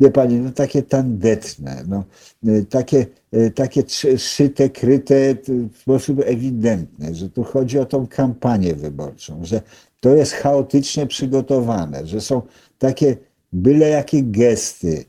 wie 0.00 0.10
pani, 0.10 0.34
no 0.40 0.50
takie 0.50 0.82
tandetne, 0.82 1.84
no, 1.88 2.04
takie, 2.70 3.06
takie 3.54 3.82
szyte, 4.18 4.70
kryte 4.70 5.34
w 5.72 5.78
sposób 5.78 6.20
ewidentny, 6.24 7.14
że 7.14 7.28
tu 7.28 7.44
chodzi 7.44 7.78
o 7.78 7.86
tą 7.86 8.06
kampanię 8.06 8.74
wyborczą, 8.74 9.44
że 9.44 9.62
to 10.00 10.14
jest 10.14 10.32
chaotycznie 10.32 11.06
przygotowane, 11.06 12.06
że 12.06 12.20
są 12.20 12.42
takie 12.78 13.16
byle 13.52 13.88
jakie 13.88 14.22
gesty, 14.22 15.04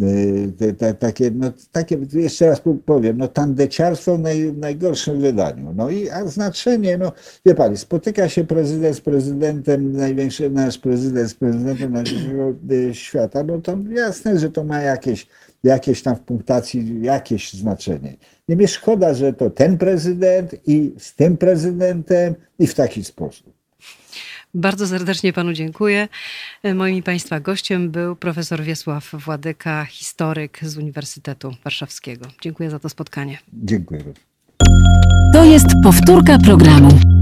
Y, 0.00 0.94
takie, 0.98 1.30
no, 1.30 1.52
takie, 1.72 1.98
jeszcze 2.12 2.46
raz 2.46 2.62
powiem, 2.86 3.18
no 3.18 3.28
tandeciarstwo 3.28 4.16
w 4.16 4.20
naj, 4.20 4.52
najgorszym 4.52 5.20
wydaniu. 5.20 5.72
No 5.76 5.90
i 5.90 6.10
a 6.10 6.26
znaczenie, 6.26 6.98
no 6.98 7.12
wie 7.46 7.54
pani, 7.54 7.76
spotyka 7.76 8.28
się 8.28 8.44
prezydent 8.44 8.96
z 8.96 9.00
prezydentem, 9.00 9.92
największy 9.92 10.50
nasz 10.50 10.78
prezydent 10.78 11.30
z 11.30 11.34
prezydentem 11.34 11.92
największego 11.92 12.54
y, 12.70 12.94
świata, 12.94 13.42
no 13.42 13.60
to 13.60 13.78
jasne, 13.90 14.38
że 14.38 14.50
to 14.50 14.64
ma 14.64 14.80
jakieś, 14.80 15.26
jakieś 15.64 16.02
tam 16.02 16.16
w 16.16 16.20
punktacji 16.20 17.02
jakieś 17.02 17.52
znaczenie. 17.52 18.16
Niemniej 18.48 18.68
szkoda, 18.68 19.14
że 19.14 19.32
to 19.32 19.50
ten 19.50 19.78
prezydent 19.78 20.54
i 20.66 20.94
z 20.98 21.14
tym 21.14 21.36
prezydentem 21.36 22.34
i 22.58 22.66
w 22.66 22.74
taki 22.74 23.04
sposób. 23.04 23.57
Bardzo 24.58 24.86
serdecznie 24.86 25.32
panu 25.32 25.52
dziękuję. 25.52 26.08
Moim 26.74 27.02
państwa 27.02 27.40
gościem 27.40 27.90
był 27.90 28.16
profesor 28.16 28.62
Wiesław 28.62 29.10
Władyka, 29.12 29.84
historyk 29.84 30.58
z 30.62 30.78
Uniwersytetu 30.78 31.54
Warszawskiego. 31.64 32.26
Dziękuję 32.42 32.70
za 32.70 32.78
to 32.78 32.88
spotkanie. 32.88 33.38
Dziękuję. 33.52 34.04
To 35.32 35.44
jest 35.44 35.66
powtórka 35.84 36.38
programu. 36.38 37.17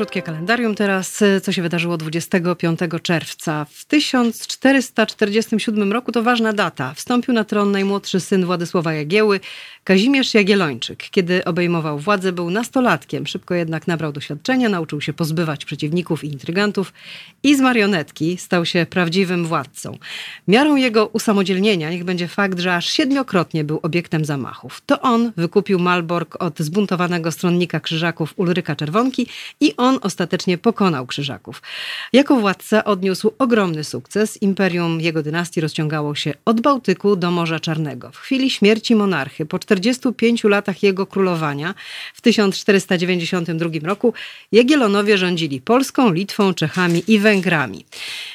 Krótkie 0.00 0.22
kalendarium 0.22 0.74
teraz. 0.74 1.24
Co 1.42 1.52
się 1.52 1.62
wydarzyło 1.62 1.96
25 1.96 2.80
czerwca? 3.02 3.66
W 3.70 3.84
1447 3.84 5.92
roku 5.92 6.12
to 6.12 6.22
ważna 6.22 6.52
data. 6.52 6.94
Wstąpił 6.94 7.34
na 7.34 7.44
tron 7.44 7.72
najmłodszy 7.72 8.20
syn 8.20 8.46
Władysława 8.46 8.92
Jagieły, 8.92 9.40
Kazimierz 9.84 10.34
Jagiellończyk. 10.34 11.10
Kiedy 11.10 11.44
obejmował 11.44 11.98
władzę, 11.98 12.32
był 12.32 12.50
nastolatkiem. 12.50 13.26
Szybko 13.26 13.54
jednak 13.54 13.86
nabrał 13.86 14.12
doświadczenia, 14.12 14.68
nauczył 14.68 15.00
się 15.00 15.12
pozbywać 15.12 15.64
przeciwników 15.64 16.24
i 16.24 16.26
intrygantów 16.26 16.92
i 17.42 17.56
z 17.56 17.60
marionetki 17.60 18.36
stał 18.36 18.66
się 18.66 18.86
prawdziwym 18.90 19.46
władcą. 19.46 19.98
Miarą 20.48 20.76
jego 20.76 21.06
usamodzielnienia 21.06 21.90
niech 21.90 22.04
będzie 22.04 22.28
fakt, 22.28 22.58
że 22.58 22.76
aż 22.76 22.90
siedmiokrotnie 22.90 23.64
był 23.64 23.80
obiektem 23.82 24.24
zamachów. 24.24 24.82
To 24.86 25.00
on 25.00 25.32
wykupił 25.36 25.78
Malbork 25.78 26.42
od 26.42 26.58
zbuntowanego 26.58 27.32
stronnika 27.32 27.80
krzyżaków 27.80 28.34
Ulryka 28.36 28.76
Czerwonki 28.76 29.26
i 29.60 29.76
on 29.76 29.89
ostatecznie 30.02 30.58
pokonał 30.58 31.06
krzyżaków. 31.06 31.62
Jako 32.12 32.36
władca 32.36 32.84
odniósł 32.84 33.32
ogromny 33.38 33.84
sukces. 33.84 34.42
Imperium 34.42 35.00
jego 35.00 35.22
dynastii 35.22 35.60
rozciągało 35.60 36.14
się 36.14 36.34
od 36.44 36.60
Bałtyku 36.60 37.16
do 37.16 37.30
Morza 37.30 37.60
Czarnego. 37.60 38.10
W 38.12 38.16
chwili 38.16 38.50
śmierci 38.50 38.94
monarchy, 38.94 39.46
po 39.46 39.58
45 39.58 40.44
latach 40.44 40.82
jego 40.82 41.06
królowania, 41.06 41.74
w 42.14 42.20
1492 42.20 43.70
roku, 43.82 44.14
Jagiellonowie 44.52 45.18
rządzili 45.18 45.60
Polską, 45.60 46.12
Litwą, 46.12 46.54
Czechami 46.54 47.02
i 47.08 47.18
Węgrami. 47.18 47.84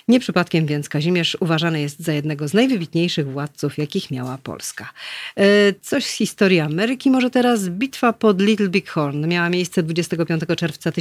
Nie 0.08 0.20
przypadkiem 0.20 0.66
więc 0.66 0.90
Kazimierz 0.90 1.38
uważany 1.40 1.82
jest 1.82 2.00
za 2.00 2.14
jednego 2.14 2.48
z 2.48 2.54
najwybitniejszych 2.54 3.32
władców, 3.32 3.78
jakich 3.78 4.12
miała 4.12 4.38
Polska. 4.38 4.92
E, 5.36 5.74
coś 5.82 6.06
z 6.06 6.12
historii 6.12 6.60
Ameryki 6.60 7.12
może 7.12 7.30
teraz. 7.30 7.70
Bitwa 7.70 8.14
pod 8.14 8.42
Little 8.42 8.70
Big 8.70 8.90
Horn 8.90 9.28
miała 9.28 9.50
miejsce 9.50 9.84
25 9.84 10.42
czerwca 10.58 10.92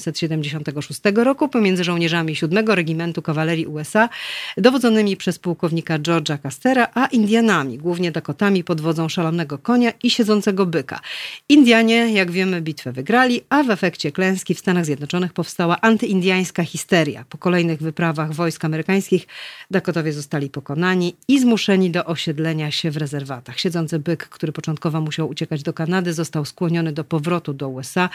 1876 0.00 1.00
roku 1.14 1.48
pomiędzy 1.48 1.84
żołnierzami 1.84 2.36
7 2.36 2.68
Regimentu 2.68 3.22
Kawalerii 3.22 3.66
USA, 3.66 4.08
dowodzonymi 4.56 5.16
przez 5.16 5.38
pułkownika 5.38 5.98
George'a 5.98 6.38
Castera, 6.42 6.88
a 6.94 7.06
Indianami, 7.06 7.78
głównie 7.78 8.12
Dakotami 8.12 8.64
pod 8.64 8.80
wodzą 8.80 9.08
szalonego 9.08 9.58
konia 9.58 9.92
i 10.02 10.10
siedzącego 10.10 10.66
byka. 10.66 11.00
Indianie, 11.48 12.12
jak 12.12 12.30
wiemy, 12.30 12.60
bitwę 12.60 12.92
wygrali, 12.92 13.40
a 13.48 13.62
w 13.62 13.70
efekcie 13.70 14.12
klęski 14.12 14.54
w 14.54 14.58
Stanach 14.58 14.84
Zjednoczonych 14.84 15.32
powstała 15.32 15.80
antyindiańska 15.80 16.64
histeria. 16.64 17.24
Po 17.28 17.38
kolejnych 17.38 17.80
wyprawach 17.80 18.32
wojsk 18.32 18.64
amerykańskich 18.64 19.26
Dakotowie 19.70 20.12
zostali 20.12 20.50
pokonani 20.50 21.16
i 21.28 21.40
zmuszeni 21.40 21.90
do 21.90 22.04
osiedlenia 22.04 22.70
się 22.70 22.90
w 22.90 22.96
rezerwatach. 22.96 23.60
Siedzący 23.60 23.98
byk, 23.98 24.28
który 24.28 24.52
początkowo 24.52 25.00
musiał 25.00 25.28
uciekać 25.28 25.62
do 25.62 25.72
Kanady, 25.72 26.12
został 26.12 26.44
skłoniony 26.44 26.92
do 26.92 27.04
powrotu 27.04 27.52
do 27.52 27.68
USA. 27.68 28.08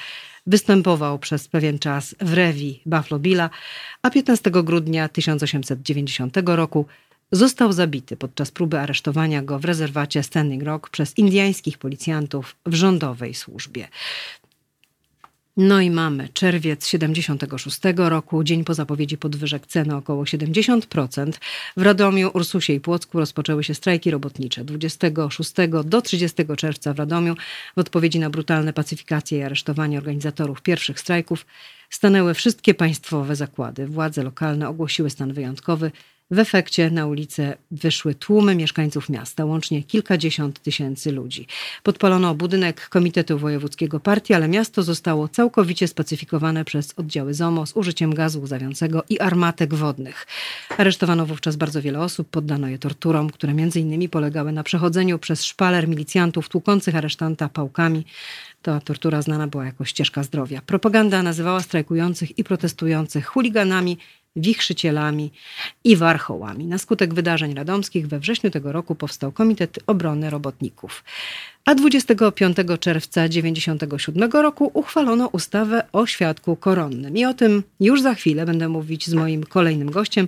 Występował 0.47 1.19
przez 1.19 1.47
pewien 1.47 1.79
czas 1.79 2.15
w 2.21 2.33
rewi 2.33 2.81
Buffalo 2.85 3.19
Billa, 3.19 3.49
a 4.01 4.09
15 4.09 4.51
grudnia 4.51 5.09
1890 5.09 6.37
roku 6.45 6.85
został 7.31 7.73
zabity 7.73 8.17
podczas 8.17 8.51
próby 8.51 8.79
aresztowania 8.79 9.41
go 9.41 9.59
w 9.59 9.65
rezerwacie 9.65 10.23
Standing 10.23 10.63
Rock 10.63 10.89
przez 10.89 11.17
indyjskich 11.17 11.77
policjantów 11.77 12.55
w 12.65 12.73
rządowej 12.73 13.33
służbie. 13.33 13.87
No 15.57 15.81
i 15.81 15.91
mamy 15.91 16.29
czerwiec 16.29 16.87
76 16.87 17.79
roku, 17.95 18.43
dzień 18.43 18.63
po 18.63 18.73
zapowiedzi 18.73 19.17
podwyżek 19.17 19.67
ceny 19.67 19.95
około 19.95 20.23
70%. 20.23 21.31
W 21.77 21.81
Radomiu, 21.81 22.31
Ursusie 22.33 22.73
i 22.73 22.79
Płocku 22.79 23.19
rozpoczęły 23.19 23.63
się 23.63 23.73
strajki 23.73 24.11
robotnicze. 24.11 24.65
26 24.65 25.51
do 25.85 26.01
30 26.01 26.43
czerwca 26.57 26.93
w 26.93 26.97
Radomiu 26.97 27.35
w 27.75 27.79
odpowiedzi 27.79 28.19
na 28.19 28.29
brutalne 28.29 28.73
pacyfikacje 28.73 29.39
i 29.39 29.43
aresztowanie 29.43 29.97
organizatorów 29.97 30.61
pierwszych 30.61 30.99
strajków 30.99 31.45
stanęły 31.89 32.33
wszystkie 32.33 32.73
państwowe 32.73 33.35
zakłady. 33.35 33.87
Władze 33.87 34.23
lokalne 34.23 34.69
ogłosiły 34.69 35.09
stan 35.09 35.33
wyjątkowy. 35.33 35.91
W 36.31 36.39
efekcie 36.39 36.89
na 36.89 37.05
ulicę 37.05 37.57
wyszły 37.71 38.15
tłumy 38.15 38.55
mieszkańców 38.55 39.09
miasta, 39.09 39.45
łącznie 39.45 39.83
kilkadziesiąt 39.83 40.61
tysięcy 40.61 41.11
ludzi. 41.11 41.47
Podpalono 41.83 42.35
budynek 42.35 42.89
Komitetu 42.89 43.37
Wojewódzkiego 43.37 43.99
Partii, 43.99 44.33
ale 44.33 44.47
miasto 44.47 44.83
zostało 44.83 45.27
całkowicie 45.27 45.87
spacyfikowane 45.87 46.65
przez 46.65 46.93
oddziały 46.97 47.33
ZOMO 47.33 47.65
z 47.65 47.75
użyciem 47.75 48.13
gazu 48.13 48.41
łzawiącego 48.41 49.03
i 49.09 49.19
armatek 49.19 49.73
wodnych. 49.73 50.27
Aresztowano 50.77 51.25
wówczas 51.25 51.55
bardzo 51.55 51.81
wiele 51.81 51.99
osób, 51.99 52.29
poddano 52.29 52.67
je 52.67 52.79
torturom, 52.79 53.29
które 53.29 53.53
między 53.53 53.79
innymi 53.79 54.09
polegały 54.09 54.51
na 54.51 54.63
przechodzeniu 54.63 55.19
przez 55.19 55.43
szpaler 55.43 55.87
milicjantów 55.87 56.49
tłukących 56.49 56.95
aresztanta 56.95 57.49
pałkami. 57.49 58.05
Ta 58.61 58.79
tortura 58.79 59.21
znana 59.21 59.47
była 59.47 59.65
jako 59.65 59.85
ścieżka 59.85 60.23
zdrowia. 60.23 60.61
Propaganda 60.65 61.23
nazywała 61.23 61.61
strajkujących 61.61 62.39
i 62.39 62.43
protestujących 62.43 63.25
chuliganami, 63.25 63.97
wichrzycielami 64.35 65.31
i 65.83 65.95
warchołami. 65.95 66.65
Na 66.65 66.77
skutek 66.77 67.13
wydarzeń 67.13 67.53
radomskich 67.53 68.07
we 68.07 68.19
wrześniu 68.19 68.51
tego 68.51 68.71
roku 68.71 68.95
powstał 68.95 69.31
Komitet 69.31 69.79
Obrony 69.87 70.29
Robotników. 70.29 71.03
A 71.65 71.75
25 71.75 72.57
czerwca 72.79 73.27
1997 73.27 74.31
roku 74.31 74.71
uchwalono 74.73 75.27
ustawę 75.27 75.83
o 75.93 76.05
świadku 76.05 76.55
koronnym. 76.55 77.17
I 77.17 77.25
o 77.25 77.33
tym 77.33 77.63
już 77.79 78.01
za 78.01 78.13
chwilę 78.13 78.45
będę 78.45 78.69
mówić 78.69 79.07
z 79.07 79.13
moim 79.13 79.43
kolejnym 79.43 79.91
gościem. 79.91 80.27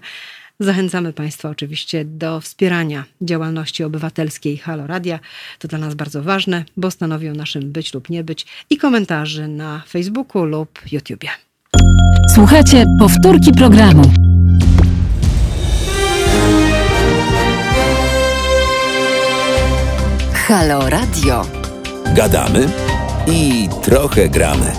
Zachęcamy 0.60 1.14
Państwa 1.14 1.50
oczywiście 1.50 2.06
do 2.06 2.42
wspierania 2.42 3.04
działalności 3.22 3.84
obywatelskiej 3.84 4.58
Halo 4.58 4.88
Radia. 4.88 5.20
To 5.60 5.68
dla 5.68 5.80
nas 5.80 5.96
bardzo 5.96 6.24
ważne, 6.24 6.66
bo 6.78 6.92
stanowi 6.92 7.30
o 7.30 7.34
naszym 7.34 7.72
być 7.72 7.94
lub 7.94 8.10
nie 8.10 8.24
być 8.24 8.46
i 8.70 8.78
komentarzy 8.78 9.48
na 9.48 9.84
Facebooku 9.88 10.46
lub 10.46 10.82
YouTubie. 10.92 11.47
Słuchajcie 12.36 12.86
powtórki 13.00 13.52
programu. 13.52 14.02
Halo 20.34 20.90
Radio. 20.90 21.46
Gadamy 22.16 22.68
i 23.28 23.70
trochę 23.82 24.30
gramy. 24.30 24.72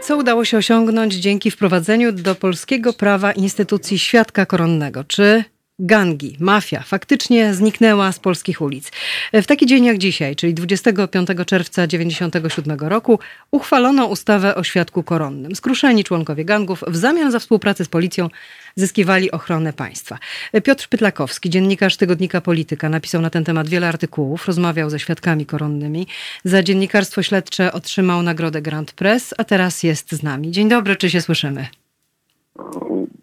Co 0.00 0.16
udało 0.16 0.44
się 0.44 0.56
osiągnąć 0.56 1.14
dzięki 1.14 1.50
wprowadzeniu 1.50 2.12
do 2.12 2.34
polskiego 2.34 2.92
prawa 2.92 3.32
instytucji 3.32 3.98
świadka 3.98 4.46
koronnego? 4.46 5.04
Czy 5.04 5.44
gangi, 5.78 6.36
mafia 6.40 6.82
faktycznie 6.82 7.54
zniknęła 7.54 8.12
z 8.12 8.18
polskich 8.18 8.60
ulic. 8.60 8.90
W 9.32 9.46
taki 9.46 9.66
dzień 9.66 9.84
jak 9.84 9.98
dzisiaj, 9.98 10.36
czyli 10.36 10.54
25 10.54 11.28
czerwca 11.46 11.86
1997 11.86 12.88
roku, 12.88 13.18
uchwalono 13.50 14.06
ustawę 14.06 14.54
o 14.54 14.64
świadku 14.64 15.02
koronnym. 15.02 15.56
Skruszeni 15.56 16.04
członkowie 16.04 16.44
gangów 16.44 16.84
w 16.86 16.96
zamian 16.96 17.32
za 17.32 17.38
współpracę 17.38 17.84
z 17.84 17.88
policją 17.88 18.28
zyskiwali 18.76 19.30
ochronę 19.30 19.72
państwa. 19.72 20.18
Piotr 20.64 20.88
Pytlakowski, 20.88 21.50
dziennikarz 21.50 21.96
tygodnika 21.96 22.40
Polityka, 22.40 22.88
napisał 22.88 23.20
na 23.20 23.30
ten 23.30 23.44
temat 23.44 23.68
wiele 23.68 23.88
artykułów, 23.88 24.46
rozmawiał 24.46 24.90
ze 24.90 24.98
świadkami 24.98 25.46
koronnymi. 25.46 26.06
Za 26.44 26.62
dziennikarstwo 26.62 27.22
śledcze 27.22 27.72
otrzymał 27.72 28.22
nagrodę 28.22 28.62
Grand 28.62 28.92
Press, 28.92 29.34
a 29.38 29.44
teraz 29.44 29.82
jest 29.82 30.12
z 30.12 30.22
nami. 30.22 30.50
Dzień 30.50 30.68
dobry, 30.68 30.96
czy 30.96 31.10
się 31.10 31.20
słyszymy? 31.20 31.66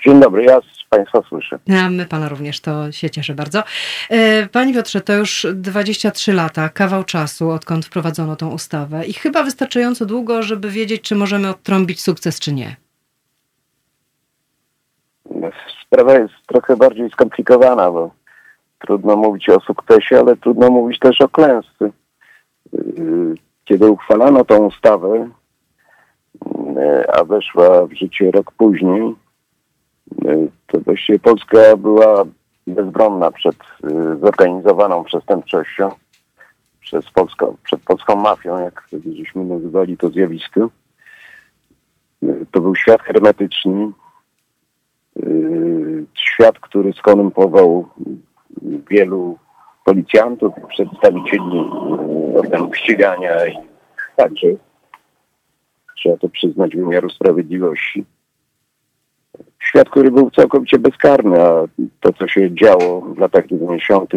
Dzień 0.05 0.19
dobry, 0.19 0.43
ja 0.43 0.59
Państwa 0.89 1.21
słyszę. 1.29 1.59
A 1.85 1.89
my 1.89 2.05
Pana 2.05 2.29
również, 2.29 2.61
to 2.61 2.91
się 2.91 3.09
cieszę 3.09 3.33
bardzo. 3.33 3.63
E, 4.09 4.47
Panie 4.47 4.73
Piotrze, 4.73 5.01
to 5.01 5.13
już 5.13 5.47
23 5.53 6.33
lata, 6.33 6.69
kawał 6.69 7.03
czasu, 7.03 7.49
odkąd 7.49 7.85
wprowadzono 7.85 8.35
tą 8.35 8.49
ustawę 8.49 9.05
i 9.05 9.13
chyba 9.13 9.43
wystarczająco 9.43 10.05
długo, 10.05 10.43
żeby 10.43 10.69
wiedzieć, 10.69 11.01
czy 11.01 11.15
możemy 11.15 11.49
odtrąbić 11.49 12.01
sukces, 12.01 12.39
czy 12.39 12.53
nie. 12.53 12.75
Sprawa 15.85 16.13
jest 16.13 16.33
trochę 16.47 16.77
bardziej 16.77 17.09
skomplikowana, 17.09 17.91
bo 17.91 18.11
trudno 18.79 19.15
mówić 19.15 19.49
o 19.49 19.59
sukcesie, 19.59 20.19
ale 20.19 20.35
trudno 20.35 20.69
mówić 20.69 20.99
też 20.99 21.21
o 21.21 21.29
klęsce. 21.29 21.91
Y, 22.73 23.35
kiedy 23.65 23.91
uchwalano 23.91 24.45
tą 24.45 24.57
ustawę, 24.57 25.29
y, 26.77 27.11
a 27.13 27.23
weszła 27.23 27.87
w 27.87 27.93
życie 27.93 28.31
rok 28.31 28.51
później, 28.51 29.15
to 30.67 30.79
właściwie 30.79 31.19
Polska 31.19 31.77
była 31.77 32.25
bezbronna 32.67 33.31
przed 33.31 33.55
zorganizowaną 34.21 35.03
przestępczością, 35.03 35.91
przez 36.79 37.11
Polską, 37.11 37.57
przed 37.63 37.81
polską 37.81 38.15
mafią, 38.15 38.59
jak 38.59 38.87
żeśmy 39.17 39.45
nazywali 39.45 39.97
to 39.97 40.09
zjawisko. 40.09 40.69
To 42.51 42.61
był 42.61 42.75
świat 42.75 43.01
hermetyczny, 43.01 43.91
świat, 46.13 46.59
który 46.59 46.93
skonumpował 46.93 47.89
wielu 48.89 49.37
policjantów, 49.85 50.53
przedstawicieli 50.69 51.69
organów 52.35 52.77
ścigania 52.77 53.47
i 53.47 53.57
także 54.15 54.47
trzeba 55.97 56.17
to 56.17 56.29
przyznać 56.29 56.75
wymiaru 56.75 57.09
sprawiedliwości. 57.09 58.05
Świat, 59.59 59.89
który 59.89 60.11
był 60.11 60.31
całkowicie 60.31 60.79
bezkarny, 60.79 61.41
a 61.41 61.65
to, 61.99 62.13
co 62.13 62.27
się 62.27 62.55
działo 62.55 63.01
w 63.01 63.17
latach 63.17 63.47
90. 63.47 64.11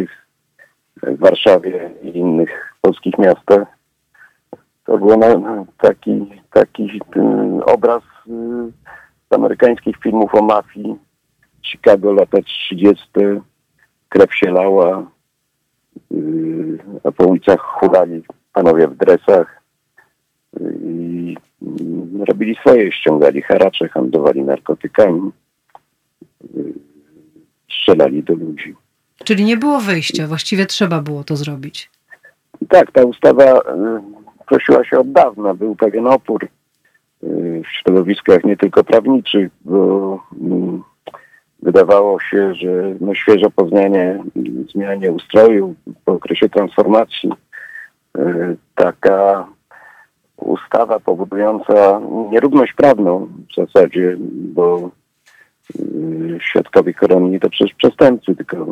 w 1.03 1.19
Warszawie 1.19 1.91
i 2.03 2.19
innych 2.19 2.75
polskich 2.81 3.19
miastach, 3.19 3.79
to 4.85 4.99
był 4.99 5.21
taki, 5.81 6.43
taki 6.53 7.01
obraz 7.67 8.03
y, 8.03 8.31
z 9.31 9.35
amerykańskich 9.35 9.97
filmów 9.97 10.35
o 10.35 10.43
mafii. 10.43 10.97
Chicago, 11.63 12.13
lata 12.13 12.39
30., 12.43 13.09
krew 14.09 14.35
się 14.35 14.51
lała, 14.51 15.11
y, 16.13 16.79
a 17.05 17.13
po 17.13 17.25
ulicach 17.25 17.61
chudali 17.61 18.23
panowie 18.53 18.89
w 18.89 18.97
dresach 18.97 19.47
y, 19.55 19.58
i 20.83 21.37
robili 22.29 22.55
swoje, 22.55 22.93
ściągali 22.93 23.43
haracze, 23.43 23.89
handlowali 23.89 24.43
narkotykami, 24.43 25.31
strzelali 27.73 28.23
do 28.23 28.35
ludzi. 28.35 28.75
Czyli 29.25 29.45
nie 29.45 29.57
było 29.57 29.81
wyjścia, 29.81 30.27
właściwie 30.27 30.67
trzeba 30.67 31.01
było 31.01 31.25
to 31.25 31.37
zrobić. 31.37 31.91
Tak, 32.69 32.93
ta 32.93 33.05
ustawa 33.05 33.61
prosiła 34.49 34.85
się 34.85 34.99
od 34.99 35.13
dawna. 35.13 35.55
Był 35.55 35.77
pewien 35.77 36.07
opór 36.07 36.45
y, 36.45 37.63
w 37.65 37.69
środowiskach 37.69 38.45
nie 38.45 38.57
tylko 38.57 38.85
prawniczych, 38.85 39.51
bo 39.65 40.21
mm, 40.41 40.83
wydawało 41.63 42.21
się, 42.21 42.55
że 42.55 42.95
no 43.01 43.15
świeżo 43.15 43.51
po 43.51 43.69
zmianie, 43.69 44.25
zmianie 44.73 45.13
ustroju, 45.13 45.75
po 46.05 46.13
okresie 46.13 46.49
transformacji, 46.49 47.31
y, 48.19 48.57
taka 48.75 49.49
ustawa 50.39 51.01
powodująca 51.01 52.01
nierówność 52.31 52.73
prawną 52.73 53.29
w 53.51 53.55
zasadzie, 53.55 54.17
bo 54.55 54.91
y, 55.81 56.39
świadkowie 56.41 56.95
koronni 56.95 57.41
to 57.41 57.51
przecież 57.51 57.75
przestępcy, 57.75 58.37
tylko 58.37 58.67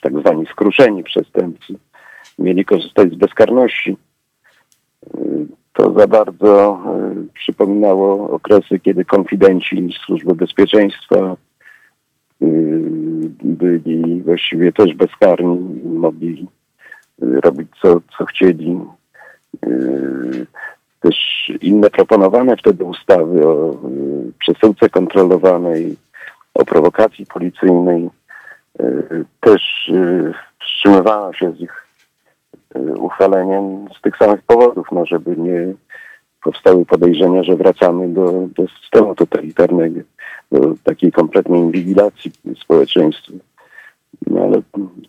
tak 0.00 0.18
zwani 0.18 0.46
skruszeni 0.46 1.04
przestępcy 1.04 1.74
mieli 2.38 2.64
korzystać 2.64 3.12
z 3.12 3.16
bezkarności 3.16 3.96
to 5.72 5.92
za 5.98 6.06
bardzo 6.06 6.82
przypominało 7.34 8.30
okresy, 8.30 8.78
kiedy 8.80 9.04
konfidenci 9.04 9.88
Służby 10.06 10.34
Bezpieczeństwa 10.34 11.36
byli 13.44 14.22
właściwie 14.22 14.72
też 14.72 14.94
bezkarni, 14.94 15.80
mogli 15.84 16.46
robić 17.18 17.68
co, 17.82 18.00
co 18.18 18.24
chcieli. 18.24 18.80
Też 21.02 21.16
inne 21.60 21.90
proponowane 21.90 22.56
wtedy 22.56 22.84
ustawy 22.84 23.48
o 23.48 23.76
przesyłce 24.38 24.88
kontrolowanej, 24.88 25.96
o 26.54 26.64
prowokacji 26.64 27.26
policyjnej 27.26 28.10
też 29.40 29.90
wstrzymywano 30.60 31.32
się 31.32 31.52
z 31.52 31.60
ich 31.60 31.82
Y, 32.76 32.94
uchwaleniem 32.98 33.88
z 33.98 34.00
tych 34.00 34.16
samych 34.16 34.42
powodów, 34.42 34.86
no 34.92 35.06
żeby 35.06 35.36
nie 35.36 35.74
powstały 36.44 36.86
podejrzenia, 36.86 37.42
że 37.42 37.56
wracamy 37.56 38.08
do, 38.08 38.48
do 38.56 38.68
systemu 38.82 39.14
totalitarnego, 39.14 40.00
do 40.52 40.74
takiej 40.84 41.12
kompletnej 41.12 41.60
inwigilacji 41.60 42.32
społeczeństwa. 42.62 43.32
No 44.26 44.40
ale 44.40 44.62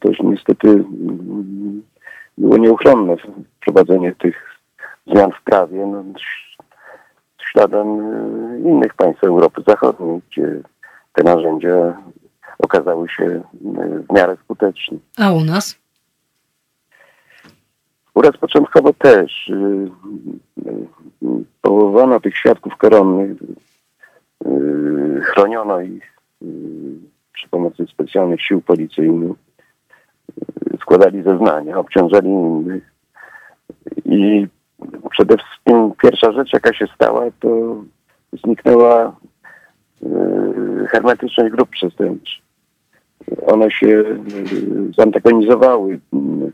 już 0.05 0.19
niestety 0.19 0.67
mm, 0.67 1.81
było 2.37 2.57
nieuchronne 2.57 3.15
wprowadzenie 3.61 4.15
tych 4.15 4.52
zmian 5.07 5.31
w 5.31 5.43
prawie 5.43 5.85
no, 5.85 6.03
śladem 7.51 7.99
y, 7.99 8.59
innych 8.59 8.93
państw 8.93 9.23
Europy 9.23 9.61
Zachodniej, 9.67 10.21
gdzie 10.31 10.61
te 11.13 11.23
narzędzia 11.23 11.97
okazały 12.59 13.09
się 13.09 13.23
y, 13.23 13.41
w 14.09 14.13
miarę 14.13 14.37
skuteczne. 14.43 14.97
A 15.17 15.31
u 15.31 15.43
nas? 15.43 15.79
Uraz 18.13 18.37
początkowo 18.37 18.93
też 18.93 19.49
y, 19.49 19.89
powołano 21.61 22.19
tych 22.19 22.37
świadków 22.37 22.77
koronnych, 22.77 23.37
chroniono 25.21 25.81
ich 25.81 26.17
przy 27.33 27.49
pomocy 27.49 27.85
specjalnych 27.87 28.41
sił 28.41 28.61
policyjnych, 28.61 29.37
składali 30.81 31.23
zeznania, 31.23 31.77
obciążali 31.77 32.29
innych 32.29 32.93
i 34.05 34.47
przede 35.11 35.37
wszystkim 35.37 35.91
pierwsza 36.01 36.31
rzecz, 36.31 36.53
jaka 36.53 36.73
się 36.73 36.85
stała, 36.95 37.21
to 37.39 37.75
zniknęła 38.43 39.15
hermetyczność 40.89 41.51
grup 41.51 41.69
przestępczych 41.69 42.43
one 43.47 43.71
się 43.71 43.87
y, 43.87 44.15
zantagonizowały, 44.97 45.99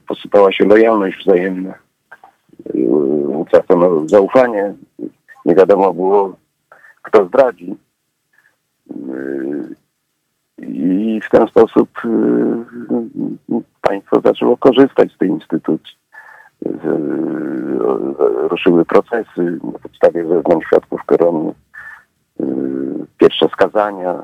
posypała 0.08 0.52
się 0.52 0.66
lojalność 0.66 1.20
wzajemna, 1.20 1.74
utracono 3.28 4.08
zaufanie, 4.08 4.74
nie 5.46 5.56
wiadomo 5.56 5.94
było, 5.94 6.36
kto 7.02 7.26
zdradzi. 7.26 7.76
I 10.58 11.22
w 11.24 11.30
ten 11.30 11.48
sposób 11.48 11.90
państwo 13.82 14.22
zaczęło 14.22 14.58
korzystać 14.58 15.12
z 15.12 15.18
tej 15.18 15.30
instytucji. 15.30 15.99
Ruszyły 18.50 18.86
procesy 18.86 19.60
na 19.64 19.80
podstawie 19.80 20.28
zeznań 20.28 20.62
świadków 20.68 21.04
koronnych, 21.06 21.56
pierwsze 23.18 23.48
skazania, 23.48 24.24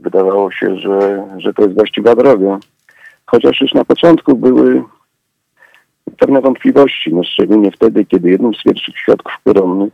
wydawało 0.00 0.50
się, 0.50 0.76
że, 0.76 1.28
że 1.36 1.54
to 1.54 1.62
jest 1.62 1.74
właściwa 1.74 2.14
droga. 2.14 2.58
Chociaż 3.26 3.60
już 3.60 3.74
na 3.74 3.84
początku 3.84 4.36
były 4.36 4.84
pewne 6.18 6.40
wątpliwości, 6.40 7.14
no 7.14 7.24
szczególnie 7.24 7.70
wtedy, 7.70 8.04
kiedy 8.04 8.30
jednym 8.30 8.54
z 8.54 8.62
pierwszych 8.62 8.98
świadków 8.98 9.32
koronnych, 9.44 9.92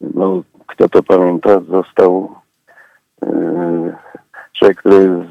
no 0.00 0.42
kto 0.66 0.88
to 0.88 1.02
pamięta, 1.02 1.60
został 1.60 2.34
yy, 3.22 3.94
człowiek, 4.52 4.78
który 4.78 5.24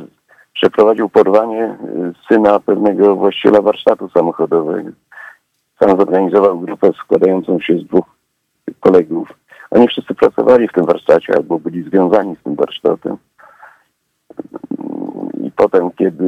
przeprowadził 0.53 1.09
porwanie 1.09 1.63
e, 1.63 1.77
syna 2.27 2.59
pewnego 2.59 3.15
właściciela 3.15 3.61
warsztatu 3.61 4.09
samochodowego. 4.09 4.89
Sam 5.83 5.97
zorganizował 5.97 6.59
grupę 6.59 6.91
składającą 6.93 7.59
się 7.59 7.79
z 7.79 7.83
dwóch 7.83 8.05
kolegów. 8.79 9.33
Oni 9.71 9.87
wszyscy 9.87 10.15
pracowali 10.15 10.67
w 10.67 10.73
tym 10.73 10.85
warsztacie 10.85 11.35
albo 11.35 11.59
byli 11.59 11.83
związani 11.83 12.35
z 12.35 12.43
tym 12.43 12.55
warsztatem. 12.55 13.17
I 15.43 15.51
potem, 15.51 15.91
kiedy 15.91 16.25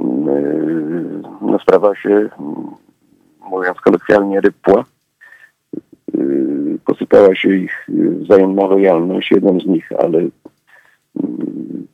mm, 0.00 1.22
no, 1.40 1.58
sprawa 1.58 1.94
się, 1.94 2.28
mówiąc 3.50 3.80
kolokwialnie, 3.80 4.40
rypła, 4.40 4.84
y, 6.14 6.78
posypała 6.84 7.34
się 7.34 7.48
ich 7.48 7.88
wzajemna 8.20 8.66
lojalność, 8.66 9.30
jeden 9.30 9.60
z 9.60 9.66
nich, 9.66 9.92
ale 9.98 10.18
mm, 10.18 11.86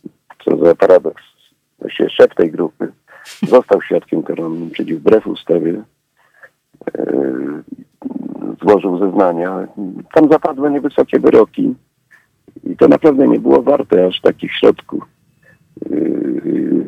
co 0.44 0.56
za 0.56 0.74
paradoks, 0.74 1.22
właściwie 1.78 2.10
szef 2.10 2.34
tej 2.34 2.50
grupy 2.50 2.92
został 3.42 3.82
świadkiem 3.82 4.22
koronnym, 4.22 4.70
czyli 4.70 4.94
wbrew 4.94 5.26
ustawie 5.26 5.70
y, 5.70 5.94
złożył 8.62 8.98
zeznania. 8.98 9.68
Tam 10.14 10.28
zapadły 10.28 10.70
niewysokie 10.70 11.20
wyroki 11.20 11.74
i 12.64 12.76
to 12.76 12.88
naprawdę 12.88 13.28
nie 13.28 13.40
było 13.40 13.62
warte 13.62 14.06
aż 14.06 14.20
takich 14.20 14.52
środków. 14.52 15.04
Yy, 15.90 16.82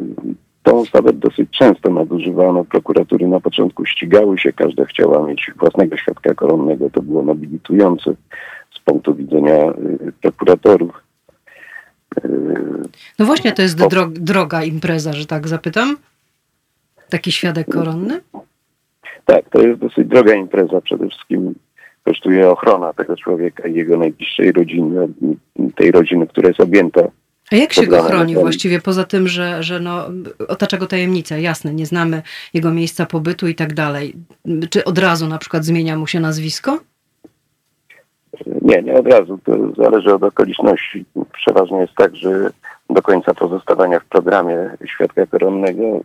tą 0.62 0.72
ustawę 0.72 1.12
dosyć 1.12 1.51
często 1.51 1.90
nadużywano. 1.90 2.64
Prokuratury 2.64 3.28
na 3.28 3.40
początku 3.40 3.86
ścigały 3.86 4.38
się, 4.38 4.53
każda 4.53 4.84
chciała 4.84 5.26
mieć 5.26 5.51
własnego 5.57 5.97
świadka 5.97 6.34
koronnego. 6.34 6.90
To 6.90 7.03
było 7.03 7.22
nobilitujące 7.22 8.14
z 8.76 8.80
punktu 8.84 9.14
widzenia 9.14 9.64
yy, 9.64 10.12
prokuratorów. 10.22 11.03
No 13.18 13.26
właśnie, 13.26 13.53
to 13.53 13.62
jest 13.62 13.88
dro 13.88 14.07
droga 14.11 14.64
impreza, 14.64 15.12
że 15.12 15.26
tak 15.26 15.49
zapytam? 15.49 15.97
Taki 17.09 17.32
świadek 17.32 17.68
koronny? 17.68 18.20
Tak, 19.27 19.51
to 19.51 19.62
jest 19.62 19.81
dosyć 19.81 20.09
droga 20.09 20.35
impreza. 20.35 20.81
Przede 20.81 21.09
wszystkim 21.09 21.55
kosztuje 22.05 22.51
ochrona 22.51 22.93
tego 22.93 23.16
człowieka 23.16 23.68
i 23.68 23.74
jego 23.74 23.97
najbliższej 23.97 24.53
rodziny, 24.53 25.09
tej 25.77 25.91
rodziny, 25.91 26.27
która 26.27 26.49
jest 26.49 26.61
objęta. 26.61 27.01
A 27.53 27.57
jak 27.57 27.72
się 27.72 27.87
go 27.87 28.03
chroni 28.03 28.35
właściwie, 28.35 28.81
poza 28.81 29.05
tym, 29.05 29.29
że, 29.29 29.62
że 29.62 29.81
no, 29.81 30.05
otacza 30.49 30.77
go 30.77 30.87
tajemnica, 30.87 31.37
jasne, 31.37 31.74
nie 31.74 31.87
znamy 31.87 32.22
jego 32.55 32.70
miejsca 32.70 33.07
pobytu 33.07 33.49
i 33.49 33.55
tak 33.55 33.74
dalej. 33.74 34.14
Czy 34.70 34.85
od 34.85 34.99
razu 34.99 35.27
na 35.27 35.39
przykład 35.39 35.64
zmienia 35.64 35.97
mu 35.97 36.07
się 36.07 36.20
nazwisko? 36.20 36.79
Nie, 38.62 38.83
nie 38.83 38.95
od 38.95 39.07
razu. 39.07 39.39
To 39.45 39.53
zależy 39.83 40.14
od 40.14 40.22
okoliczności. 40.22 41.05
Przeważnie 41.33 41.79
jest 41.79 41.95
tak, 41.95 42.16
że 42.16 42.51
do 42.91 43.03
końca 43.03 43.35
pozostawania 43.35 44.01
w 44.01 44.05
programie 44.05 44.70
świadka 44.87 45.27
koronnego 45.27 45.83
y, 45.83 46.03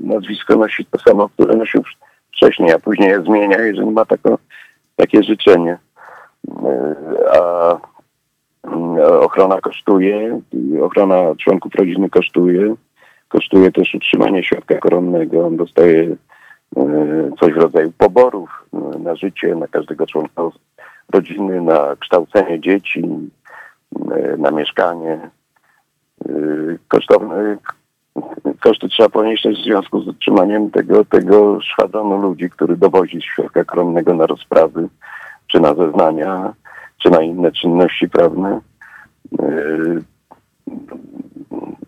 nazwisko 0.00 0.56
nosi 0.56 0.84
to 0.84 0.98
samo, 0.98 1.28
które 1.28 1.56
nosił 1.56 1.82
wcześniej, 2.36 2.72
a 2.72 2.78
później 2.78 3.08
je 3.08 3.22
zmienia, 3.22 3.58
jeżeli 3.58 3.90
ma 3.90 4.04
taką 4.04 4.38
takie 4.96 5.22
życzenie. 5.22 5.78
E, 6.62 6.94
a 7.32 7.76
Mm, 8.66 8.98
Ochrona 9.20 9.60
kosztuje, 9.60 10.40
ochrona 10.82 11.34
członków 11.38 11.74
rodziny 11.74 12.10
kosztuje. 12.10 12.74
Kosztuje 13.28 13.72
też 13.72 13.94
utrzymanie 13.94 14.44
świadka 14.44 14.78
koronnego. 14.78 15.46
On 15.46 15.56
dostaje 15.56 16.16
e, 16.76 16.86
coś 17.40 17.52
w 17.52 17.56
rodzaju 17.56 17.92
poborów 17.98 18.64
e, 18.74 18.98
na 18.98 19.14
życie, 19.14 19.54
na 19.54 19.66
każdego 19.66 20.06
członka 20.06 20.42
rodziny, 21.12 21.60
na 21.60 21.96
kształcenie 22.00 22.60
dzieci, 22.60 23.02
na 24.38 24.50
mieszkanie. 24.50 25.30
Kosztowne, 26.88 27.56
koszty 28.60 28.88
trzeba 28.88 29.08
ponieść 29.08 29.48
w 29.48 29.64
związku 29.64 30.00
z 30.00 30.08
utrzymaniem 30.08 30.70
tego, 30.70 31.04
tego 31.04 31.60
szwadronu 31.60 32.18
ludzi, 32.18 32.50
który 32.50 32.76
dowozi 32.76 33.22
świadka 33.22 33.64
koronnego 33.64 34.14
na 34.14 34.26
rozprawy, 34.26 34.88
czy 35.46 35.60
na 35.60 35.74
zeznania, 35.74 36.54
czy 36.98 37.10
na 37.10 37.22
inne 37.22 37.52
czynności 37.52 38.08
prawne. 38.08 38.60
Yy, 39.32 40.02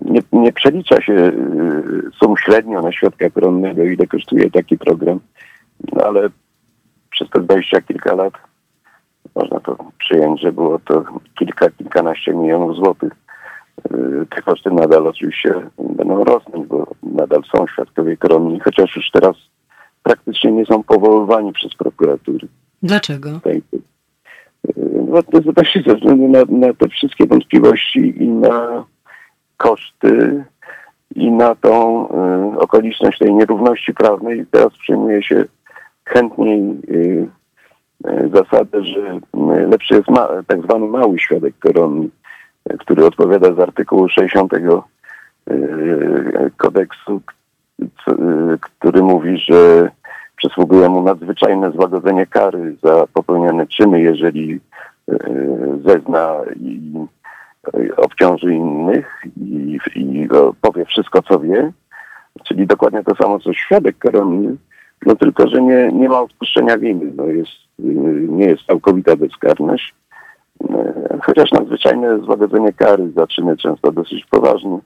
Nie, 0.01 0.20
nie 0.33 0.53
przelicza 0.53 1.01
się 1.01 1.12
yy, 1.12 2.11
sum 2.18 2.35
średnio 2.37 2.83
na 2.83 2.93
świadka 2.93 3.31
koronnego, 3.31 3.83
ile 3.83 4.07
kosztuje 4.07 4.51
taki 4.51 4.79
program, 4.79 5.20
no 5.93 6.05
ale 6.05 6.29
przez 7.11 7.31
te 7.31 7.41
dwadzieścia 7.41 7.81
kilka 7.81 8.14
lat 8.14 8.35
można 9.35 9.61
to 9.61 9.76
przyjąć, 9.99 10.41
że 10.41 10.53
było 10.53 10.79
to 10.79 11.05
kilka, 11.39 11.70
kilkanaście 11.70 12.35
milionów 12.35 12.76
złotych. 12.76 13.12
Yy, 13.91 14.26
Te 14.31 14.43
koszty 14.43 14.70
nadal 14.70 15.07
oczywiście 15.07 15.55
będą 15.79 16.24
rosnąć, 16.24 16.66
bo 16.66 16.87
nadal 17.03 17.43
są 17.57 17.66
świadkowie 17.66 18.16
koronni, 18.16 18.61
chociaż 18.61 18.97
już 18.97 19.11
teraz 19.11 19.37
praktycznie 20.03 20.53
nie 20.53 20.66
są 20.66 20.83
powoływani 20.83 21.53
przez 21.53 21.74
prokuratury. 21.74 22.49
Dlaczego? 22.83 23.29
Yy, 23.45 23.62
No, 25.11 25.22
to 25.22 25.37
jest 25.37 25.55
właśnie 25.55 25.83
ze 25.87 25.95
względu 25.95 26.29
na, 26.29 26.66
na 26.66 26.74
te 26.74 26.89
wszystkie 26.89 27.26
wątpliwości 27.26 28.22
i 28.22 28.29
na 28.29 28.85
koszty 29.57 30.45
i 31.14 31.31
na 31.31 31.55
tą 31.55 32.07
y, 32.55 32.59
okoliczność 32.59 33.18
tej 33.18 33.35
nierówności 33.35 33.95
prawnej. 33.95 34.47
Teraz 34.51 34.72
przyjmuje 34.79 35.22
się 35.22 35.45
chętniej 36.05 36.61
y, 36.89 37.29
y, 38.11 38.31
zasadę, 38.35 38.85
że 38.85 39.01
y, 39.01 39.66
lepszy 39.70 39.95
jest 39.95 40.09
ma, 40.09 40.29
tak 40.47 40.62
zwany 40.62 40.87
mały 40.87 41.18
świadek 41.18 41.55
koronny, 41.59 42.05
y, 42.05 42.11
który 42.79 43.07
odpowiada 43.07 43.55
z 43.55 43.59
artykułu 43.59 44.09
60 44.09 44.53
y, 44.53 44.83
kodeksu, 46.57 47.21
y, 47.83 47.89
który 48.61 49.03
mówi, 49.03 49.39
że 49.39 49.91
przysługuje 50.37 50.89
mu 50.89 51.03
nadzwyczajne 51.03 51.71
złagodzenie 51.73 52.27
kary 52.27 52.77
za 52.83 53.07
popełnione 53.12 53.66
czyny, 53.66 54.01
jeżeli 54.01 54.61
y, 55.09 55.19
zezna 55.87 56.35
i 56.57 56.93
y, 57.79 57.97
obciąży 57.97 58.55
innych 58.55 59.23
i, 59.37 59.79
i 59.95 60.29
powie 60.61 60.85
wszystko, 60.85 61.23
co 61.23 61.41
wie, 61.41 61.73
czyli 62.45 62.66
dokładnie 62.66 63.05
to 63.05 63.14
samo, 63.14 63.39
co 63.39 63.53
świadek 63.53 63.99
koronny, 63.99 64.57
no 65.07 65.16
tylko, 65.16 65.49
że 65.49 65.62
nie, 65.62 65.91
nie 65.93 66.09
ma 66.09 66.21
odpuszczenia 66.21 66.79
winy, 66.79 67.12
no 67.16 67.25
jest, 67.25 67.53
nie 68.29 68.47
jest 68.47 68.62
całkowita 68.66 69.16
bezkarność, 69.16 69.95
chociaż 71.22 71.52
nadzwyczajne 71.52 72.18
złagodzenie 72.18 72.72
kary 72.72 73.11
za 73.16 73.26
czyny 73.26 73.56
często 73.56 73.92
dosyć 73.92 74.24
poważne 74.30 74.78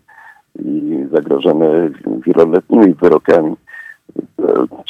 i 0.58 1.04
zagrożone 1.12 1.88
wieloletnimi 2.26 2.94
wyrokami, 2.94 3.56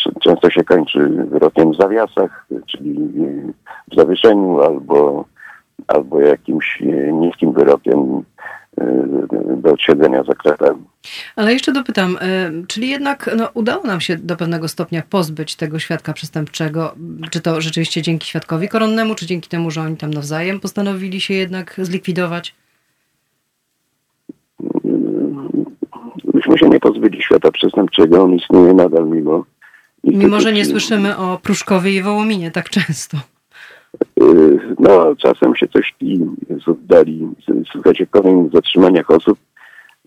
c- 0.04 0.10
często 0.20 0.50
się 0.50 0.64
kończy 0.64 1.08
wyrokiem 1.08 1.72
w 1.72 1.76
zawiasach, 1.76 2.46
czyli 2.66 2.94
w 3.92 3.94
zawieszeniu 3.96 4.60
albo, 4.60 5.24
albo 5.88 6.20
jakimś 6.20 6.82
y, 6.82 7.12
niskim 7.12 7.52
wyrokiem 7.52 8.22
do 9.56 9.72
odsiedzenia 9.72 10.24
za 10.24 10.34
kratami. 10.34 10.82
Ale 11.36 11.52
jeszcze 11.52 11.72
dopytam, 11.72 12.16
y, 12.16 12.66
czyli 12.66 12.88
jednak 12.88 13.30
no, 13.36 13.48
udało 13.54 13.84
nam 13.84 14.00
się 14.00 14.16
do 14.16 14.36
pewnego 14.36 14.68
stopnia 14.68 15.02
pozbyć 15.10 15.56
tego 15.56 15.78
świadka 15.78 16.12
przestępczego? 16.12 16.94
Czy 17.30 17.40
to 17.40 17.60
rzeczywiście 17.60 18.02
dzięki 18.02 18.28
świadkowi 18.28 18.68
koronnemu, 18.68 19.14
czy 19.14 19.26
dzięki 19.26 19.48
temu, 19.48 19.70
że 19.70 19.80
oni 19.80 19.96
tam 19.96 20.10
nawzajem 20.10 20.60
postanowili 20.60 21.20
się 21.20 21.34
jednak 21.34 21.74
zlikwidować? 21.78 22.54
Myśmy 26.34 26.58
się 26.58 26.68
nie 26.68 26.80
pozbyli 26.80 27.22
świata 27.22 27.50
przestępczego, 27.50 28.22
on 28.22 28.34
istnieje 28.34 28.74
nadal 28.74 29.06
mimo. 29.06 29.44
Mimo, 30.04 30.40
że 30.40 30.52
nie 30.52 30.64
słyszymy 30.64 31.16
o 31.16 31.38
Pruszkowie 31.42 31.96
i 31.96 32.02
Wołominie 32.02 32.50
tak 32.50 32.70
często. 32.70 33.18
No, 34.78 35.16
czasem 35.16 35.56
się 35.56 35.68
coś 35.68 35.94
tli 35.98 36.26
z 36.64 36.68
oddali. 36.68 37.28
Słychać 37.72 38.02
o 38.02 38.06
kolejnych 38.06 38.52
zatrzymaniach 38.52 39.10
osób. 39.10 39.38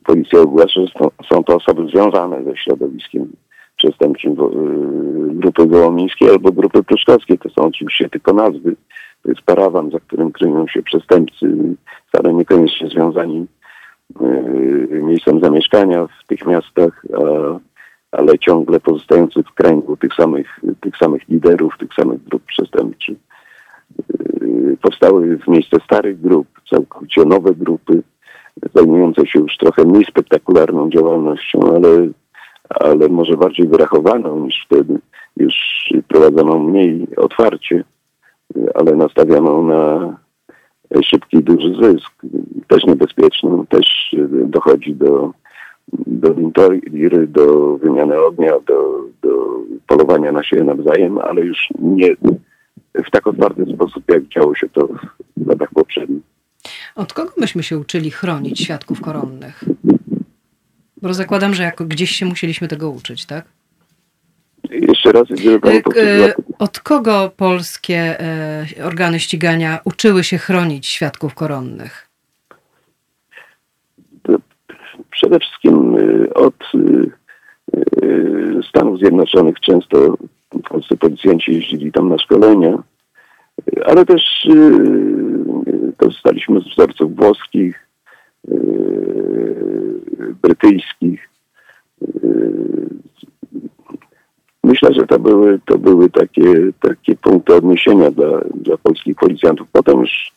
Policja 0.04 0.40
ogłasza, 0.40 0.82
że 0.82 0.88
są, 1.30 1.44
to 1.44 1.56
osoby 1.56 1.88
związane 1.88 2.44
ze 2.44 2.58
środowiskiem 2.58 3.28
przestępczym 3.78 4.32
y, 4.32 4.36
grupy 5.34 5.66
wołomińskiej 5.66 6.30
albo 6.30 6.52
grupy 6.52 6.84
pruszkowskiej. 6.84 7.38
To 7.38 7.50
są 7.50 7.62
oczywiście 7.62 8.10
tylko 8.10 8.34
nazwy. 8.34 8.76
To 9.24 9.30
jest 9.30 9.42
parawan, 9.42 9.92
za 9.92 10.00
którym 10.00 10.32
kryją 10.32 10.68
się 10.68 10.84
przestępcy, 10.84 11.58
wcale 12.08 12.34
niekoniecznie 12.34 12.88
związani 12.90 13.46
y, 14.22 15.02
miejscem 15.04 15.40
zamieszkania 15.40 16.08
w 16.08 16.28
tych 16.28 16.46
miastach, 16.46 17.06
ale 18.12 18.40
ciągle 18.40 18.80
pozostający 18.80 19.44
w 19.44 19.54
kręgu 19.54 19.98
tych 19.98 20.14
samych, 20.14 20.60
tych 20.82 20.98
samych 20.98 21.30
liderów, 21.30 21.78
tych 21.78 21.94
samych 21.94 22.24
grup 22.24 22.44
przestępczych. 22.44 23.18
Y, 24.42 24.78
powstały 24.82 25.38
w 25.38 25.48
miejsce 25.48 25.78
starych 25.86 26.22
grup, 26.22 26.48
całkowicie 26.70 27.26
nowe 27.26 27.52
grupy, 27.54 28.02
zajmujące 28.76 29.28
się 29.28 29.40
już 29.40 29.58
trochę 29.58 29.86
mniej 29.86 30.06
spektakularną 30.06 30.90
działalnością, 30.90 31.60
ale, 31.76 32.08
ale 32.70 33.10
może 33.10 33.38
bardziej 33.38 33.68
wyrachowaną 33.68 34.40
niż 34.40 34.66
wtedy, 34.66 35.00
już 35.38 35.54
prowadzoną 36.08 36.60
mniej 36.60 37.08
otwarcie, 37.18 37.84
ale 38.74 38.96
nastawioną 38.96 39.68
na 39.68 40.18
szybki, 41.04 41.44
duży 41.44 41.76
zysk, 41.82 42.12
też 42.68 42.84
niebezpieczny, 42.84 43.50
też 43.70 44.16
dochodzi 44.30 44.96
do, 44.96 45.32
do 46.08 46.34
interiry, 46.34 47.28
do 47.28 47.78
wymiany 47.78 48.20
ognia, 48.20 48.52
do, 48.68 49.02
do 49.22 49.60
polowania 49.88 50.32
na 50.32 50.44
siebie 50.44 50.64
nawzajem, 50.64 51.18
ale 51.18 51.42
już 51.42 51.68
nie 51.80 52.16
w 53.08 53.12
tak 53.12 53.28
otwarty 53.28 53.66
sposób, 53.76 54.04
jak 54.12 54.28
działo 54.28 54.56
się 54.56 54.70
to 54.70 54.88
w 55.38 55.48
latach 55.48 55.70
poprzednich. 55.74 56.24
Od 56.96 57.14
kogo 57.14 57.32
myśmy 57.38 57.64
się 57.64 57.78
uczyli 57.78 58.12
chronić 58.12 58.62
świadków 58.62 59.02
koronnych? 59.02 59.64
Bo 61.02 61.14
zakładam, 61.14 61.54
że 61.54 61.64
jako 61.64 61.86
gdzieś 61.86 62.12
się 62.12 62.26
musieliśmy 62.26 62.68
tego 62.68 62.90
uczyć, 62.90 63.26
tak? 63.26 63.46
Jeszcze 64.70 65.12
raz, 65.12 65.28
E, 65.98 66.02
e, 66.02 66.34
Od 66.60 66.80
kogo 66.80 67.32
polskie 67.38 68.20
e, 68.20 68.66
organy 68.84 69.20
ścigania 69.20 69.80
uczyły 69.86 70.24
się 70.24 70.38
chronić 70.38 70.88
świadków 70.88 71.36
koronnych? 71.36 72.10
Przede 75.12 75.40
wszystkim 75.40 75.98
y, 75.98 76.34
od 76.34 76.56
Stanów 78.70 79.00
Zjednoczonych 79.00 79.60
często 79.60 80.18
polscy 80.70 80.98
policjanci 80.98 81.54
jeździli 81.54 81.92
tam 81.92 82.10
na 82.10 82.18
szkolenia, 82.18 82.84
y, 83.78 83.86
ale 83.86 84.06
też 84.06 84.46
y, 84.46 85.94
korzystaliśmy 85.98 86.62
z 86.62 86.64
wzorców 86.64 87.16
włoskich, 87.16 87.88
y, 88.50 88.56
brytyjskich. 90.42 91.30
Y, 92.24 92.56
Myślę, 94.66 94.94
że 94.94 95.08
to 95.08 95.20
były, 95.20 95.60
to 95.66 95.78
były 95.78 96.10
takie, 96.10 96.72
takie 96.82 97.16
punkty 97.16 97.54
odniesienia 97.54 98.12
dla, 98.12 98.42
dla 98.56 98.78
polskich 98.78 99.16
policjantów. 99.16 99.68
Potem 99.72 100.00
już 100.00 100.34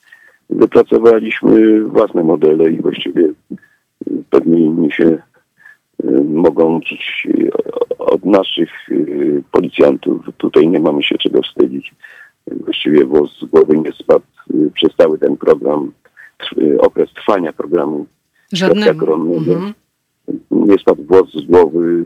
wypracowaliśmy 0.51 1.85
własne 1.85 2.25
modele 2.25 2.71
i 2.71 2.83
właściwie 2.83 3.29
pewnie 4.31 4.61
inni 4.61 4.93
się 4.93 5.05
y, 6.05 6.25
mogą 6.25 6.77
uczyć 6.77 7.29
y, 7.31 7.51
od 8.11 8.25
naszych 8.25 8.91
y, 8.91 9.43
policjantów. 9.53 10.27
Tutaj 10.37 10.69
nie 10.69 10.81
mamy 10.81 11.03
się 11.03 11.19
czego 11.19 11.43
wstydzić. 11.43 11.95
Właściwie 12.47 13.05
włos 13.05 13.39
z 13.39 13.45
głowy 13.45 13.79
nie 13.79 13.93
spadł 13.93 14.25
y, 14.55 14.71
przez 14.75 14.97
cały 14.97 15.19
ten 15.19 15.37
program, 15.37 15.93
y, 16.59 16.81
okres 16.81 17.11
trwania 17.13 17.53
programu 17.53 18.07
Żadnego. 18.53 19.01
koronnego. 19.01 19.53
Mhm. 19.53 19.73
Nie 20.51 20.79
spadł 20.79 21.05
włos 21.05 21.33
z 21.33 21.47
głowy 21.47 22.05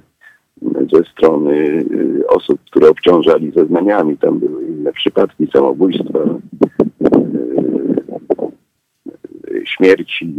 ze 0.92 1.05
strony 1.05 1.84
osób, 2.28 2.61
które 2.64 2.88
obciążali 2.88 3.53
zeznaniami. 3.57 4.18
Tam 4.18 4.38
były 4.38 4.66
inne 4.66 4.92
przypadki 4.92 5.46
samobójstwa, 5.53 6.18
śmierci 9.64 10.34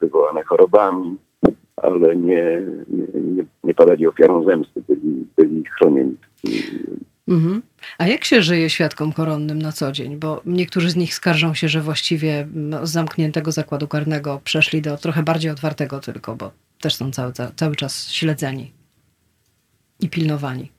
wywołane 0.00 0.42
chorobami, 0.42 1.16
ale 1.82 2.16
nie, 2.16 2.62
nie, 2.88 3.44
nie, 3.64 3.74
padali 3.74 4.06
ofiarą 4.06 4.44
zemsty, 4.44 4.82
byli, 4.88 5.26
byli 5.36 5.64
chronieni. 5.64 6.16
Mhm. 7.28 7.62
A 7.98 8.06
jak 8.06 8.24
się 8.24 8.42
żyje 8.42 8.70
świadkom 8.70 9.12
koronnym 9.12 9.62
na 9.62 9.72
co 9.72 9.92
dzień? 9.92 10.16
Bo 10.16 10.40
niektórzy 10.46 10.90
z 10.90 10.96
nich 10.96 11.14
skarżą 11.14 11.54
się, 11.54 11.68
że 11.68 11.80
właściwie 11.80 12.46
no, 12.54 12.86
z 12.86 12.90
zamkniętego 12.90 13.52
zakładu 13.52 13.88
karnego 13.88 14.40
przeszli 14.44 14.82
do 14.82 14.96
trochę 14.96 15.22
bardziej 15.22 15.50
otwartego 15.50 16.00
tylko, 16.00 16.36
bo 16.36 16.50
też 16.80 16.94
są 16.94 17.10
cały, 17.10 17.32
cały 17.56 17.76
czas 17.76 18.10
śledzeni 18.10 18.72
i 20.00 20.08
pilnowani. 20.08 20.72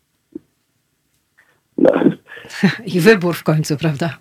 No, 1.77 1.91
I 2.95 2.99
wybór 2.99 3.35
w 3.35 3.43
końcu, 3.43 3.77
prawda? 3.77 4.17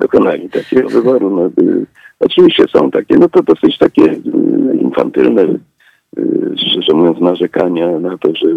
dokonali 0.00 0.48
takiego 0.48 0.88
wyboru. 0.88 1.30
No, 1.30 1.64
y, 1.64 1.86
oczywiście 2.20 2.64
są 2.72 2.90
takie, 2.90 3.18
no 3.18 3.28
to 3.28 3.42
dosyć 3.42 3.78
takie 3.78 4.02
y, 4.02 4.20
infantylne, 4.80 5.46
szczerze 6.56 6.92
mówiąc, 6.94 7.20
narzekania 7.20 7.98
na 7.98 8.18
to, 8.18 8.34
że, 8.34 8.48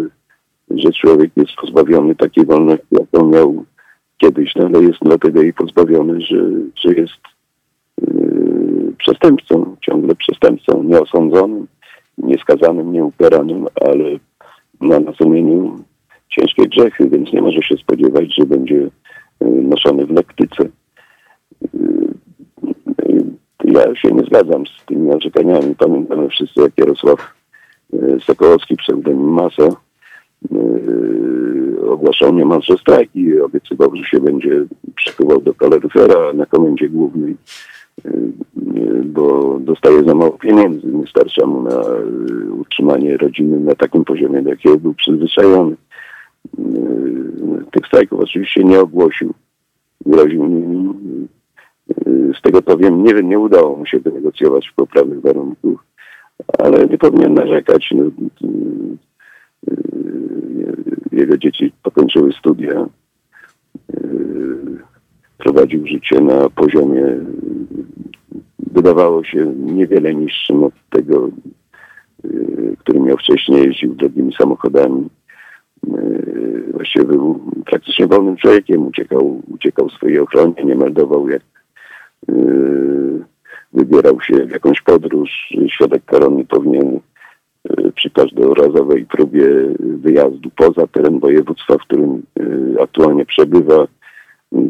że 0.70 0.92
człowiek 0.92 1.30
jest 1.36 1.52
pozbawiony 1.60 2.14
takiej 2.14 2.46
wolności, 2.46 2.86
jaką 2.90 3.28
miał 3.28 3.64
kiedyś, 4.18 4.54
no, 4.56 4.66
ale 4.66 4.82
jest 4.82 4.98
dlatego 5.02 5.42
jej 5.42 5.52
pozbawiony, 5.52 6.20
że, 6.20 6.50
że 6.76 6.94
jest 6.94 7.20
y, 8.02 8.92
przestępcą, 8.98 9.76
ciągle 9.80 10.14
przestępcą, 10.14 10.82
nieosądzonym, 10.82 11.66
nieskazanym, 12.18 12.92
nieukaranym, 12.92 13.66
ale 13.80 14.18
na 14.80 15.12
sumieniu 15.12 15.76
ciężkie 16.28 16.68
grzechy, 16.68 17.08
więc 17.10 17.32
nie 17.32 17.42
może 17.42 17.62
się 17.62 17.76
spodziewać, 17.76 18.34
że 18.34 18.46
będzie 18.46 18.76
y, 18.76 18.90
noszony 19.40 20.06
w 20.06 20.10
lektyce. 20.10 20.64
Y, 21.74 22.14
Ja 23.64 23.96
się 23.96 24.08
nie 24.08 24.24
zgadzam 24.24 24.66
z 24.66 24.84
tymi 24.86 25.08
narzekaniami. 25.08 25.74
Pamiętamy 25.74 26.28
wszyscy, 26.28 26.60
jak 26.60 26.78
Jarosław 26.78 27.20
y, 27.20 27.33
Sokołowski, 28.20 28.76
pseudonim 28.76 29.28
Masa, 29.28 29.68
y, 30.52 31.90
ogłaszał 31.90 32.34
niemalże 32.34 32.76
strajk 32.76 33.16
i 33.16 33.40
obiecywał, 33.40 33.96
że 33.96 34.04
się 34.04 34.20
będzie 34.20 34.64
przykuwał 34.96 35.40
do 35.40 35.54
kaloryfera 35.54 36.32
na 36.32 36.46
komendzie 36.46 36.88
głównej, 36.88 37.36
y, 38.06 38.10
bo 39.04 39.56
dostaje 39.60 40.04
za 40.04 40.14
mało 40.14 40.30
pieniędzy. 40.30 40.86
Nie 40.86 41.06
starcza 41.06 41.46
mu 41.46 41.62
na 41.62 41.82
utrzymanie 42.60 43.16
rodziny 43.16 43.60
na 43.60 43.74
takim 43.74 44.04
poziomie, 44.04 44.42
do 44.42 44.50
jakiego 44.50 44.78
był 44.78 44.94
przyzwyczajony. 44.94 45.76
Tych 47.70 47.86
strajków 47.86 48.20
oczywiście 48.20 48.64
nie 48.64 48.80
ogłosił. 48.80 49.34
Groził 50.06 50.46
nimi. 50.46 50.94
Z 52.38 52.42
tego 52.42 52.62
co 52.62 52.76
wiem, 52.76 53.04
nie, 53.04 53.12
nie 53.12 53.38
udało 53.38 53.76
mu 53.76 53.86
się 53.86 53.98
wynegocjować 53.98 54.72
poprawnych 54.76 55.20
warunków, 55.20 55.80
ale 56.58 56.86
nie 56.86 56.98
powinien 56.98 57.34
narzekać. 57.34 57.88
No, 57.94 58.04
y, 58.04 58.10
y, 59.72 60.76
jego 61.12 61.38
dzieci 61.38 61.72
pokończyły 61.82 62.32
studia. 62.32 62.86
Y, 63.94 64.54
Prowadził 65.38 65.86
życie 65.86 66.20
na 66.20 66.50
poziomie, 66.50 67.04
wydawało 68.58 69.24
się, 69.24 69.52
niewiele 69.56 70.14
niższym 70.14 70.64
od 70.64 70.74
tego, 70.90 71.28
który 72.78 73.00
miał 73.00 73.16
wcześniej, 73.16 73.66
jeździł 73.66 73.94
drogimi 73.94 74.34
samochodami. 74.34 75.08
Właściwie 76.72 77.04
był 77.04 77.40
praktycznie 77.66 78.06
wolnym 78.06 78.36
człowiekiem, 78.36 78.86
uciekał, 78.86 79.42
uciekał 79.48 79.90
swojej 79.90 80.18
ochronie, 80.18 80.64
nie 80.64 80.74
meldował 80.74 81.28
jak 81.28 81.42
wybierał 83.74 84.20
się 84.20 84.46
w 84.46 84.50
jakąś 84.50 84.80
podróż. 84.80 85.54
Świadek 85.68 86.04
koronny 86.04 86.44
powinien 86.44 87.00
y, 87.70 87.92
przy 87.94 88.10
każdorazowej 88.10 89.06
próbie 89.06 89.46
wyjazdu 89.80 90.50
poza 90.56 90.86
teren 90.86 91.18
województwa, 91.18 91.74
w 91.78 91.82
którym 91.82 92.22
y, 92.40 92.82
aktualnie 92.82 93.26
przebywa, 93.26 93.86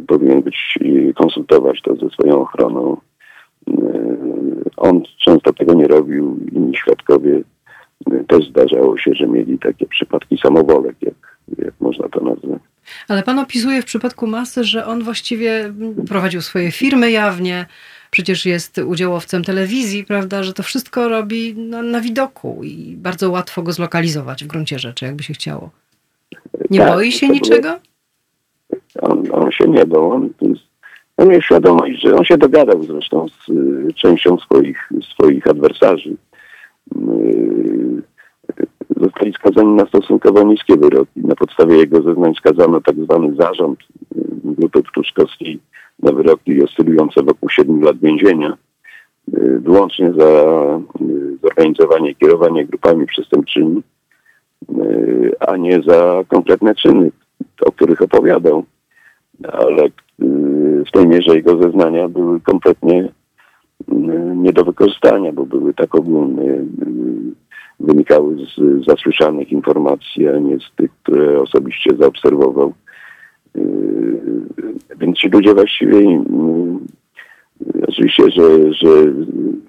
powinien 0.06 0.42
być 0.42 0.78
y, 0.82 1.12
konsultować 1.16 1.82
to 1.82 1.96
ze 1.96 2.10
swoją 2.10 2.40
ochroną. 2.40 2.96
On 4.76 5.02
często 5.24 5.52
tego 5.52 5.74
nie 5.74 5.86
robił, 5.86 6.38
inni 6.52 6.76
świadkowie 6.76 7.42
też 8.26 8.48
zdarzało 8.48 8.98
się, 8.98 9.14
że 9.14 9.26
mieli 9.26 9.58
takie 9.58 9.86
przypadki 9.86 10.38
samowolek, 10.38 10.96
jak, 11.02 11.14
jak 11.58 11.74
można 11.80 12.08
to 12.08 12.20
nazwać. 12.20 12.60
Ale 13.08 13.22
pan 13.22 13.38
opisuje 13.38 13.82
w 13.82 13.84
przypadku 13.84 14.26
Masy, 14.26 14.64
że 14.64 14.86
on 14.86 15.02
właściwie 15.02 15.72
prowadził 16.08 16.40
swoje 16.40 16.72
firmy 16.72 17.10
jawnie, 17.10 17.66
przecież 18.14 18.46
jest 18.46 18.78
udziałowcem 18.78 19.44
telewizji, 19.44 20.04
prawda, 20.04 20.42
że 20.42 20.52
to 20.52 20.62
wszystko 20.62 21.08
robi 21.08 21.54
na, 21.56 21.82
na 21.82 22.00
widoku 22.00 22.60
i 22.64 22.96
bardzo 22.96 23.30
łatwo 23.30 23.62
go 23.62 23.72
zlokalizować 23.72 24.44
w 24.44 24.46
gruncie 24.46 24.78
rzeczy, 24.78 25.04
jakby 25.04 25.22
się 25.22 25.34
chciało. 25.34 25.70
Nie 26.70 26.78
Tak, 26.78 26.88
boi 26.88 27.12
się 27.12 27.28
niczego? 27.28 27.68
On, 29.02 29.22
on 29.32 29.50
się 29.50 29.68
nie 29.68 29.86
bał. 29.86 30.10
On, 30.10 30.30
on 31.16 31.28
miał 31.28 31.42
świadomość, 31.42 32.02
że 32.02 32.16
on 32.16 32.24
się 32.24 32.38
dogadał 32.38 32.82
zresztą 32.82 33.26
z 33.28 33.48
y, 33.48 33.94
częścią 33.94 34.38
swoich, 34.38 34.90
swoich 35.14 35.46
adwersarzy. 35.46 36.16
Y, 36.96 38.02
zostali 38.96 39.32
skazani 39.32 39.74
na 39.74 39.86
stosunkowo 39.86 40.42
niskie 40.42 40.76
wyroki. 40.76 41.20
Na 41.20 41.34
podstawie 41.34 41.76
jego 41.76 42.02
zeznań 42.02 42.34
skazano 42.34 42.80
tak 42.80 42.96
zwany 42.96 43.34
zarząd 43.36 43.78
y, 43.80 43.84
grupy 44.44 44.82
Pruszkowskiej 44.82 45.60
na 46.02 46.12
wyroki 46.12 46.62
oscylujące 46.62 47.22
wokół 47.22 47.48
7 47.48 47.82
lat 47.82 47.98
więzienia. 47.98 48.56
Y, 49.34 49.60
wyłącznie 49.60 50.12
za 50.12 50.24
y, 51.00 51.38
zorganizowanie 51.42 52.10
i 52.10 52.16
kierowanie 52.16 52.66
grupami 52.66 53.06
przestępczymi, 53.06 53.82
y, 54.78 55.32
a 55.40 55.56
nie 55.56 55.82
za 55.82 56.24
konkretne 56.28 56.74
czyny, 56.74 57.10
o 57.66 57.72
których 57.72 58.02
opowiadał. 58.02 58.64
Ale 59.52 59.88
w 60.86 60.90
tej 60.92 61.08
mierze 61.08 61.34
jego 61.34 61.62
zeznania 61.62 62.08
były 62.08 62.40
kompletnie 62.40 63.08
nie 64.36 64.52
do 64.52 64.64
wykorzystania, 64.64 65.32
bo 65.32 65.46
były 65.46 65.74
tak 65.74 65.94
ogólne, 65.94 66.42
wynikały 67.80 68.36
z 68.36 68.86
zasłyszanych 68.86 69.52
informacji, 69.52 70.28
a 70.28 70.38
nie 70.38 70.58
z 70.58 70.76
tych, 70.76 70.90
które 71.02 71.40
osobiście 71.40 71.90
zaobserwował. 71.98 72.72
Y, 73.56 73.60
Więc 74.96 75.18
ci 75.18 75.28
ludzie 75.28 75.54
właściwie 75.54 75.98
y, 75.98 76.22
oczywiście, 77.88 78.30
że, 78.30 78.72
że 78.72 78.88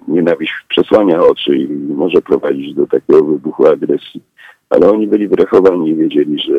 nienawiść 0.08 0.52
przesłania 0.68 1.22
oczy 1.22 1.56
i 1.56 1.68
może 1.68 2.22
prowadzić 2.22 2.74
do 2.74 2.86
takiego 2.86 3.24
wybuchu 3.24 3.66
agresji, 3.66 4.22
ale 4.70 4.90
oni 4.90 5.06
byli 5.06 5.28
wyrachowani 5.28 5.88
i 5.88 5.94
wiedzieli, 5.94 6.38
że, 6.38 6.58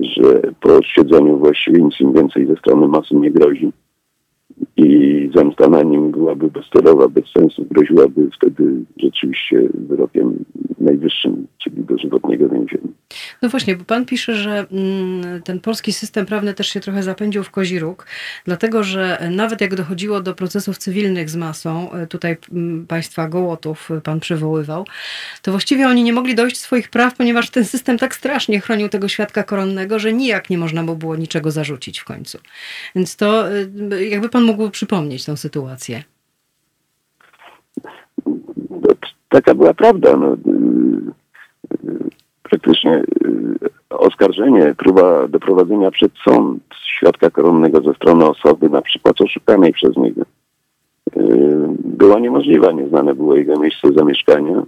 że 0.00 0.40
po 0.60 0.76
odsiedzeniu 0.76 1.38
właściwie 1.38 1.82
nic 1.82 2.00
im 2.00 2.12
więcej 2.12 2.46
ze 2.46 2.56
strony 2.56 2.88
masy 2.88 3.14
nie 3.14 3.30
grozi 3.30 3.72
i 4.76 5.30
zemsta 5.34 5.68
na 5.68 5.82
nim 5.82 6.10
byłaby 6.10 6.50
bezcelowa, 6.50 7.08
bez 7.08 7.24
sensu, 7.38 7.66
groziłaby 7.70 8.30
wtedy 8.36 8.84
rzeczywiście 9.02 9.68
wyrokiem 9.74 10.44
najwyższym, 10.80 11.46
czyli 11.62 11.84
dożywotniego 11.84 12.48
więzienia. 12.48 12.88
No 13.42 13.48
właśnie, 13.48 13.76
bo 13.76 13.84
pan 13.84 14.06
pisze, 14.06 14.34
że 14.36 14.66
mm, 14.72 15.42
ten 15.42 15.60
polski 15.60 15.92
system 15.92 16.26
prawny 16.26 16.54
też 16.54 16.68
się 16.68 16.80
trochę 16.80 17.02
zapędził 17.02 17.42
w 17.42 17.50
kozi 17.50 17.78
róg, 17.78 18.06
dlatego 18.44 18.82
że 18.82 19.28
nawet 19.30 19.60
jak 19.60 19.74
dochodziło 19.74 20.20
do 20.20 20.34
procesów 20.34 20.78
cywilnych 20.78 21.30
z 21.30 21.36
masą, 21.36 21.92
e, 21.92 22.06
tutaj 22.06 22.36
mm, 22.52 22.86
państwa 22.86 23.28
Gołotów 23.28 23.90
pan 24.04 24.20
przywoływał, 24.20 24.86
to 25.42 25.50
właściwie 25.50 25.88
oni 25.88 26.02
nie 26.02 26.12
mogli 26.12 26.34
dojść 26.34 26.58
swoich 26.58 26.88
praw, 26.88 27.14
ponieważ 27.14 27.50
ten 27.50 27.64
system 27.64 27.98
tak 27.98 28.14
strasznie 28.14 28.60
chronił 28.60 28.88
tego 28.88 29.08
świadka 29.08 29.42
koronnego, 29.42 29.98
że 29.98 30.12
nijak 30.12 30.50
nie 30.50 30.58
można 30.58 30.82
mu 30.82 30.96
było 30.96 31.16
niczego 31.16 31.50
zarzucić 31.50 31.98
w 31.98 32.04
końcu. 32.04 32.38
Więc 32.94 33.16
to 33.16 33.48
e, 33.52 34.04
jakby 34.04 34.28
pan 34.28 34.43
mógł 34.44 34.70
przypomnieć 34.70 35.24
tę 35.24 35.36
sytuację. 35.36 36.02
No, 38.70 38.88
taka 39.28 39.54
była 39.54 39.74
prawda. 39.74 40.16
No, 40.16 40.32
y, 40.32 40.38
y, 41.88 42.10
praktycznie 42.42 43.02
y, 43.26 43.58
oskarżenie, 43.90 44.74
próba 44.78 45.28
doprowadzenia 45.28 45.90
przed 45.90 46.12
sąd 46.28 46.62
świadka 46.96 47.30
koronnego 47.30 47.80
ze 47.82 47.94
strony 47.94 48.24
osoby, 48.24 48.70
na 48.70 48.82
przykład 48.82 49.20
oszukanej 49.20 49.72
przez 49.72 49.96
niego, 49.96 50.22
była 51.78 52.20
niemożliwa. 52.20 52.72
Nieznane 52.72 53.14
było 53.14 53.36
jego 53.36 53.60
miejsce 53.60 53.88
zamieszkania. 53.96 54.62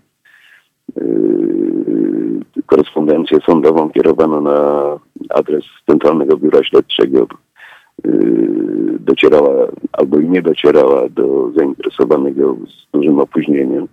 Korespondencję 2.66 3.38
sądową 3.46 3.90
kierowano 3.90 4.40
na 4.40 4.98
adres 5.28 5.64
Centralnego 5.86 6.36
Biura 6.36 6.64
Śledczego. 6.64 7.26
Y, 8.04 8.98
Docierała 9.00 9.66
albo 9.92 10.18
i 10.18 10.28
nie 10.28 10.42
docierała 10.42 11.08
do 11.08 11.52
zainteresowanego 11.56 12.56
z 12.66 12.92
dużym 12.92 13.20
opóźnieniem 13.20 13.88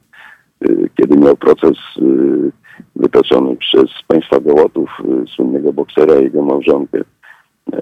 y, 0.70 0.90
kiedy 0.96 1.18
miał 1.18 1.38
proces 1.38 1.78
y, 1.98 2.52
wytoczony 2.96 3.56
przez 3.56 3.86
państwa 4.08 4.40
Gołotów, 4.40 4.90
słynnego 5.36 5.74
boksera 5.74 6.20
i 6.20 6.24
jego 6.24 6.42
małżonkę, 6.42 7.02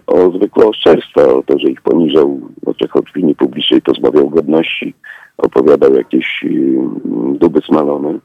o 0.07 0.31
zwykłe 0.31 0.67
oszczerstwa, 0.67 1.33
o 1.33 1.43
to, 1.43 1.59
że 1.59 1.67
ich 1.67 1.81
poniżał 1.81 2.39
w 2.63 2.67
oczach 2.67 2.95
opinii 2.95 3.35
publicznej, 3.35 3.81
pozbawiał 3.81 4.29
godności, 4.29 4.93
opowiadał 5.37 5.93
jakieś 5.93 6.45
duby 7.33 7.61
smalone. 7.61 8.19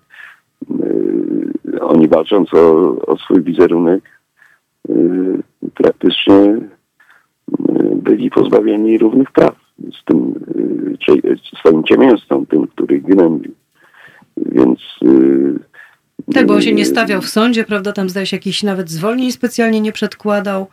Oni 1.81 2.09
walcząc 2.09 2.55
o, 2.55 2.97
o 3.07 3.17
swój 3.17 3.43
wizerunek, 3.43 4.03
praktycznie 5.75 6.59
byli 7.95 8.31
pozbawieni 8.31 8.99
równych 8.99 9.31
praw 9.31 9.55
z 10.01 10.05
tym 10.05 10.35
y, 11.25 11.59
swoim 11.59 11.85
ciemięstwem, 11.85 12.47
tym, 12.47 12.67
który 12.67 13.01
gnębił. 13.01 13.53
Więc 14.37 14.81
tak, 16.35 16.47
bo 16.47 16.55
on 16.55 16.63
się 16.63 16.73
nie 16.73 16.85
stawiał 16.85 17.21
w 17.21 17.29
sądzie, 17.29 17.65
prawda? 17.65 17.93
Tam 17.93 18.09
zdaje 18.09 18.27
się 18.27 18.37
jakiś 18.37 18.63
nawet 18.63 18.91
zwolnień 18.91 19.33
specjalnie 19.33 19.81
nie 19.81 19.93
przedkładał. 19.93 20.67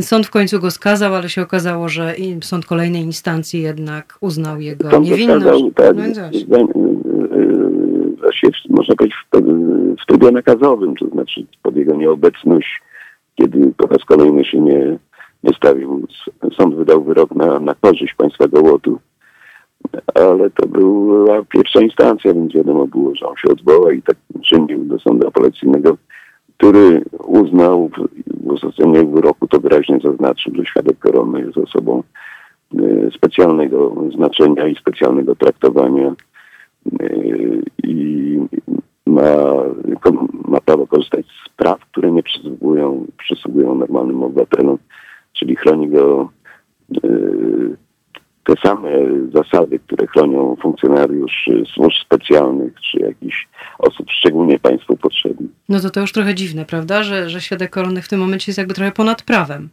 Sąd 0.00 0.26
w 0.26 0.30
końcu 0.30 0.60
go 0.60 0.70
skazał, 0.70 1.14
ale 1.14 1.28
się 1.28 1.42
okazało, 1.42 1.88
że 1.88 2.14
sąd 2.40 2.66
kolejnej 2.66 3.02
instancji 3.02 3.62
jednak 3.62 4.18
uznał 4.20 4.60
jego 4.60 4.90
sąd 4.90 5.08
niewinność. 5.08 5.44
Skazał, 5.44 5.70
tak, 5.70 5.96
no 6.48 6.68
właśnie 8.20 8.50
można 8.70 8.94
powiedzieć 8.94 9.18
w, 9.32 9.38
w 10.02 10.06
trybie 10.06 10.30
nakazowym, 10.30 10.96
to 10.96 11.08
znaczy 11.08 11.46
pod 11.62 11.76
jego 11.76 11.96
nieobecność, 11.96 12.82
kiedy 13.34 13.72
po 13.76 13.86
raz 13.86 14.04
kolejny 14.04 14.44
się 14.44 14.60
nie, 14.60 14.98
nie 15.46 15.54
stawił. 15.54 16.06
Sąd 16.56 16.74
wydał 16.74 17.04
wyrok 17.04 17.34
na, 17.34 17.60
na 17.60 17.74
korzyść 17.74 18.14
państwa 18.14 18.48
Gołotu 18.48 18.98
ale 20.14 20.50
to 20.50 20.66
była 20.66 21.42
pierwsza 21.44 21.80
instancja, 21.80 22.34
więc 22.34 22.54
wiadomo 22.54 22.86
było, 22.86 23.14
że 23.14 23.26
on 23.26 23.36
się 23.36 23.48
odwoła 23.52 23.92
i 23.92 24.02
tak 24.02 24.16
czynił 24.44 24.84
do 24.84 24.98
sądu 24.98 25.28
apelacyjnego, 25.28 25.96
który 26.56 27.04
uznał 27.26 27.90
w 28.26 28.52
uzasadnieniu 28.52 29.10
wyroku, 29.10 29.48
to 29.48 29.60
wyraźnie 29.60 29.98
zaznaczył, 30.04 30.54
że 30.54 30.64
świadek 30.64 30.98
koronny 30.98 31.40
jest 31.40 31.58
osobą 31.58 32.02
e, 32.74 33.10
specjalnego 33.10 33.94
znaczenia 34.14 34.66
i 34.66 34.76
specjalnego 34.76 35.36
traktowania 35.36 36.14
e, 37.00 37.08
i 37.82 38.38
ma, 39.06 39.36
ma 40.48 40.60
prawo 40.60 40.86
korzystać 40.86 41.26
z 41.26 41.48
praw, 41.48 41.80
które 41.80 42.12
nie 42.12 42.22
przysługują, 42.22 43.06
przysługują 43.18 43.74
normalnym 43.74 44.22
obywatelom, 44.22 44.78
czyli 45.38 45.56
chroni 45.56 45.88
go 45.88 46.30
e, 47.04 47.08
te 48.46 48.54
same 48.64 48.90
zasady, 49.34 49.78
które 49.78 50.06
chronią 50.06 50.56
funkcjonariuszy 50.62 51.62
służb 51.74 51.96
specjalnych 52.04 52.72
czy 52.80 52.98
jakichś 52.98 53.48
osób 53.78 54.06
szczególnie 54.10 54.58
państwu 54.58 54.96
potrzebnych. 54.96 55.50
No 55.68 55.80
to 55.80 55.90
to 55.90 56.00
już 56.00 56.12
trochę 56.12 56.34
dziwne, 56.34 56.64
prawda, 56.64 57.02
że, 57.02 57.30
że 57.30 57.40
świadek 57.40 57.70
koronny 57.70 58.02
w 58.02 58.08
tym 58.08 58.20
momencie 58.20 58.50
jest 58.50 58.58
jakby 58.58 58.74
trochę 58.74 58.92
ponad 58.92 59.22
prawem. 59.22 59.68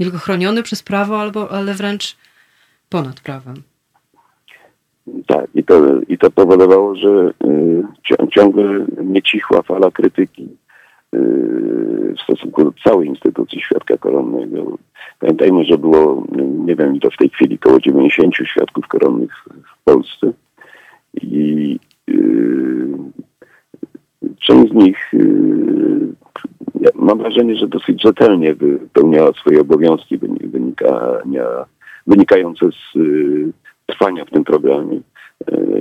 Nie 0.00 0.06
tylko 0.06 0.18
chroniony 0.18 0.62
przez 0.62 0.82
prawo, 0.82 1.20
albo, 1.20 1.50
ale 1.50 1.74
wręcz 1.74 2.16
ponad 2.88 3.20
prawem. 3.20 3.54
Tak, 5.26 5.46
i 5.54 5.64
to, 5.64 6.00
i 6.08 6.18
to 6.18 6.30
powodowało, 6.30 6.96
że 6.96 7.30
y, 7.44 8.28
ciągle 8.30 8.86
nie 9.04 9.22
cichła 9.22 9.62
fala 9.62 9.90
krytyki 9.90 10.48
w 11.12 12.20
stosunku 12.22 12.64
do 12.64 12.72
całej 12.84 13.08
instytucji 13.08 13.60
świadka 13.60 13.96
koronnego. 13.96 14.78
Pamiętajmy, 15.20 15.64
że 15.64 15.78
było, 15.78 16.24
nie 16.66 16.76
wiem, 16.76 17.00
to 17.00 17.10
w 17.10 17.16
tej 17.16 17.28
chwili 17.28 17.58
około 17.62 17.80
90 17.80 18.34
świadków 18.34 18.88
koronnych 18.88 19.30
w 19.46 19.84
Polsce 19.84 20.32
i 21.22 21.78
yy, 22.06 22.98
część 24.40 24.72
z 24.72 24.74
nich 24.74 24.96
yy, 25.12 26.92
mam 26.94 27.18
wrażenie, 27.18 27.56
że 27.56 27.68
dosyć 27.68 28.02
rzetelnie 28.02 28.54
wypełniała 28.54 29.32
swoje 29.32 29.60
obowiązki 29.60 30.18
wynikania, 30.42 31.44
wynikające 32.06 32.66
z 32.66 32.94
yy, 32.94 33.52
trwania 33.86 34.24
w 34.24 34.30
tym 34.30 34.44
programie. 34.44 35.00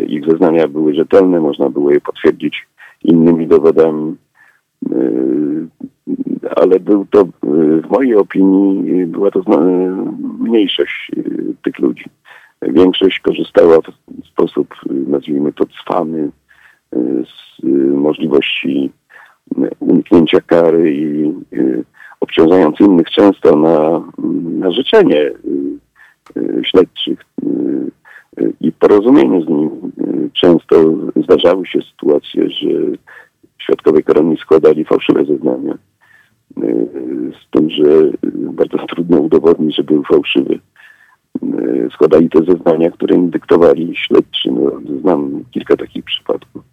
Ich 0.07 0.25
zeznania 0.25 0.67
były 0.67 0.93
rzetelne, 0.93 1.39
można 1.39 1.69
było 1.69 1.91
je 1.91 2.01
potwierdzić 2.01 2.67
innymi 3.03 3.47
dowodami. 3.47 4.15
Yy, 4.81 5.67
ale 6.55 6.79
był 6.79 7.05
to, 7.05 7.21
y, 7.21 7.81
w 7.81 7.89
mojej 7.89 8.15
opinii, 8.15 9.01
y, 9.01 9.07
była 9.07 9.31
to 9.31 9.41
mniejszość 10.39 11.11
tych 11.63 11.79
ludzi. 11.79 12.05
Większość 12.61 13.19
korzystała 13.19 13.77
w 13.81 14.27
sposób, 14.27 14.75
nazwijmy 15.07 15.53
to, 15.53 15.65
cwany 15.65 16.29
z 17.25 17.63
możliwości 17.93 18.91
uniknięcia 19.79 20.41
kary 20.41 20.93
i 20.93 21.33
obciążając 22.19 22.79
innych 22.79 23.09
często 23.09 23.55
na, 23.55 24.03
na 24.59 24.71
życzenie 24.71 25.31
śledczych 26.63 27.25
i 28.61 28.71
porozumienie 28.71 29.41
z 29.41 29.47
nim. 29.47 29.69
Często 30.33 30.75
zdarzały 31.15 31.67
się 31.67 31.79
sytuacje, 31.81 32.49
że 32.49 32.69
świadkowie 33.67 34.03
koronni 34.03 34.37
składali 34.37 34.85
fałszywe 34.85 35.25
zeznania 35.25 35.77
z 37.41 37.51
tym, 37.51 37.69
że 37.69 38.11
bardzo 38.33 38.77
trudno 38.77 39.17
udowodnić, 39.17 39.75
że 39.75 39.83
był 39.83 40.03
fałszywy. 40.03 40.59
Składali 41.93 42.29
te 42.29 42.39
zeznania, 42.39 42.91
które 42.91 43.15
im 43.15 43.29
dyktowali 43.29 43.95
śledczy. 43.95 44.51
No, 44.51 44.71
znam 45.01 45.43
kilka 45.51 45.75
takich 45.75 46.05
przypadków. 46.05 46.63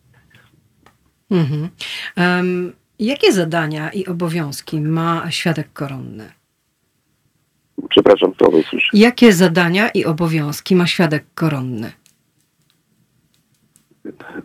Um, 2.17 2.73
jakie 2.99 3.33
zadania 3.33 3.91
i 3.91 4.07
obowiązki 4.07 4.81
ma 4.81 5.31
świadek 5.31 5.73
koronny? 5.73 6.25
Przepraszam, 7.89 8.33
to 8.35 8.51
słyszę. 8.71 8.89
Jakie 8.93 9.33
zadania 9.33 9.89
i 9.89 10.05
obowiązki 10.05 10.77
ma 10.77 10.87
świadek 10.87 11.25
koronny? 11.35 11.93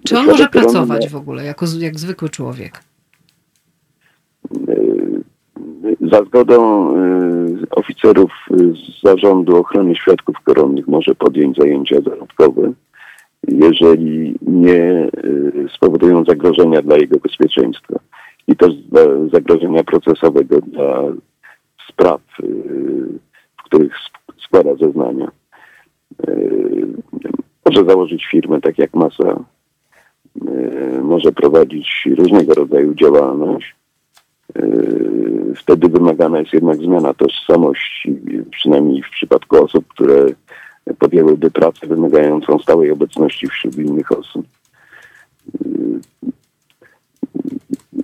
Czy 0.07 0.17
on 0.17 0.25
może 0.25 0.47
pracować 0.47 1.09
w 1.09 1.15
ogóle 1.15 1.43
jako 1.45 1.65
jak 1.79 1.99
zwykły 1.99 2.29
człowiek? 2.29 2.81
za 6.01 6.23
zgodą 6.23 6.89
y, 6.97 7.69
oficerów 7.71 8.31
z 8.49 9.03
Zarządu 9.03 9.57
Ochrony 9.57 9.95
Świadków 9.95 10.35
Koronnych 10.43 10.87
może 10.87 11.15
podjąć 11.15 11.57
zajęcia 11.57 12.01
zarobkowe, 12.01 12.73
jeżeli 13.47 14.35
nie 14.41 15.09
y, 15.25 15.67
spowodują 15.75 16.23
zagrożenia 16.25 16.81
dla 16.81 16.97
jego 16.97 17.19
bezpieczeństwa 17.19 17.99
i 18.47 18.55
też 18.55 18.73
zagrożenia 19.33 19.83
procesowego 19.83 20.61
dla 20.61 21.03
spraw, 21.89 22.21
y, 22.43 22.45
w 23.57 23.63
których 23.63 23.93
składa 24.37 24.75
zeznania. 24.75 25.31
Może 27.65 27.85
założyć 27.85 28.25
firmę, 28.31 28.61
tak 28.61 28.77
jak 28.77 28.93
masa, 28.93 29.43
może 31.01 31.31
prowadzić 31.31 32.07
różnego 32.17 32.53
rodzaju 32.53 32.93
działalność 32.93 33.75
wtedy 35.55 35.89
wymagana 35.89 36.39
jest 36.39 36.53
jednak 36.53 36.77
zmiana 36.77 37.13
tożsamości, 37.13 38.15
przynajmniej 38.51 39.03
w 39.03 39.09
przypadku 39.09 39.63
osób, 39.63 39.87
które 39.87 40.25
podjęłyby 40.99 41.51
pracę 41.51 41.87
wymagającą 41.87 42.59
stałej 42.59 42.91
obecności 42.91 43.47
wśród 43.47 43.77
innych 43.77 44.11
osób. 44.11 44.45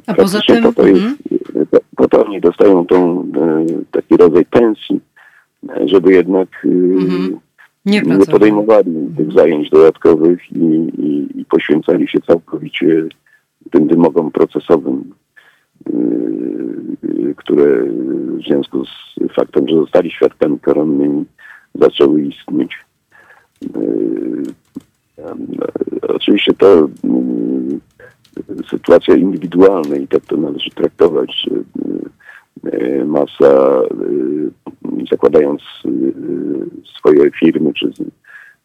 A 0.07 0.13
poza 0.13 0.39
tym... 0.47 0.63
Po 0.63 0.73
to, 0.73 0.87
jest, 0.87 1.01
mhm. 1.01 1.17
po 1.95 2.07
to 2.07 2.25
oni 2.25 2.41
dostają 2.41 2.85
tą, 2.85 3.21
e, 3.21 3.65
taki 3.91 4.17
rodzaj 4.17 4.45
pensji, 4.45 5.01
żeby 5.85 6.13
jednak 6.13 6.49
e, 6.65 6.67
mhm. 6.67 7.39
Nie, 7.85 8.01
nie, 8.01 8.25
podejmowali 8.25 9.09
tych 9.17 9.31
zajęć 9.31 9.69
dodatkowych 9.69 10.51
i, 10.51 10.65
i, 10.97 11.39
i 11.41 11.45
poświęcali 11.45 12.07
się 12.07 12.19
całkowicie 12.19 13.07
tym 13.71 13.87
wymogom 13.87 14.31
procesowym 14.31 15.13
które 17.35 17.83
w 18.37 18.41
związku 18.47 18.85
z 18.85 19.15
faktem, 19.35 19.67
że 19.67 19.75
zostali 19.75 20.11
świadkami 20.11 20.59
koronnymi, 20.59 21.25
zaczęły 21.75 22.21
istnieć. 22.21 22.71
E, 25.17 25.33
oczywiście 26.07 26.53
to 26.53 26.89
mm, 27.03 27.81
sytuacja 28.69 29.15
indywidualna 29.15 29.95
i 29.95 30.07
tak 30.07 30.25
to 30.25 30.37
należy 30.37 30.69
traktować, 30.69 31.31
że 31.47 31.55
e, 31.55 31.61
masa 33.05 33.81
e, 33.81 35.05
zakładając 35.11 35.61
swoje 36.97 37.31
firmy, 37.31 37.73
czy, 37.73 37.91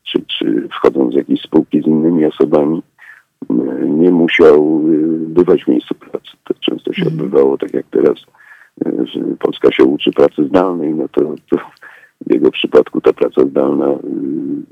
czy, 0.02 0.22
czy 0.38 0.68
wchodząc 0.68 1.14
w 1.14 1.16
jakieś 1.16 1.40
spółki 1.40 1.82
z 1.82 1.86
innymi 1.86 2.24
osobami, 2.24 2.82
nie 3.84 4.10
musiał 4.10 4.82
bywać 5.18 5.64
w 5.64 5.68
miejscu 5.68 5.94
pracy. 5.94 6.30
To 6.44 6.54
często 6.54 6.92
się 6.92 7.02
mhm. 7.02 7.20
odbywało 7.20 7.58
tak 7.58 7.74
jak 7.74 7.86
teraz 7.90 8.18
że 8.86 9.20
Polska 9.38 9.72
się 9.72 9.84
uczy 9.84 10.12
pracy 10.12 10.44
zdalnej, 10.48 10.94
no 10.94 11.08
to, 11.08 11.34
to 11.50 11.56
w 12.26 12.32
jego 12.32 12.50
przypadku 12.50 13.00
ta 13.00 13.12
praca 13.12 13.42
zdalna 13.42 13.86
y, 13.86 13.96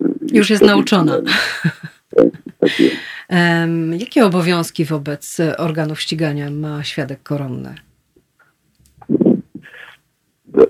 y, 0.05 0.36
już 0.36 0.51
jest 0.51 0.62
nauczona. 0.62 1.12
Tak, 2.16 2.27
tak 2.59 2.81
jest. 2.81 2.97
Um, 3.31 3.95
jakie 3.95 4.27
obowiązki 4.27 4.85
wobec 4.85 5.40
organów 5.59 6.01
ścigania 6.01 6.51
ma 6.51 6.85
świadek 6.85 7.23
koronny? 7.23 7.74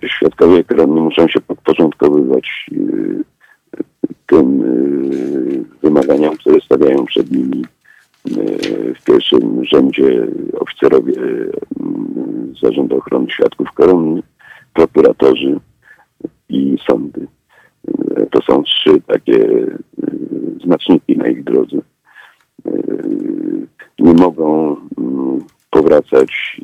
Świadkowie 0.07 0.65
koronni 0.65 1.01
muszą 1.01 1.29
się 1.29 1.41
podporządkowywać 1.41 2.67
y, 2.73 3.25
tym 4.27 4.63
wymaganiom, 5.83 6.37
które 6.37 6.61
stawiają 6.61 7.05
przed 7.05 7.31
nimi 7.31 7.65
w 9.01 9.05
pierwszym 9.05 9.65
rzędzie 9.65 10.27
oficerowie 10.61 11.15
Zarządu 12.63 12.97
Ochrony 12.97 13.31
Świadków 13.31 13.73
Koronnych, 13.73 14.25
prokuratorzy 14.75 15.61
i 16.49 16.77
sądy. 16.91 17.27
To 18.31 18.43
są 18.43 18.63
trzy 18.63 19.01
takie 19.07 19.67
znaczniki 20.65 21.17
na 21.17 21.29
ich 21.29 21.45
drodze. 21.45 21.79
Nie 23.99 24.15
mogą 24.15 24.77
mm, 24.99 25.39
powracać 25.71 26.61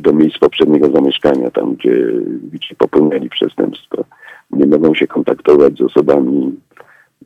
do 0.00 0.12
miejsc 0.12 0.38
poprzedniego 0.38 0.90
zamieszkania, 0.90 1.50
tam 1.50 1.74
gdzie, 1.74 2.06
gdzie 2.52 2.74
popełniali 2.78 3.28
przestępstwa. 3.30 4.04
Nie 4.50 4.66
mogą 4.66 4.94
się 4.94 5.06
kontaktować 5.06 5.76
z 5.76 5.80
osobami 5.80 6.56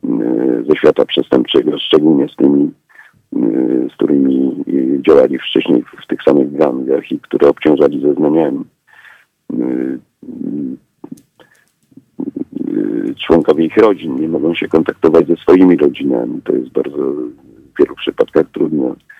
e, 0.03 0.63
ze 0.69 0.75
świata 0.75 1.05
przestępczego, 1.05 1.79
szczególnie 1.79 2.27
z 2.29 2.35
tymi, 2.35 2.71
e, 3.35 3.39
z 3.89 3.93
którymi 3.93 4.63
e, 4.67 5.01
działali 5.01 5.39
wcześniej 5.39 5.83
w 6.03 6.07
tych 6.07 6.23
samych 6.23 6.57
gangach 6.57 7.11
i 7.11 7.19
które 7.19 7.49
obciążali 7.49 8.01
zeznaniami. 8.01 8.63
E, 9.53 9.55
e, 9.55 9.97
Członkowie 13.27 13.65
ich 13.65 13.77
rodzin 13.77 14.15
nie 14.15 14.27
mogą 14.27 14.55
się 14.55 14.67
kontaktować 14.67 15.27
ze 15.27 15.35
swoimi 15.35 15.77
rodzinami. 15.77 16.41
To 16.41 16.53
jest 16.53 16.69
bardzo 16.69 16.97
w 16.97 17.79
wielu 17.79 17.95
przypadkach 17.95 18.45
trudna 18.53 18.85
e, 18.87 19.16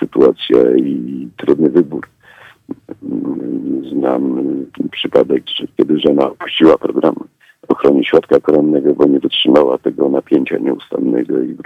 sytuacja 0.00 0.76
i 0.76 1.28
trudny 1.36 1.70
wybór. 1.70 2.08
Znam 3.92 4.44
przypadek, 4.90 5.42
że 5.56 5.66
kiedy 5.76 6.00
żona 6.00 6.30
opuściła 6.30 6.78
program 6.78 7.14
ochrony 7.68 8.04
środka 8.04 8.40
koronnego, 8.40 8.94
bo 8.94 9.06
nie 9.06 9.20
wytrzymała 9.20 9.78
tego 9.78 10.08
napięcia 10.08 10.58
nieustannego 10.58 11.34
i, 11.42 11.56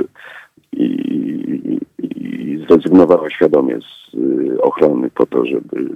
i, 0.73 1.81
i 1.99 2.59
zrezygnowała 2.69 3.31
świadomie 3.31 3.79
z 3.81 4.15
y, 4.15 4.63
ochrony 4.63 5.11
po 5.11 5.27
to, 5.27 5.47
żeby 5.47 5.89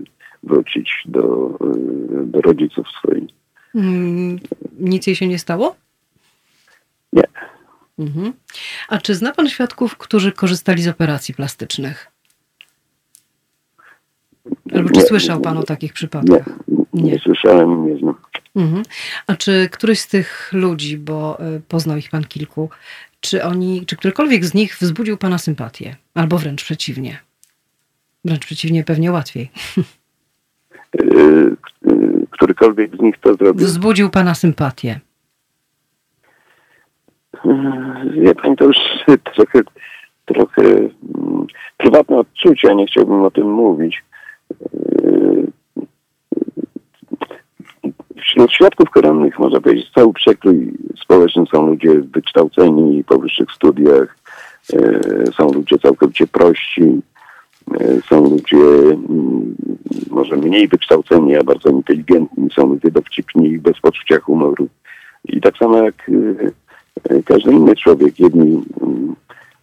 wrócić 0.43 1.03
do, 1.07 1.51
y, 2.21 2.27
do 2.27 2.41
rodziców 2.41 2.87
swoich. 2.89 3.31
Mm, 3.75 4.39
Nic 4.81 5.07
jej 5.07 5.17
się 5.17 5.27
nie 5.27 5.39
stało? 5.39 5.77
Nie. 7.13 7.25
Mhm. 8.01 8.33
A 8.89 8.99
czy 8.99 9.15
zna 9.15 9.33
pan 9.33 9.49
świadków, 9.49 9.97
którzy 9.97 10.33
korzystali 10.33 10.83
z 10.83 10.89
operacji 10.89 11.35
plastycznych? 11.35 12.07
Albo 14.75 14.89
czy 14.91 15.01
Nie, 15.01 15.07
słyszał 15.07 15.37
nie, 15.39 15.45
pan 15.45 15.57
o 15.57 15.61
nie. 15.61 15.67
takich 15.67 15.91
Nie, 15.91 15.95
przypadkach? 15.95 16.47
nie, 16.93 17.03
Nie. 17.03 17.19
słyszałem, 17.19 17.87
nie 17.87 17.99
znam. 17.99 18.15
Mhm. 18.57 18.83
A 19.27 19.37
czy 19.37 19.69
któryś 19.73 20.01
z 20.01 20.09
tych 20.09 20.51
ludzi, 20.53 20.99
bo 20.99 21.39
y, 21.57 21.61
poznał 21.69 21.97
ich 21.97 22.11
pan 22.11 22.25
kilku, 22.25 22.71
czy 23.21 23.45
oni, 23.45 23.87
czy 23.87 23.97
którykolwiek 23.97 24.45
z 24.45 24.55
nich 24.55 24.77
wzbudził 24.81 25.17
pana 25.17 25.39
sympatię? 25.39 25.97
Albo 26.15 26.39
wręcz 26.39 26.65
przeciwnie? 26.65 27.19
Wręcz 28.25 28.47
przeciwnie, 28.47 28.85
pewnie 28.85 29.13
łatwiej. 29.13 29.51
Y, 31.03 31.57
y, 31.87 32.27
Którykolwiek 32.31 32.97
z 32.97 33.01
nich 33.01 33.15
to 33.23 33.35
zrobił. 33.35 33.67
Wzbudził 33.67 34.11
pana 34.11 34.35
sympatię. 34.35 35.01
Wie 38.11 38.35
pani, 38.35 38.57
to 38.57 38.65
już 38.65 38.77
trochę, 39.35 39.61
trochę 40.25 40.63
mm, 40.63 41.47
prywatne 41.77 42.19
odczucia, 42.19 42.73
nie 42.73 42.87
chciałbym 42.87 43.25
o 43.25 43.31
tym 43.31 43.53
mówić. 43.53 44.05
Yy, 45.03 45.47
Wśród 48.17 48.53
świadków 48.53 48.91
koronnych 48.91 49.39
można 49.39 49.61
powiedzieć 49.61 49.91
cały 49.95 50.13
przekrój 50.13 50.73
społeczny 51.03 51.45
są 51.53 51.67
ludzie 51.67 51.89
wykształceni 51.95 53.05
po 53.05 53.19
wyższych 53.19 53.53
studiach, 53.53 54.17
yy, 54.73 55.25
są 55.39 55.53
ludzie 55.53 55.79
całkowicie 55.79 56.27
prości, 56.27 57.01
yy, 57.71 58.03
są 58.09 58.23
ludzie 58.25 58.57
mm, 58.93 59.55
może 60.11 60.37
mniej 60.37 60.69
wykształceni, 60.69 61.37
a 61.37 61.45
bardzo 61.45 61.71
inteligentni, 61.71 62.49
są 62.51 62.67
ludzie 62.67 62.91
dowcipni 62.91 63.59
bez 63.59 63.81
poczucia 63.81 64.21
humoru. 64.21 64.69
I 65.25 65.41
tak 65.41 65.57
samo 65.57 65.79
jak 65.79 66.09
yy, 66.09 66.53
każdy 67.25 67.53
inny 67.53 67.77
człowiek. 67.77 68.21
Jedni 68.21 68.63
mm, 68.81 69.17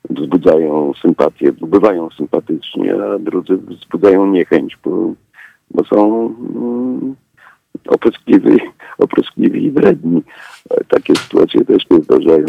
wzbudzają 0.09 0.93
sympatię, 1.01 1.51
bywają 1.51 2.09
sympatyczni, 2.09 2.89
a 2.89 3.19
drudzy 3.19 3.57
wzbudzają 3.57 4.27
niechęć, 4.27 4.77
bo, 4.83 5.13
bo 5.71 5.83
są 5.83 6.25
mm, 6.55 7.15
opryskliwi, 7.87 8.59
opryskliwi 9.05 9.63
i 9.63 9.71
wredni. 9.71 10.23
E, 10.69 10.83
Takie 10.83 11.15
sytuacje 11.15 11.65
też 11.65 11.83
się 11.83 12.01
zdarzają. 12.01 12.45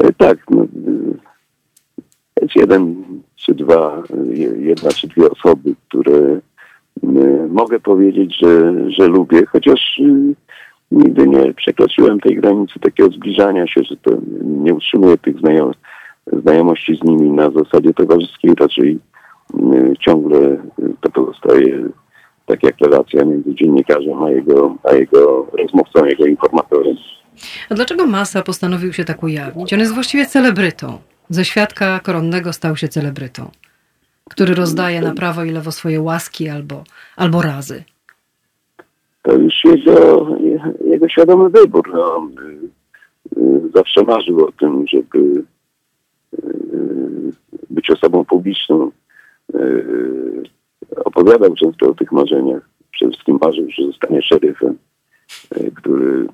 E, 0.00 0.12
Tak, 0.12 0.38
no, 0.50 0.62
y, 0.62 1.34
jest 2.42 2.56
jeden 2.56 3.04
czy 3.36 3.54
dwa, 3.54 4.02
jedna 4.56 4.90
czy 4.90 5.08
dwie 5.08 5.30
osoby, 5.30 5.74
które 5.88 6.40
y, 7.04 7.48
mogę 7.48 7.80
powiedzieć, 7.80 8.38
że, 8.40 8.72
że 8.90 9.06
lubię, 9.06 9.46
chociaż 9.46 9.98
y, 9.98 10.34
nigdy 10.90 11.28
nie 11.28 11.54
przekroczyłem 11.54 12.20
tej 12.20 12.36
granicy 12.36 12.80
takiego 12.80 13.10
zbliżania 13.10 13.66
się, 13.66 13.82
że 13.82 13.96
to 13.96 14.10
nie 14.42 14.74
utrzymuję 14.74 15.18
tych 15.18 15.38
znajom 15.38 15.72
znajomości 16.32 16.96
z 16.96 17.04
nimi 17.04 17.30
na 17.30 17.50
zasadzie 17.50 17.94
towarzyskiej, 17.94 18.54
raczej 18.60 18.98
y, 19.74 19.94
ciągle 20.00 20.56
to 21.00 21.10
pozostaje 21.10 21.88
tak 22.46 22.62
jak 22.62 22.74
relacja 22.80 23.24
między 23.24 23.54
dziennikarzem 23.54 24.22
a 24.22 24.30
jego, 24.30 24.76
a 24.84 24.92
jego 24.92 25.46
rozmówcą, 25.58 26.04
jego 26.04 26.26
informatorem. 26.26 26.96
A 27.70 27.74
dlaczego 27.74 28.06
Masa 28.06 28.42
postanowił 28.42 28.92
się 28.92 29.04
tak 29.04 29.22
ujawnić? 29.22 29.72
On 29.72 29.80
jest 29.80 29.94
właściwie 29.94 30.26
celebrytą. 30.26 30.98
Ze 31.30 31.44
świadka 31.44 32.00
koronnego 32.00 32.52
stał 32.52 32.76
się 32.76 32.88
celebrytą, 32.88 33.50
który 34.30 34.54
rozdaje 34.54 35.00
na 35.00 35.14
prawo 35.14 35.44
i 35.44 35.50
lewo 35.50 35.72
swoje 35.72 36.00
łaski 36.00 36.48
albo, 36.48 36.84
albo 37.16 37.42
razy. 37.42 37.84
To 39.24 39.32
już 39.32 39.54
jego, 39.64 40.26
jego 40.84 41.08
świadomy 41.08 41.50
wybór. 41.50 41.90
No, 41.94 42.16
on, 42.16 42.32
y, 43.36 43.70
zawsze 43.74 44.02
marzył 44.02 44.46
o 44.46 44.52
tym, 44.52 44.86
żeby 44.86 45.18
y, 45.18 45.44
być 47.70 47.90
osobą 47.90 48.24
publiczną. 48.24 48.90
Y, 49.54 50.42
Opowiadał 51.04 51.54
często 51.54 51.90
o 51.90 51.94
tych 51.94 52.12
marzeniach. 52.12 52.68
Przede 52.90 53.12
wszystkim 53.12 53.38
marzył, 53.40 53.66
że 53.70 53.86
zostanie 53.86 54.22
szeryfem, 54.22 54.78
który 55.74 56.26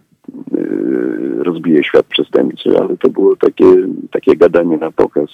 rozbije 1.39 1.85
świat 1.85 2.07
przestępczy, 2.07 2.79
ale 2.79 2.97
to 2.97 3.09
było 3.09 3.37
takie, 3.37 3.65
takie 4.11 4.37
gadanie 4.37 4.77
na 4.77 4.91
pokaz. 4.91 5.31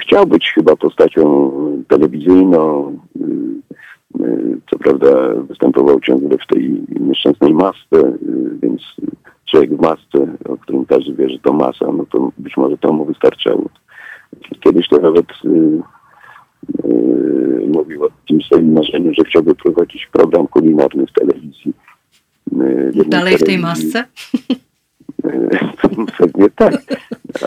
Chciał 0.00 0.26
być 0.26 0.52
chyba 0.54 0.76
postacią 0.76 1.50
telewizyjną. 1.88 2.98
Y, 4.20 4.60
Co 4.70 4.78
prawda 4.78 5.34
występował 5.48 6.00
ciągle 6.00 6.38
w 6.38 6.46
tej 6.46 6.82
nieszczęsnej 7.00 7.54
masce, 7.54 7.98
y, 7.98 8.58
więc 8.62 8.82
człowiek 9.50 9.76
w 9.76 9.80
masce, 9.80 10.36
o 10.48 10.56
którym 10.56 10.84
każdy 10.84 11.14
wie, 11.14 11.28
że 11.28 11.38
to 11.38 11.52
masa, 11.52 11.92
no 11.92 12.06
to 12.12 12.32
być 12.38 12.56
może 12.56 12.78
to 12.78 12.92
mu 12.92 13.04
wystarczało. 13.04 13.64
Kiedyś 14.60 14.88
to 14.88 14.98
nawet 14.98 15.26
y, 15.44 15.82
mówił 17.74 18.04
o 18.04 18.08
tym 18.28 18.42
swoim 18.42 18.72
marzeniu, 18.72 19.12
że 19.18 19.24
chciałby 19.24 19.54
prowadzić 19.54 20.08
program 20.12 20.46
kulinarny 20.46 21.06
w 21.06 21.12
telewizji. 21.12 21.72
Dalej 23.08 23.36
w 23.36 23.44
tej 23.44 23.58
masce? 23.58 24.04
Pewnie 26.18 26.50
tak, 26.56 26.82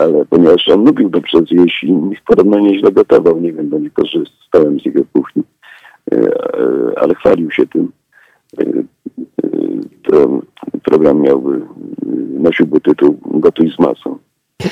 ale 0.00 0.24
ponieważ 0.24 0.68
on 0.68 0.84
lubił 0.84 1.10
dobrze 1.10 1.38
zjeść 1.50 1.84
i 1.84 2.16
podobno 2.26 2.58
nieźle 2.58 2.92
gotował, 2.92 3.40
nie 3.40 3.52
wiem, 3.52 3.68
bo 3.68 3.78
nie 3.78 3.90
korzystałem 3.90 4.80
z 4.80 4.84
jego 4.84 5.02
kuchni, 5.12 5.42
ale 6.96 7.14
chwalił 7.14 7.50
się 7.50 7.66
tym. 7.66 7.92
E, 8.58 8.62
e, 8.62 8.84
To 10.02 10.40
program 10.82 11.22
miałby, 11.22 11.56
e, 11.56 11.60
nosiłby 12.40 12.80
tytuł 12.80 13.20
Gotuj 13.24 13.72
z 13.72 13.78
masą. 13.78 14.18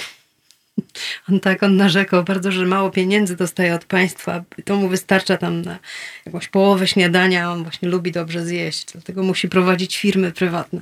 On 1.31 1.41
tak, 1.41 1.63
on 1.63 1.77
narzekał 1.77 2.25
bardzo, 2.25 2.53
że 2.53 2.67
mało 2.67 2.91
pieniędzy 2.91 3.37
dostaje 3.37 3.75
od 3.75 3.85
państwa. 3.85 4.43
To 4.65 4.77
mu 4.77 4.89
wystarcza 4.89 5.37
tam 5.37 5.63
na 5.63 5.79
jakąś 6.27 6.49
połowę 6.49 6.87
śniadania. 6.87 7.53
On 7.53 7.63
właśnie 7.63 7.89
lubi 7.89 8.13
dobrze 8.13 8.45
zjeść, 8.45 8.93
dlatego 8.93 9.23
musi 9.23 9.49
prowadzić 9.49 9.99
firmy 9.99 10.33
prywatne, 10.33 10.81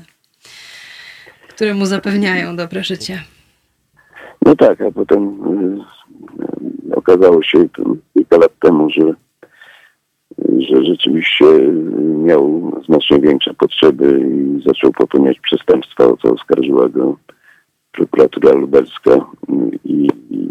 które 1.48 1.74
mu 1.74 1.86
zapewniają 1.86 2.56
dobre 2.56 2.84
życie. 2.84 3.22
No 4.46 4.56
tak, 4.56 4.80
a 4.80 4.90
potem 4.90 5.40
e, 6.92 6.96
okazało 6.96 7.42
się 7.42 7.68
to 7.68 7.82
kilka 8.14 8.36
lat 8.36 8.52
temu, 8.60 8.90
że, 8.90 9.14
że 10.58 10.84
rzeczywiście 10.84 11.44
miał 12.24 12.72
znacznie 12.86 13.18
większe 13.18 13.54
potrzeby 13.54 14.20
i 14.20 14.62
zaczął 14.66 14.92
popełniać 14.92 15.40
przestępstwa, 15.40 16.04
o 16.04 16.16
co 16.16 16.32
oskarżyła 16.32 16.88
go 16.88 17.16
prokuratura 17.92 18.52
lubelska 18.52 19.26
i, 19.84 20.08
i 20.30 20.48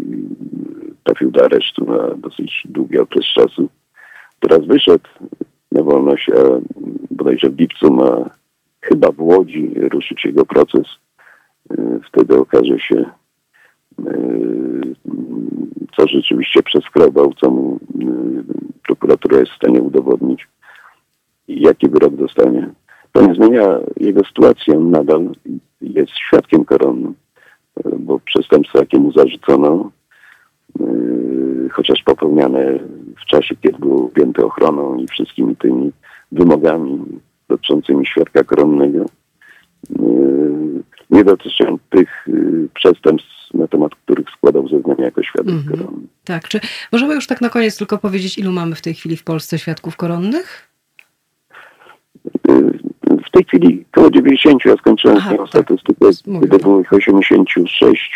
trafił 1.04 1.30
do 1.30 1.44
aresztu 1.44 1.84
na 1.84 2.14
dosyć 2.14 2.62
długi 2.64 2.98
okres 2.98 3.24
czasu. 3.34 3.68
Teraz 4.40 4.66
wyszedł 4.66 5.08
na 5.72 5.82
wolność, 5.82 6.30
a 6.30 6.60
bodajże 7.10 7.50
w 7.50 7.58
lipcu 7.58 7.92
ma 7.92 8.30
chyba 8.80 9.12
w 9.12 9.20
Łodzi 9.20 9.70
ruszyć 9.76 10.24
jego 10.24 10.46
proces. 10.46 10.86
E, 11.70 12.00
Wtedy 12.08 12.38
okaże 12.38 12.78
się, 12.78 13.04
co 15.96 16.08
rzeczywiście 16.08 16.62
przeskrobał, 16.62 17.32
co 17.40 17.50
mu 17.50 17.78
e, 18.00 18.06
prokuratura 18.86 19.38
jest 19.38 19.52
w 19.52 19.56
stanie 19.56 19.82
udowodnić 19.82 20.48
i 21.48 21.60
jaki 21.60 21.88
wyrok 21.88 22.14
dostanie. 22.14 22.70
To 23.12 23.26
nie 23.26 23.34
zmienia 23.34 23.78
jego 23.96 24.24
sytuacji. 24.24 24.72
On 24.72 24.90
nadal 24.90 25.30
jest 25.80 26.12
świadkiem 26.12 26.64
koronnym, 26.64 27.14
e, 27.84 27.90
bo 27.98 28.18
przestępstwo, 28.18 28.78
jakie 28.78 28.98
mu 28.98 29.12
zarzucono, 29.12 29.90
chociaż 31.72 32.02
popełniane 32.02 32.78
w 33.22 33.24
czasie, 33.26 33.56
kiedy 33.56 33.78
było 33.78 34.04
objęte 34.04 34.44
ochroną 34.44 34.96
i 34.96 35.06
wszystkimi 35.06 35.56
tymi 35.56 35.92
wymogami 36.32 36.98
dotyczącymi 37.48 38.06
świadka 38.06 38.44
koronnego, 38.44 39.04
nie 41.10 41.24
dotyczą 41.24 41.78
tych 41.90 42.26
przestępstw, 42.74 43.39
na 43.54 43.68
temat 43.68 43.94
których 43.94 44.30
składał 44.30 44.68
zeznania 44.68 45.04
jako 45.04 45.22
świadek 45.22 45.54
mm 45.54 45.64
-hmm. 45.64 45.70
koronny. 45.70 46.06
Tak, 46.24 46.48
czy 46.48 46.60
możemy 46.92 47.14
już 47.14 47.26
tak 47.26 47.40
na 47.40 47.48
koniec 47.48 47.78
tylko 47.78 47.98
powiedzieć, 47.98 48.38
ilu 48.38 48.52
mamy 48.52 48.74
w 48.74 48.82
tej 48.82 48.94
chwili 48.94 49.16
w 49.16 49.24
Polsce 49.24 49.58
świadków 49.58 49.96
koronnych? 49.96 50.70
W 53.26 53.30
tej 53.32 53.44
chwili 53.44 53.84
około 53.92 54.10
90, 54.10 54.64
ja 54.64 54.76
skończyłem 54.76 55.16
Aha, 55.16 55.34
tak. 55.36 55.48
statystykę, 55.48 56.06
gdy 56.40 56.58
było 56.58 56.80
ich 56.80 56.92
86, 56.92 58.14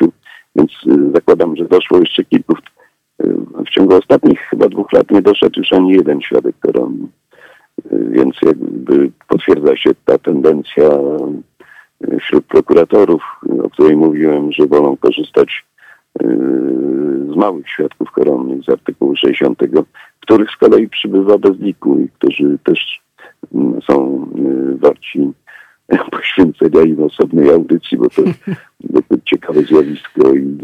więc 0.57 0.71
y, 0.87 1.13
zakładam, 1.15 1.57
że 1.57 1.65
doszło 1.65 1.99
jeszcze 1.99 2.25
kilku. 2.25 2.55
Y, 2.55 3.37
w 3.67 3.71
ciągu 3.71 3.95
ostatnich 3.95 4.41
chyba 4.41 4.69
dwóch 4.69 4.93
lat 4.93 5.11
nie 5.11 5.23
doszedł 5.23 5.61
już 5.61 5.73
ani 5.73 5.93
jeden 5.93 6.21
świadek 6.21 6.57
koronny. 6.61 7.09
Y, 7.93 8.09
więc 8.11 8.35
jakby 8.43 9.11
potwierdza 9.29 9.77
się 9.77 9.91
ta 10.05 10.19
tendencja 10.19 10.91
wśród 12.21 12.45
prokuratorów, 12.45 13.23
o 13.63 13.71
której 13.71 13.97
mówiłem, 13.97 14.53
że 14.53 14.67
wolą 14.67 14.97
korzystać 14.97 15.65
z 17.33 17.37
małych 17.37 17.69
świadków 17.69 18.11
koronnych 18.11 18.65
z 18.65 18.69
artykułu 18.69 19.17
60, 19.17 19.59
których 20.21 20.51
z 20.51 20.57
kolei 20.57 20.89
przybywa 20.89 21.39
bez 21.39 21.59
liku 21.59 22.01
i 22.01 22.09
którzy 22.09 22.59
też 22.65 23.01
są 23.87 24.27
y, 24.39 24.77
warci 24.77 25.33
poświęcenia 26.11 26.83
im 26.83 27.03
osobnej 27.03 27.51
audycji, 27.51 27.99
bo 27.99 28.09
to, 28.09 28.23
bo 28.93 29.03
to 29.03 29.17
ciekawe 29.25 29.63
zjawisko 29.63 30.35
i 30.35 30.59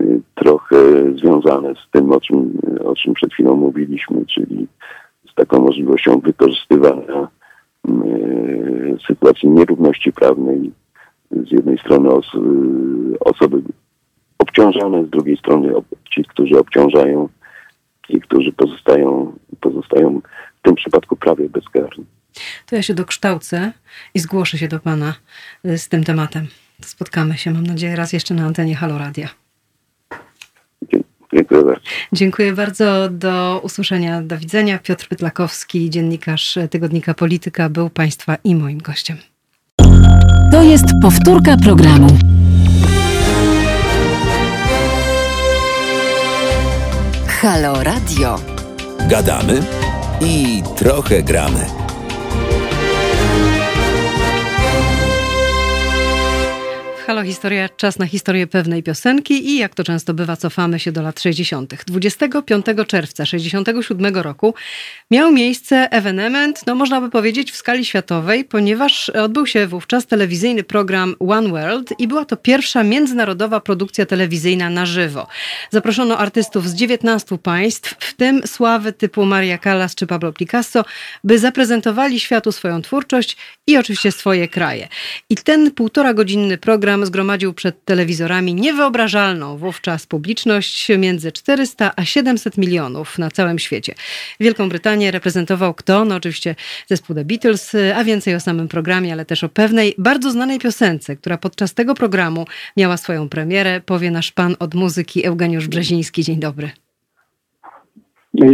y, 0.00 0.20
trochę 0.34 0.76
związane 1.14 1.74
z 1.74 1.90
tym, 1.90 2.12
o 2.12 2.20
czym, 2.20 2.60
o 2.84 2.94
czym 2.94 3.14
przed 3.14 3.32
chwilą 3.32 3.56
mówiliśmy, 3.56 4.26
czyli 4.26 4.68
z 5.30 5.34
taką 5.34 5.60
możliwością 5.60 6.20
wykorzystywania 6.20 7.22
y, 7.22 7.39
sytuacji 9.06 9.48
nierówności 9.48 10.12
prawnej 10.12 10.72
z 11.30 11.50
jednej 11.50 11.78
strony 11.78 12.08
os 12.10 12.26
osoby 13.20 13.62
obciążane, 14.38 15.04
z 15.04 15.10
drugiej 15.10 15.36
strony 15.36 15.72
ci, 16.14 16.24
którzy 16.24 16.58
obciążają 16.58 17.28
i 18.08 18.20
którzy 18.20 18.52
pozostają, 18.52 19.32
pozostają 19.60 20.20
w 20.58 20.62
tym 20.62 20.74
przypadku 20.74 21.16
prawie 21.16 21.48
bezkarni. 21.48 22.04
To 22.66 22.76
ja 22.76 22.82
się 22.82 22.94
dokształcę 22.94 23.72
i 24.14 24.18
zgłoszę 24.18 24.58
się 24.58 24.68
do 24.68 24.80
Pana 24.80 25.14
y, 25.64 25.78
z 25.78 25.88
tym 25.88 26.04
tematem. 26.04 26.46
Spotkamy 26.82 27.38
się, 27.38 27.50
mam 27.50 27.66
nadzieję, 27.66 27.96
raz 27.96 28.12
jeszcze 28.12 28.34
na 28.34 28.46
antenie 28.46 28.74
Halo 28.74 28.98
Radia. 28.98 29.28
Dziękuję 31.32 31.62
bardzo. 31.64 31.80
Dziękuję 32.12 32.52
bardzo. 32.52 33.08
Do 33.08 33.60
usłyszenia. 33.62 34.22
Do 34.22 34.38
widzenia. 34.38 34.78
Piotr 34.78 35.08
Pytlakowski, 35.08 35.90
dziennikarz 35.90 36.58
tygodnika 36.70 37.14
Polityka, 37.14 37.68
był 37.68 37.90
Państwa 37.90 38.36
i 38.44 38.54
moim 38.54 38.78
gościem. 38.78 39.16
To 40.52 40.62
jest 40.62 40.84
powtórka 41.02 41.56
programu. 41.56 42.08
Halo 47.26 47.84
Radio. 47.84 48.38
Gadamy 49.08 49.62
i 50.20 50.62
trochę 50.76 51.22
gramy. 51.22 51.66
Halo 57.10 57.22
Historia, 57.22 57.68
czas 57.68 57.98
na 57.98 58.06
historię 58.06 58.46
pewnej 58.46 58.82
piosenki 58.82 59.50
i 59.50 59.58
jak 59.58 59.74
to 59.74 59.84
często 59.84 60.14
bywa, 60.14 60.36
cofamy 60.36 60.78
się 60.78 60.92
do 60.92 61.02
lat 61.02 61.20
60. 61.20 61.84
25 61.86 62.66
czerwca 62.86 63.26
67 63.26 64.16
roku 64.16 64.54
miał 65.10 65.32
miejsce 65.32 65.88
ewenement, 65.90 66.66
no 66.66 66.74
można 66.74 67.00
by 67.00 67.10
powiedzieć 67.10 67.52
w 67.52 67.56
skali 67.56 67.84
światowej, 67.84 68.44
ponieważ 68.44 69.08
odbył 69.08 69.46
się 69.46 69.66
wówczas 69.66 70.06
telewizyjny 70.06 70.62
program 70.62 71.14
One 71.18 71.48
World 71.48 71.92
i 71.98 72.08
była 72.08 72.24
to 72.24 72.36
pierwsza 72.36 72.82
międzynarodowa 72.82 73.60
produkcja 73.60 74.06
telewizyjna 74.06 74.70
na 74.70 74.86
żywo. 74.86 75.26
Zaproszono 75.70 76.18
artystów 76.18 76.68
z 76.68 76.74
19 76.74 77.38
państw, 77.38 77.96
w 77.98 78.14
tym 78.14 78.46
sławy 78.46 78.92
typu 78.92 79.26
Maria 79.26 79.58
Callas 79.58 79.94
czy 79.94 80.06
Pablo 80.06 80.32
Picasso, 80.32 80.84
by 81.24 81.38
zaprezentowali 81.38 82.20
światu 82.20 82.52
swoją 82.52 82.82
twórczość 82.82 83.36
i 83.66 83.76
oczywiście 83.76 84.12
swoje 84.12 84.48
kraje. 84.48 84.88
I 85.30 85.36
ten 85.36 85.70
półtora 85.70 86.14
godzinny 86.14 86.58
program 86.58 86.99
zgromadził 87.06 87.54
przed 87.54 87.84
telewizorami 87.84 88.54
niewyobrażalną 88.54 89.56
wówczas 89.56 90.06
publiczność 90.06 90.88
między 90.98 91.32
400 91.32 91.90
a 91.96 92.04
700 92.04 92.58
milionów 92.58 93.18
na 93.18 93.30
całym 93.30 93.58
świecie. 93.58 93.94
Wielką 94.40 94.68
Brytanię 94.68 95.10
reprezentował 95.10 95.74
kto? 95.74 96.04
No 96.04 96.14
oczywiście 96.14 96.54
zespół 96.86 97.16
The 97.16 97.24
Beatles, 97.24 97.76
a 97.96 98.04
więcej 98.04 98.34
o 98.34 98.40
samym 98.40 98.68
programie, 98.68 99.12
ale 99.12 99.24
też 99.24 99.44
o 99.44 99.48
pewnej 99.48 99.94
bardzo 99.98 100.30
znanej 100.30 100.58
piosence, 100.58 101.16
która 101.16 101.38
podczas 101.38 101.74
tego 101.74 101.94
programu 101.94 102.44
miała 102.76 102.96
swoją 102.96 103.28
premierę, 103.28 103.80
powie 103.86 104.10
nasz 104.10 104.32
pan 104.32 104.56
od 104.58 104.74
muzyki 104.74 105.26
Eugeniusz 105.26 105.68
Brzeziński. 105.68 106.22
Dzień 106.22 106.40
dobry. 106.40 106.70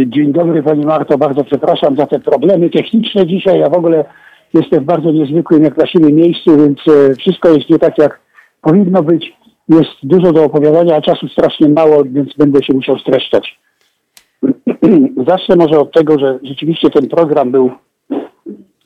Dzień 0.07 0.33
dobry 0.33 0.63
Pani 0.63 0.85
Marto, 0.85 1.17
bardzo 1.17 1.43
przepraszam 1.43 1.95
za 1.95 2.07
te 2.07 2.19
problemy 2.19 2.69
techniczne 2.69 3.27
dzisiaj. 3.27 3.59
Ja 3.59 3.69
w 3.69 3.77
ogóle 3.77 4.05
jestem 4.53 4.83
w 4.83 4.85
bardzo 4.85 5.11
niezwykłym 5.11 5.63
jak 5.63 5.75
dla 5.75 5.87
siebie 5.87 6.13
miejscu, 6.13 6.57
więc 6.57 6.79
e, 6.87 7.15
wszystko 7.15 7.49
jest 7.49 7.69
nie 7.69 7.79
tak 7.79 7.97
jak 7.97 8.19
powinno 8.61 9.03
być. 9.03 9.33
Jest 9.69 9.91
dużo 10.03 10.33
do 10.33 10.43
opowiadania, 10.43 10.95
a 10.95 11.01
czasu 11.01 11.27
strasznie 11.27 11.69
mało, 11.69 12.03
więc 12.05 12.33
będę 12.37 12.63
się 12.63 12.73
musiał 12.73 12.99
streszczać. 12.99 13.59
Zacznę 15.27 15.55
może 15.55 15.79
od 15.79 15.93
tego, 15.93 16.19
że 16.19 16.39
rzeczywiście 16.43 16.89
ten 16.89 17.07
program 17.07 17.51
był 17.51 17.71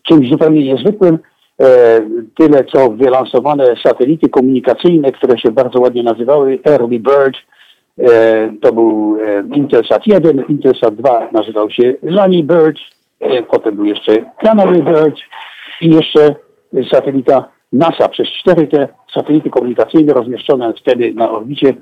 czymś 0.03 0.29
zupełnie 0.29 0.73
niezwykłym. 0.73 1.19
E, 1.61 2.01
tyle 2.37 2.63
co 2.63 2.89
wylansowane 2.89 3.75
satelity 3.83 4.29
komunikacyjne, 4.29 5.11
które 5.11 5.39
się 5.39 5.51
bardzo 5.51 5.81
ładnie 5.81 6.03
nazywały 6.03 6.59
Early 6.65 6.99
Bird. 6.99 7.37
E, 7.99 8.53
to 8.61 8.73
był 8.73 9.17
e, 9.21 9.43
Intelsat 9.55 10.07
1, 10.07 10.43
Intelsat 10.49 10.95
2 10.95 11.29
nazywał 11.31 11.69
się 11.69 11.93
Lani 12.03 12.43
Bird, 12.43 12.77
e, 13.19 13.43
potem 13.43 13.75
był 13.75 13.85
jeszcze 13.85 14.31
Canary 14.43 14.83
Bird 14.83 15.19
i 15.81 15.89
jeszcze 15.89 16.35
satelita 16.91 17.49
NASA 17.73 18.09
przez 18.09 18.27
cztery 18.27 18.67
te 18.67 18.87
satelity 19.13 19.49
komunikacyjne 19.49 20.13
rozmieszczone 20.13 20.73
wtedy 20.73 21.13
na 21.13 21.31
orbicie 21.31 21.73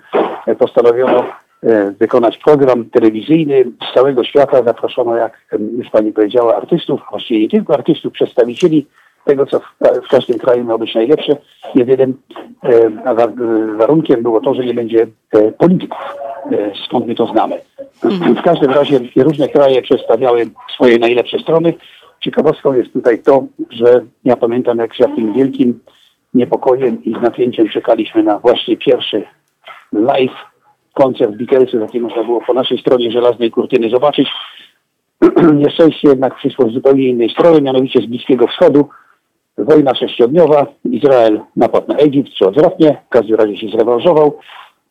e, 0.48 0.56
postanowiono 0.56 1.24
e, 1.64 1.92
wykonać 1.92 2.38
program 2.38 2.86
telewizyjny 2.86 3.66
z 3.92 3.94
całego 3.94 4.24
świata. 4.24 4.64
Zaproszono, 4.64 5.16
jak 5.16 5.46
już 5.78 5.90
Pani 5.90 6.12
powiedziała, 6.12 6.56
artystów, 6.56 7.02
właściwie 7.10 7.40
nie 7.40 7.50
tylko 7.50 7.74
artystów, 7.74 8.14
przedstawicieli 8.14 8.86
tego, 9.26 9.46
co 9.46 9.60
w, 10.06 10.08
każdym 10.10 10.40
kraju 10.40 10.64
miało 10.64 10.80
być 10.80 10.96
najlepsze. 10.96 11.38
Jedynym 11.76 12.18
e, 12.64 12.90
warunkiem 13.78 14.24
było 14.24 14.42
to, 14.42 14.54
że 14.54 14.66
nie 14.66 14.74
będzie 14.74 15.08
polityków. 15.58 16.16
Skąd 16.86 17.08
my 17.08 17.16
to 17.16 17.26
znamy. 17.26 17.56
Mhm. 18.04 18.36
W 18.36 18.42
każdym 18.42 18.72
razie 18.72 19.00
różne 19.16 19.48
kraje 19.48 19.82
przedstawiały 19.82 20.48
swoje 20.74 21.00
najlepsze 21.00 21.40
strony. 21.40 21.74
Ciekawostką 22.20 22.74
jest 22.74 22.94
tutaj 22.94 23.20
to, 23.20 23.44
że 23.70 24.02
ja 24.26 24.38
pamiętam, 24.38 24.78
jak 24.78 24.96
z 24.96 25.00
jakim 25.00 25.34
wielkim 25.34 25.80
niepokojem 26.34 27.04
i 27.04 27.12
napięciem 27.12 27.70
czekaliśmy 27.70 28.24
na 28.24 28.40
właśnie 28.40 28.78
pierwszy 28.78 29.24
live 29.94 30.50
koncert 30.94 31.32
Beatlesów, 31.32 31.82
jaki 31.82 32.00
można 32.00 32.24
było 32.24 32.42
po 32.42 32.54
naszej 32.54 32.78
stronie 32.78 33.12
żelaznej 33.12 33.52
kurtyny 33.52 33.90
zobaczyć. 33.90 34.28
Nieszczęście 35.54 36.10
jednak 36.10 36.36
przyszło 36.36 36.70
z 36.70 36.74
zupełnie 36.74 37.10
innej 37.10 37.30
strony, 37.30 37.62
mianowicie 37.62 38.02
z 38.02 38.06
Bliskiego 38.06 38.48
Wschodu. 38.48 38.90
Wojna 39.58 39.96
sześciodniowa, 39.96 40.66
Izrael 40.86 41.40
napad 41.56 41.88
na 41.88 41.96
Egipt, 41.96 42.34
czy 42.34 42.48
odwrotnie, 42.48 43.02
w 43.06 43.10
każdym 43.10 43.36
razie 43.36 43.58
się 43.58 43.68
zrewanżował 43.68 44.38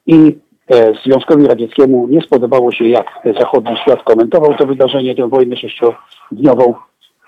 i 0.07 0.37
e, 0.71 0.93
Związkowi 1.05 1.47
Radzieckiemu 1.47 2.09
nie 2.09 2.21
spodobało 2.21 2.73
się, 2.73 2.85
jak 2.85 3.07
zachodni 3.41 3.77
świat 3.77 4.03
komentował 4.03 4.55
to 4.55 4.67
wydarzenie, 4.67 5.15
tę 5.15 5.29
wojnę 5.29 5.57
sześciodniową 5.57 6.75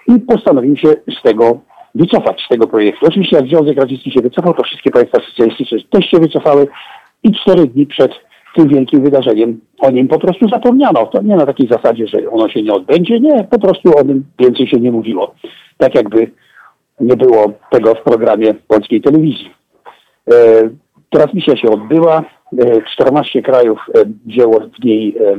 i 0.09 0.21
postanowił 0.21 0.77
się 0.77 0.89
z 0.89 1.23
tego 1.23 1.59
wycofać 1.95 2.43
z 2.47 2.49
tego 2.49 2.67
projektu. 2.67 3.07
Oczywiście 3.07 3.37
jak 3.37 3.47
Związek 3.47 3.81
Radziecki 3.81 4.11
się 4.11 4.21
wycofał, 4.21 4.55
to 4.55 4.63
wszystkie 4.63 4.91
państwa 4.91 5.19
socjalistyczne 5.21 5.79
też 5.91 6.11
się 6.11 6.19
wycofały 6.19 6.67
i 7.23 7.33
cztery 7.33 7.67
dni 7.67 7.87
przed 7.87 8.13
tym 8.57 8.69
wielkim 8.69 9.05
wydarzeniem 9.05 9.61
o 9.79 9.91
nim 9.91 10.09
po 10.09 10.19
prostu 10.19 10.49
zapomniano. 10.49 11.07
To 11.07 11.23
nie 11.23 11.37
na 11.37 11.47
takiej 11.47 11.69
zasadzie, 11.69 12.07
że 12.07 12.31
ono 12.31 12.49
się 12.49 12.63
nie 12.63 12.73
odbędzie, 12.73 13.21
nie, 13.21 13.45
po 13.45 13.59
prostu 13.59 13.99
o 13.99 14.03
nim 14.03 14.25
więcej 14.39 14.67
się 14.67 14.77
nie 14.77 14.93
mówiło. 14.93 15.35
Tak 15.79 15.95
jakby 15.95 16.31
nie 17.01 17.17
było 17.17 17.53
tego 17.71 17.95
w 17.95 18.03
programie 18.03 18.55
polskiej 18.55 19.01
telewizji. 19.03 19.51
E, 20.31 20.35
transmisja 21.11 21.57
się 21.57 21.71
odbyła, 21.71 22.25
e, 22.59 22.83
14 22.95 23.43
krajów 23.43 23.79
e, 23.95 24.05
wzięło 24.27 24.61
w 24.61 24.85
niej 24.85 25.17
e, 25.19 25.37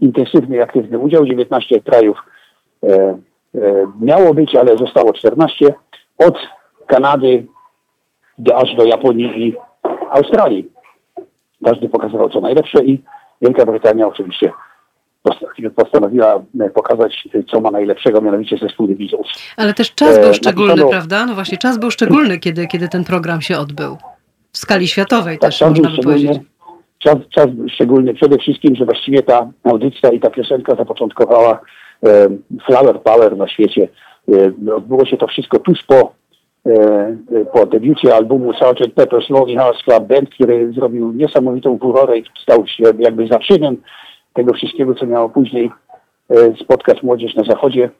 intensywny 0.00 0.56
i 0.56 0.60
aktywny 0.60 0.98
udział, 0.98 1.26
19 1.26 1.80
krajów 1.80 2.18
e, 2.82 3.18
miało 4.00 4.34
być, 4.34 4.56
ale 4.56 4.76
zostało 4.76 5.12
14. 5.12 5.74
Od 6.18 6.38
Kanady 6.86 7.46
do, 8.38 8.56
aż 8.56 8.74
do 8.74 8.84
Japonii 8.84 9.46
i 9.46 9.54
Australii. 10.10 10.70
Każdy 11.64 11.88
pokazywał 11.88 12.30
co 12.30 12.40
najlepsze 12.40 12.84
i 12.84 13.02
Wielka 13.42 13.66
Brytania 13.66 14.06
oczywiście 14.06 14.52
postanowiła 15.76 16.42
pokazać, 16.74 17.28
co 17.50 17.60
ma 17.60 17.70
najlepszego, 17.70 18.20
mianowicie 18.20 18.56
zespół 18.58 18.88
Beatles. 18.88 19.26
Ale 19.56 19.74
też 19.74 19.94
czas 19.94 20.20
był 20.20 20.34
szczególny, 20.34 20.68
napisano, 20.68 20.90
prawda? 20.90 21.26
No 21.26 21.34
właśnie, 21.34 21.58
czas 21.58 21.78
był 21.78 21.90
szczególny, 21.90 22.38
kiedy, 22.38 22.66
kiedy 22.66 22.88
ten 22.88 23.04
program 23.04 23.40
się 23.40 23.58
odbył. 23.58 23.96
W 24.52 24.58
skali 24.58 24.88
światowej 24.88 25.38
tak, 25.38 25.50
też, 25.50 25.60
można 25.60 25.90
by 25.90 26.02
powiedzieć. 26.02 26.38
Czas, 26.98 27.16
czas 27.30 27.46
szczególny 27.74 28.14
przede 28.14 28.38
wszystkim, 28.38 28.76
że 28.76 28.84
właściwie 28.84 29.22
ta 29.22 29.50
audycja 29.64 30.10
i 30.10 30.20
ta 30.20 30.30
piosenka 30.30 30.74
zapoczątkowała 30.74 31.52
e, 31.52 31.58
Flower 32.66 33.00
Power 33.00 33.36
na 33.36 33.48
świecie. 33.48 33.88
E, 34.68 34.74
odbyło 34.74 35.06
się 35.06 35.16
to 35.16 35.26
wszystko 35.26 35.58
tuż 35.58 35.82
po 35.82 36.12
e, 36.66 37.16
po 37.52 37.66
debiucie 37.66 38.14
albumu 38.14 38.52
Sgt. 38.52 38.94
Pepper's 38.94 39.30
Lonely 39.30 39.56
Hearts 39.56 39.82
Club 39.82 40.04
Band, 40.04 40.30
który 40.30 40.72
zrobił 40.72 41.12
niesamowitą 41.12 41.78
furorę 41.78 42.18
i 42.18 42.24
stał 42.42 42.66
się 42.66 42.84
jakby 42.98 43.26
zaczynem 43.26 43.76
tego 44.34 44.54
wszystkiego, 44.54 44.94
co 44.94 45.06
miało 45.06 45.28
później 45.28 45.70
e, 46.30 46.56
spotkać 46.64 47.02
młodzież 47.02 47.34
na 47.34 47.44
zachodzie 47.44 47.90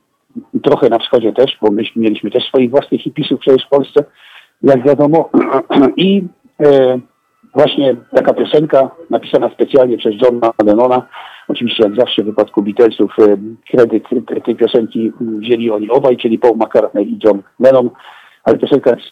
trochę 0.62 0.88
na 0.88 0.98
wschodzie 0.98 1.32
też, 1.32 1.58
bo 1.62 1.70
myśmy 1.70 2.02
mieliśmy 2.02 2.30
też 2.30 2.44
swoich 2.44 2.70
własnych 2.70 3.00
hipisów 3.00 3.40
przecież 3.40 3.66
w 3.66 3.68
Polsce, 3.68 4.04
jak 4.62 4.86
wiadomo. 4.86 5.30
I 5.96 6.24
e, 6.62 6.98
właśnie 7.54 7.96
taka 8.14 8.34
piosenka 8.34 8.90
napisana 9.10 9.50
specjalnie 9.50 9.98
przez 9.98 10.14
Johna 10.22 10.50
Lennona. 10.66 11.06
Oczywiście 11.48 11.84
jak 11.84 11.96
zawsze 11.96 12.22
w 12.22 12.26
wypadku 12.26 12.62
Beatlesów 12.62 13.16
e, 13.18 13.36
kredyt 13.70 14.04
tej 14.44 14.56
piosenki 14.56 15.12
wzięli 15.20 15.70
oni 15.70 15.90
obaj, 15.90 16.16
czyli 16.16 16.38
Paul 16.38 16.56
McCartney 16.56 17.10
i 17.10 17.18
John 17.24 17.42
Lennon, 17.60 17.90
ale 18.44 18.58
piosenka 18.58 18.90
jest 18.90 19.06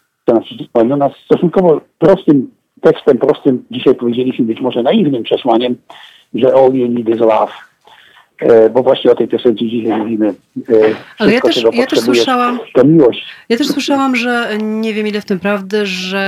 spełniona 0.68 1.10
stosunkowo 1.24 1.80
prostym 1.98 2.50
tekstem, 2.80 3.18
prostym, 3.18 3.64
dzisiaj 3.70 3.94
powiedzieliśmy 3.94 4.44
być 4.44 4.60
może 4.60 4.82
naiwnym 4.82 5.22
przesłaniem, 5.22 5.76
że 6.34 6.54
all 6.54 6.72
you 6.72 6.88
need 6.88 7.08
is 7.08 7.20
love. 7.20 7.52
E, 8.44 8.70
bo 8.70 8.82
właśnie 8.82 9.10
o 9.10 9.14
tej 9.14 9.28
piosence 9.28 9.54
dzisiaj 9.54 9.98
mówimy. 9.98 10.28
E, 10.28 10.72
Ale 11.18 11.32
ja 11.32 11.40
też, 11.40 11.64
ja 11.72 11.86
też 11.86 12.00
słyszałam. 12.00 12.58
To 12.74 12.84
miłość. 12.84 13.26
Ja 13.48 13.56
też 13.56 13.66
słyszałam, 13.66 14.16
że 14.16 14.48
nie 14.62 14.94
wiem 14.94 15.06
ile 15.06 15.20
w 15.20 15.24
tym 15.24 15.40
prawdy, 15.40 15.86
że 15.86 16.18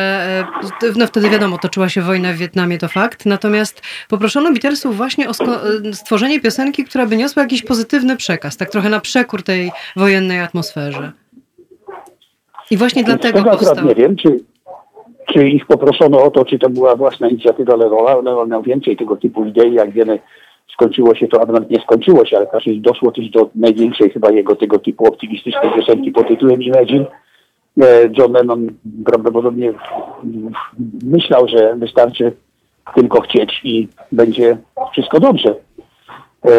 e, 0.82 0.93
no 0.97 1.06
wtedy 1.06 1.30
wiadomo, 1.30 1.59
toczyła 1.59 1.88
się 1.88 2.02
wojna 2.02 2.32
w 2.32 2.36
Wietnamie, 2.36 2.78
to 2.78 2.88
fakt. 2.88 3.26
Natomiast 3.26 3.82
poproszono 4.09 4.52
Beatlesów 4.52 4.97
właśnie 4.97 5.28
o 5.28 5.32
stworzenie 5.93 6.40
piosenki, 6.40 6.84
która 6.84 7.06
by 7.06 7.16
niosła 7.16 7.43
jakiś 7.43 7.62
pozytywny 7.62 8.16
przekaz, 8.16 8.56
tak 8.56 8.70
trochę 8.70 8.88
na 8.88 9.01
przekór 9.01 9.43
tej 9.43 9.70
wojennej 9.97 10.40
atmosferze. 10.40 11.12
I 12.70 12.76
właśnie 12.76 13.05
dlatego 13.05 13.38
Tego 13.38 13.51
powstał... 13.51 13.86
nie 13.86 13.94
wiem, 13.94 14.16
czy, 14.16 14.40
czy 15.32 15.48
ich 15.48 15.66
poproszono 15.66 16.22
o 16.22 16.30
to, 16.30 16.44
czy 16.44 16.59
to 16.59 16.70
była 16.70 16.97
własna 16.97 17.28
inicjatywa 17.28 17.76
Lerola. 17.76 18.14
Lerol 18.14 18.48
miał 18.48 18.62
więcej 18.62 18.97
tego 18.97 19.16
typu 19.16 19.44
idei, 19.44 19.74
jak 19.74 19.90
wiemy, 19.90 20.18
skończyło 20.76 21.14
się 21.14 21.28
to, 21.28 21.42
a 21.42 21.46
nawet 21.46 21.70
nie 21.70 21.80
skończyło 21.80 22.26
się, 22.26 22.36
ale 22.36 22.46
każdy 22.46 22.76
doszło 22.76 23.12
też 23.12 23.30
do 23.30 23.50
największej 23.54 24.10
chyba 24.10 24.30
jego 24.30 24.56
tego 24.56 24.78
typu 24.78 25.06
optymistycznej 25.06 25.72
piosenki 25.76 26.10
pod 26.10 26.28
tytułem 26.28 26.62
Imagine. 26.62 27.06
E, 27.80 28.08
John 28.18 28.32
Lennon 28.32 28.68
prawdopodobnie 29.04 29.72
myślał, 31.04 31.48
że 31.48 31.76
wystarczy 31.76 32.32
tylko 32.94 33.20
chcieć 33.20 33.60
i 33.64 33.88
będzie 34.12 34.56
wszystko 34.92 35.20
dobrze. 35.20 35.54
E, 36.44 36.50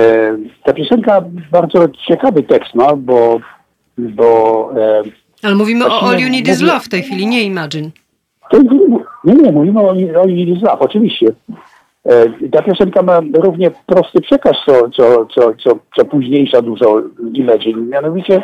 ta 0.64 0.73
piosenka 0.73 1.23
bardzo 1.52 1.89
ciekawy 2.07 2.44
tekst 2.44 2.76
ma, 2.76 2.95
bo, 2.95 3.39
bo 3.98 4.69
e, 4.77 5.03
ale 5.44 5.56
mówimy 5.56 5.85
o 5.85 6.02
All 6.02 6.19
You 6.19 6.30
Need 6.30 6.48
Is 6.48 6.61
Love 6.61 6.80
w 6.80 6.89
tej 6.89 7.03
chwili, 7.03 7.27
nie 7.27 7.44
Imagine. 7.44 7.89
Nie, 9.23 9.34
nie, 9.34 9.52
mówimy 9.52 9.80
o, 9.80 9.89
o 10.22 10.26
Need 10.26 10.49
Is 10.49 10.61
Love, 10.61 10.80
oczywiście. 10.80 11.27
E, 12.08 12.50
ta 12.52 12.62
piosenka 12.62 13.02
ma 13.02 13.20
równie 13.34 13.72
prosty 13.86 14.22
przekaz, 14.22 14.58
co, 14.66 14.90
co, 14.90 15.26
co, 15.26 15.54
co, 15.64 15.80
co 15.96 16.06
późniejsza 16.06 16.62
dużo 16.62 17.02
Imagine. 17.34 17.82
Mianowicie, 17.82 18.44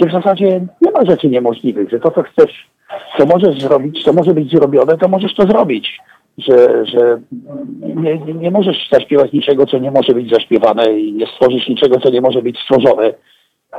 że 0.00 0.08
w 0.08 0.12
zasadzie 0.12 0.60
nie 0.80 0.90
ma 0.90 1.04
rzeczy 1.04 1.28
niemożliwych, 1.28 1.90
że 1.90 2.00
to, 2.00 2.10
co 2.10 2.22
chcesz, 2.22 2.70
co 3.18 3.26
możesz 3.26 3.60
zrobić, 3.60 4.04
co 4.04 4.12
może 4.12 4.34
być 4.34 4.50
zrobione, 4.50 4.98
to 4.98 5.08
możesz 5.08 5.34
to 5.34 5.42
zrobić. 5.42 5.98
Że, 6.38 6.86
że 6.86 7.20
nie, 7.80 8.18
nie 8.18 8.50
możesz 8.50 8.88
zaśpiewać 8.92 9.32
niczego, 9.32 9.66
co 9.66 9.78
nie 9.78 9.90
może 9.90 10.12
być 10.14 10.30
zaśpiewane 10.30 10.98
i 10.98 11.12
nie 11.12 11.26
stworzysz 11.26 11.68
niczego, 11.68 12.00
co 12.00 12.10
nie 12.10 12.20
może 12.20 12.42
być 12.42 12.58
stworzone 12.58 13.14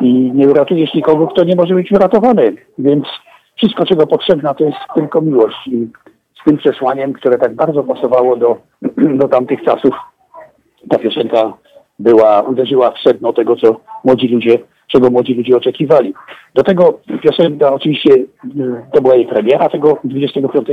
i 0.02 0.32
nie 0.34 0.48
uratujesz 0.48 0.94
nikogo, 0.94 1.28
kto 1.28 1.44
nie 1.44 1.56
może 1.56 1.74
być 1.74 1.92
uratowany. 1.92 2.56
Więc 2.78 3.06
wszystko, 3.56 3.86
czego 3.86 4.08
potrzebna, 4.08 4.54
to 4.54 4.64
jest 4.64 4.78
tylko 4.96 5.22
miłość. 5.22 5.68
I 5.68 5.88
tym 6.46 6.58
przesłaniem, 6.58 7.14
które 7.14 7.38
tak 7.38 7.56
bardzo 7.56 7.84
pasowało 7.84 8.38
do, 8.38 8.58
do 9.22 9.28
tamtych 9.28 9.64
czasów, 9.64 9.96
ta 10.90 11.00
piosenka 11.00 11.54
była, 12.00 12.42
uderzyła 12.42 12.92
w 12.92 13.00
sedno 13.00 13.34
tego, 13.34 13.56
co 13.56 13.80
młodzi 14.04 14.28
ludzie, 14.28 14.60
czego 14.88 15.10
młodzi 15.10 15.34
ludzie 15.34 15.58
oczekiwali. 15.58 16.14
Do 16.56 16.64
tego 16.64 17.00
piosenka, 17.22 17.74
oczywiście 17.74 18.12
to 18.94 19.02
była 19.02 19.16
jej 19.16 19.26
premiera 19.26 19.70
tego 19.70 19.98
25 20.04 20.68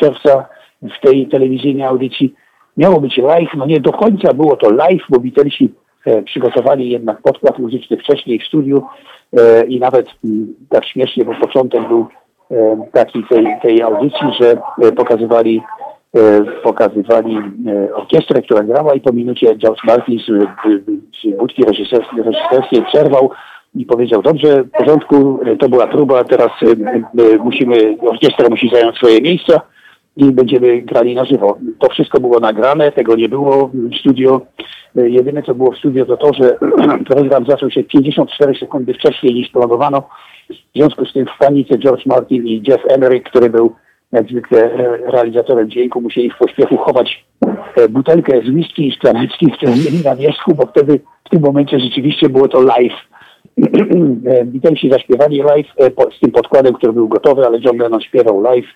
czerwca 0.00 0.48
w 0.82 1.06
tej 1.06 1.28
telewizyjnej 1.28 1.86
audycji. 1.86 2.34
Miało 2.76 3.00
być 3.00 3.16
live, 3.16 3.54
no 3.56 3.66
nie 3.66 3.80
do 3.80 3.92
końca 3.92 4.34
było 4.34 4.56
to 4.56 4.70
live, 4.70 5.02
bo 5.10 5.20
Beatlesi 5.20 5.74
E, 6.06 6.22
przygotowali 6.22 6.90
jednak 6.90 7.22
podkład 7.22 7.58
muzyczny 7.58 7.96
wcześniej 7.96 8.38
w 8.38 8.46
studiu 8.46 8.82
e, 9.38 9.66
i 9.66 9.80
nawet 9.80 10.06
mm, 10.24 10.54
tak 10.68 10.84
śmiesznie, 10.84 11.24
bo 11.24 11.34
początek 11.34 11.88
był 11.88 12.06
e, 12.52 12.76
taki 12.92 13.24
tej, 13.30 13.46
tej 13.62 13.82
audycji, 13.82 14.26
że 14.40 14.56
pokazywali 14.96 15.62
pokazywali 16.62 17.38
orkiestrę, 17.94 18.42
która 18.42 18.62
grała 18.62 18.94
i 18.94 19.00
po 19.00 19.12
minucie 19.12 19.56
George 19.56 19.84
Martin 19.84 20.18
z, 20.18 20.26
z 21.22 21.38
budki 21.38 21.62
reżyserskiej 21.64 22.82
przerwał 22.82 23.30
i 23.74 23.86
powiedział, 23.86 24.22
dobrze, 24.22 24.64
w 24.64 24.70
porządku, 24.70 25.40
to 25.58 25.68
była 25.68 25.86
próba, 25.86 26.24
teraz 26.24 26.50
musimy, 27.44 27.96
orkiestra 28.00 28.48
musi 28.48 28.70
zająć 28.72 28.96
swoje 28.96 29.20
miejsca 29.20 29.60
i 30.16 30.24
będziemy 30.24 30.82
grali 30.82 31.14
na 31.14 31.24
żywo. 31.24 31.58
To 31.78 31.88
wszystko 31.88 32.20
było 32.20 32.40
nagrane, 32.40 32.92
tego 32.92 33.16
nie 33.16 33.28
było 33.28 33.70
w 33.74 33.96
studio. 34.00 34.40
Jedyne 34.94 35.42
co 35.42 35.54
było 35.54 35.72
w 35.72 35.78
studio 35.78 36.06
to 36.06 36.16
to, 36.16 36.34
że 36.34 36.58
program 37.10 37.46
zaczął 37.48 37.70
się 37.70 37.84
54 37.84 38.58
sekundy 38.58 38.94
wcześniej 38.94 39.34
niż 39.34 39.48
planowano. 39.48 40.02
W 40.50 40.78
związku 40.78 41.06
z 41.06 41.12
tym 41.12 41.26
w 41.26 41.38
panice 41.38 41.78
George 41.78 42.06
Martin 42.06 42.46
i 42.46 42.62
Jeff 42.68 42.82
Emerick, 42.88 43.30
który 43.30 43.50
był 43.50 43.74
jak 44.12 44.28
zwykle 44.28 44.70
realizatorem 45.06 45.70
dźwięku, 45.70 46.00
musieli 46.00 46.30
w 46.30 46.38
pośpiechu 46.38 46.76
chować 46.76 47.24
e, 47.76 47.88
butelkę 47.88 48.40
z 48.40 48.48
whisky 48.48 48.88
i 48.88 48.92
szklaneczki, 48.92 49.50
które 49.50 49.72
mieli 49.72 50.04
na 50.04 50.16
wierzchu, 50.16 50.54
bo 50.54 50.66
wtedy 50.66 51.00
w 51.26 51.30
tym 51.30 51.42
momencie 51.42 51.80
rzeczywiście 51.80 52.28
było 52.28 52.48
to 52.48 52.60
live. 52.60 52.92
E, 54.26 54.44
Beatlesi 54.44 54.90
zaśpiewali 54.90 55.42
live 55.42 55.66
e, 55.78 55.90
z 56.16 56.20
tym 56.20 56.30
podkładem, 56.30 56.74
który 56.74 56.92
był 56.92 57.08
gotowy, 57.08 57.46
ale 57.46 57.58
John 57.60 57.76
Lennon 57.78 58.00
śpiewał 58.00 58.40
live. 58.40 58.66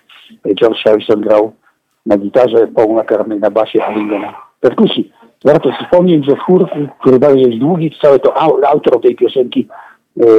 George 0.60 0.82
Harrison 0.84 1.20
grał 1.20 1.52
na 2.06 2.18
gitarze, 2.18 2.66
Paul 2.66 2.97
McCartney 2.97 3.40
na 3.40 3.51
basie, 3.51 3.84
a 3.84 3.94
Ringo 3.94 4.18
na 4.18 4.34
perkusji. 4.60 5.12
Warto 5.44 5.72
wspomnieć, 5.72 6.24
że 6.24 6.36
chór, 6.36 6.68
który 7.01 7.18
bardzo 7.18 7.38
jest 7.38 7.59
długi, 7.59 7.97
całe 8.02 8.18
to 8.18 8.36
autor 8.68 9.01
tej 9.01 9.16
piosenki, 9.16 9.68
e, 9.70 9.95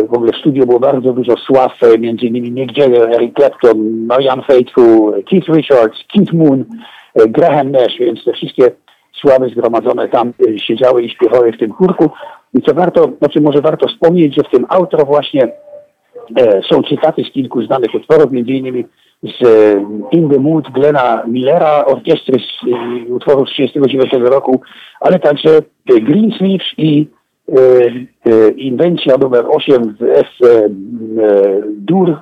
w 0.09 0.13
ogóle 0.13 0.31
w 0.33 0.35
studiu 0.35 0.65
było 0.65 0.79
bardzo 0.79 1.13
dużo 1.13 1.37
sław, 1.37 1.71
e, 1.83 1.97
między 1.97 2.25
innymi 2.25 2.51
Mick 2.51 2.77
Jagger, 2.77 3.15
Eric 3.15 3.35
Clapton, 3.35 4.05
Marianne 4.05 4.43
Faithfull, 4.43 5.23
Keith 5.29 5.49
Richards, 5.49 6.03
Keith 6.13 6.33
Moon, 6.33 6.65
e, 7.15 7.27
Graham 7.27 7.71
Nash, 7.71 7.97
więc 7.99 8.23
te 8.23 8.33
wszystkie 8.33 8.71
sławy 9.21 9.49
zgromadzone 9.49 10.09
tam 10.09 10.33
siedziały 10.57 11.03
i 11.03 11.09
śpiewały 11.09 11.51
w 11.51 11.57
tym 11.57 11.71
chórku. 11.71 12.09
I 12.53 12.61
co 12.61 12.73
warto, 12.73 13.09
znaczy 13.19 13.41
może 13.41 13.61
warto 13.61 13.87
wspomnieć, 13.87 14.35
że 14.35 14.43
w 14.43 14.49
tym 14.49 14.65
outro 14.69 15.05
właśnie 15.05 15.51
są 16.69 16.83
cytaty 16.83 17.23
z 17.23 17.31
kilku 17.31 17.61
znanych 17.61 17.95
utworów, 17.95 18.31
między 18.31 18.51
innymi 18.51 18.85
z 19.23 19.47
e, 19.47 19.85
In 20.11 20.29
the 20.29 20.39
Mood 20.39 20.71
Glena 20.71 21.23
Millera, 21.27 21.85
orkiestry 21.85 22.39
z 22.39 22.67
e, 22.67 23.13
utworu 23.13 23.45
z 23.45 23.49
1939 23.49 24.31
roku, 24.31 24.61
ale 24.99 25.19
także 25.19 25.49
e, 25.57 25.61
i 26.77 27.01
e, 27.01 27.16
inwencja 28.55 29.17
numer 29.17 29.45
8 29.49 29.95
w 29.99 30.03
F 30.03 30.27
Dur 31.67 32.17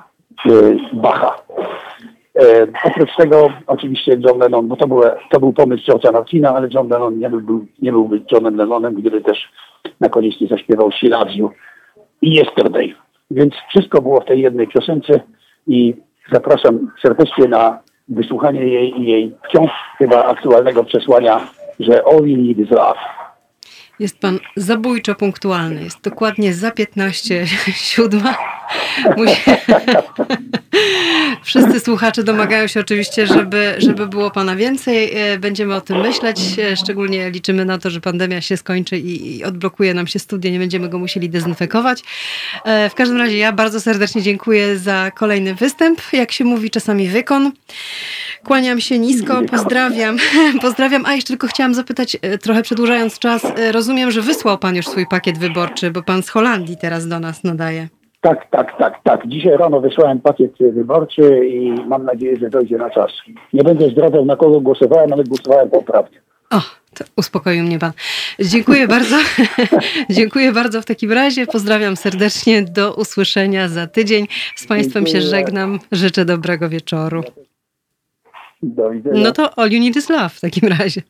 Bacha. 0.92 1.36
E, 2.34 2.66
oprócz 2.84 3.16
tego 3.16 3.48
oczywiście 3.66 4.16
John 4.20 4.38
Lennon, 4.38 4.68
bo 4.68 4.76
to, 4.76 4.86
był, 4.86 5.00
to 5.30 5.40
był 5.40 5.52
pomysł 5.52 5.84
George'a 5.90 6.12
Martina, 6.12 6.54
ale 6.54 6.68
John 6.74 6.88
Lennon 6.88 7.18
nie, 7.18 7.30
był, 7.30 7.66
nie 7.82 7.92
byłby 7.92 8.20
Johnem 8.32 8.56
Lennonem, 8.56 8.94
gdyby 8.94 9.20
też 9.20 9.52
na 10.00 10.08
koniec 10.08 10.40
nie 10.40 10.46
zaśpiewał 10.46 10.90
She 10.92 11.08
i 12.22 12.36
Yesterday. 12.36 12.94
Więc 13.30 13.54
wszystko 13.68 14.02
było 14.02 14.20
w 14.20 14.24
tej 14.24 14.40
jednej 14.40 14.68
piosence 14.68 15.20
i 15.66 15.94
Zapraszam 16.32 16.90
serdecznie 17.02 17.48
na 17.48 17.78
wysłuchanie 18.08 18.66
jej 18.66 19.00
i 19.00 19.06
jej 19.06 19.34
wciąż 19.48 19.70
chyba 19.98 20.24
aktualnego 20.24 20.84
przesłania, 20.84 21.40
że 21.80 22.02
all 22.04 22.26
you 22.26 22.36
need 22.36 22.58
is 22.58 22.70
love. 22.70 22.98
Jest 23.98 24.18
pan 24.18 24.38
zabójczo 24.56 25.14
punktualny. 25.14 25.84
Jest 25.84 26.00
dokładnie 26.00 26.54
za 26.54 26.70
15 26.70 27.46
siódma. 27.74 28.55
Wszyscy 31.42 31.80
słuchacze 31.80 32.24
domagają 32.24 32.66
się 32.66 32.80
oczywiście, 32.80 33.26
żeby, 33.26 33.74
żeby 33.78 34.06
było 34.06 34.30
pana 34.30 34.56
więcej. 34.56 35.10
E, 35.14 35.38
będziemy 35.38 35.74
o 35.74 35.80
tym 35.80 36.00
myśleć. 36.00 36.38
E, 36.58 36.76
szczególnie 36.76 37.30
liczymy 37.30 37.64
na 37.64 37.78
to, 37.78 37.90
że 37.90 38.00
pandemia 38.00 38.40
się 38.40 38.56
skończy 38.56 38.98
i, 38.98 39.36
i 39.36 39.44
odblokuje 39.44 39.94
nam 39.94 40.06
się 40.06 40.18
studia. 40.18 40.50
Nie 40.50 40.58
będziemy 40.58 40.88
go 40.88 40.98
musieli 40.98 41.30
dezynfekować. 41.30 42.02
E, 42.64 42.90
w 42.90 42.94
każdym 42.94 43.18
razie 43.18 43.38
ja 43.38 43.52
bardzo 43.52 43.80
serdecznie 43.80 44.22
dziękuję 44.22 44.78
za 44.78 45.10
kolejny 45.10 45.54
występ. 45.54 46.00
Jak 46.12 46.32
się 46.32 46.44
mówi, 46.44 46.70
czasami 46.70 47.08
wykon. 47.08 47.52
Kłaniam 48.44 48.80
się 48.80 48.98
nisko, 48.98 49.42
pozdrawiam. 49.50 50.16
Pozdrawiam. 50.62 51.06
A 51.06 51.14
jeszcze 51.14 51.28
tylko 51.28 51.46
chciałam 51.46 51.74
zapytać, 51.74 52.16
trochę 52.42 52.62
przedłużając 52.62 53.18
czas, 53.18 53.42
rozumiem, 53.72 54.10
że 54.10 54.22
wysłał 54.22 54.58
pan 54.58 54.76
już 54.76 54.86
swój 54.86 55.06
pakiet 55.06 55.38
wyborczy, 55.38 55.90
bo 55.90 56.02
pan 56.02 56.22
z 56.22 56.28
Holandii 56.28 56.76
teraz 56.80 57.08
do 57.08 57.20
nas 57.20 57.44
nadaje. 57.44 57.88
Tak, 58.26 58.50
tak, 58.50 58.78
tak, 58.78 59.02
tak. 59.02 59.28
Dzisiaj 59.28 59.56
rano 59.56 59.80
wysłałem 59.80 60.20
pakiet 60.20 60.52
wyborczy 60.72 61.46
i 61.46 61.70
mam 61.70 62.04
nadzieję, 62.04 62.36
że 62.36 62.50
dojdzie 62.50 62.78
na 62.78 62.90
czas. 62.90 63.10
Nie 63.52 63.62
będę 63.62 63.88
zdradzał, 63.88 64.24
na 64.24 64.36
kogo 64.36 64.60
głosowałem, 64.60 65.10
nawet 65.10 65.28
głosowałem 65.28 65.70
poprawnie. 65.70 66.20
O, 66.50 66.60
to 66.94 67.04
uspokoił 67.16 67.64
mnie 67.64 67.78
pan. 67.78 67.92
Dziękuję 68.40 68.88
bardzo. 68.96 69.16
Dziękuję 70.10 70.52
bardzo 70.52 70.82
w 70.82 70.84
takim 70.84 71.12
razie. 71.12 71.46
Pozdrawiam 71.46 71.96
serdecznie. 71.96 72.62
Do 72.62 72.94
usłyszenia 72.94 73.68
za 73.68 73.86
tydzień. 73.86 74.26
Z 74.56 74.66
państwem 74.66 75.06
Dziękuję. 75.06 75.22
się 75.22 75.28
żegnam. 75.28 75.78
Życzę 75.92 76.24
dobrego 76.24 76.68
wieczoru. 76.68 77.22
Do 78.62 78.90
widzenia. 78.90 79.20
No 79.24 79.32
to 79.32 79.58
all 79.58 79.70
you 79.70 79.80
need 79.80 79.96
is 79.96 80.08
love 80.10 80.28
w 80.28 80.40
takim 80.40 80.68
razie. 80.68 81.02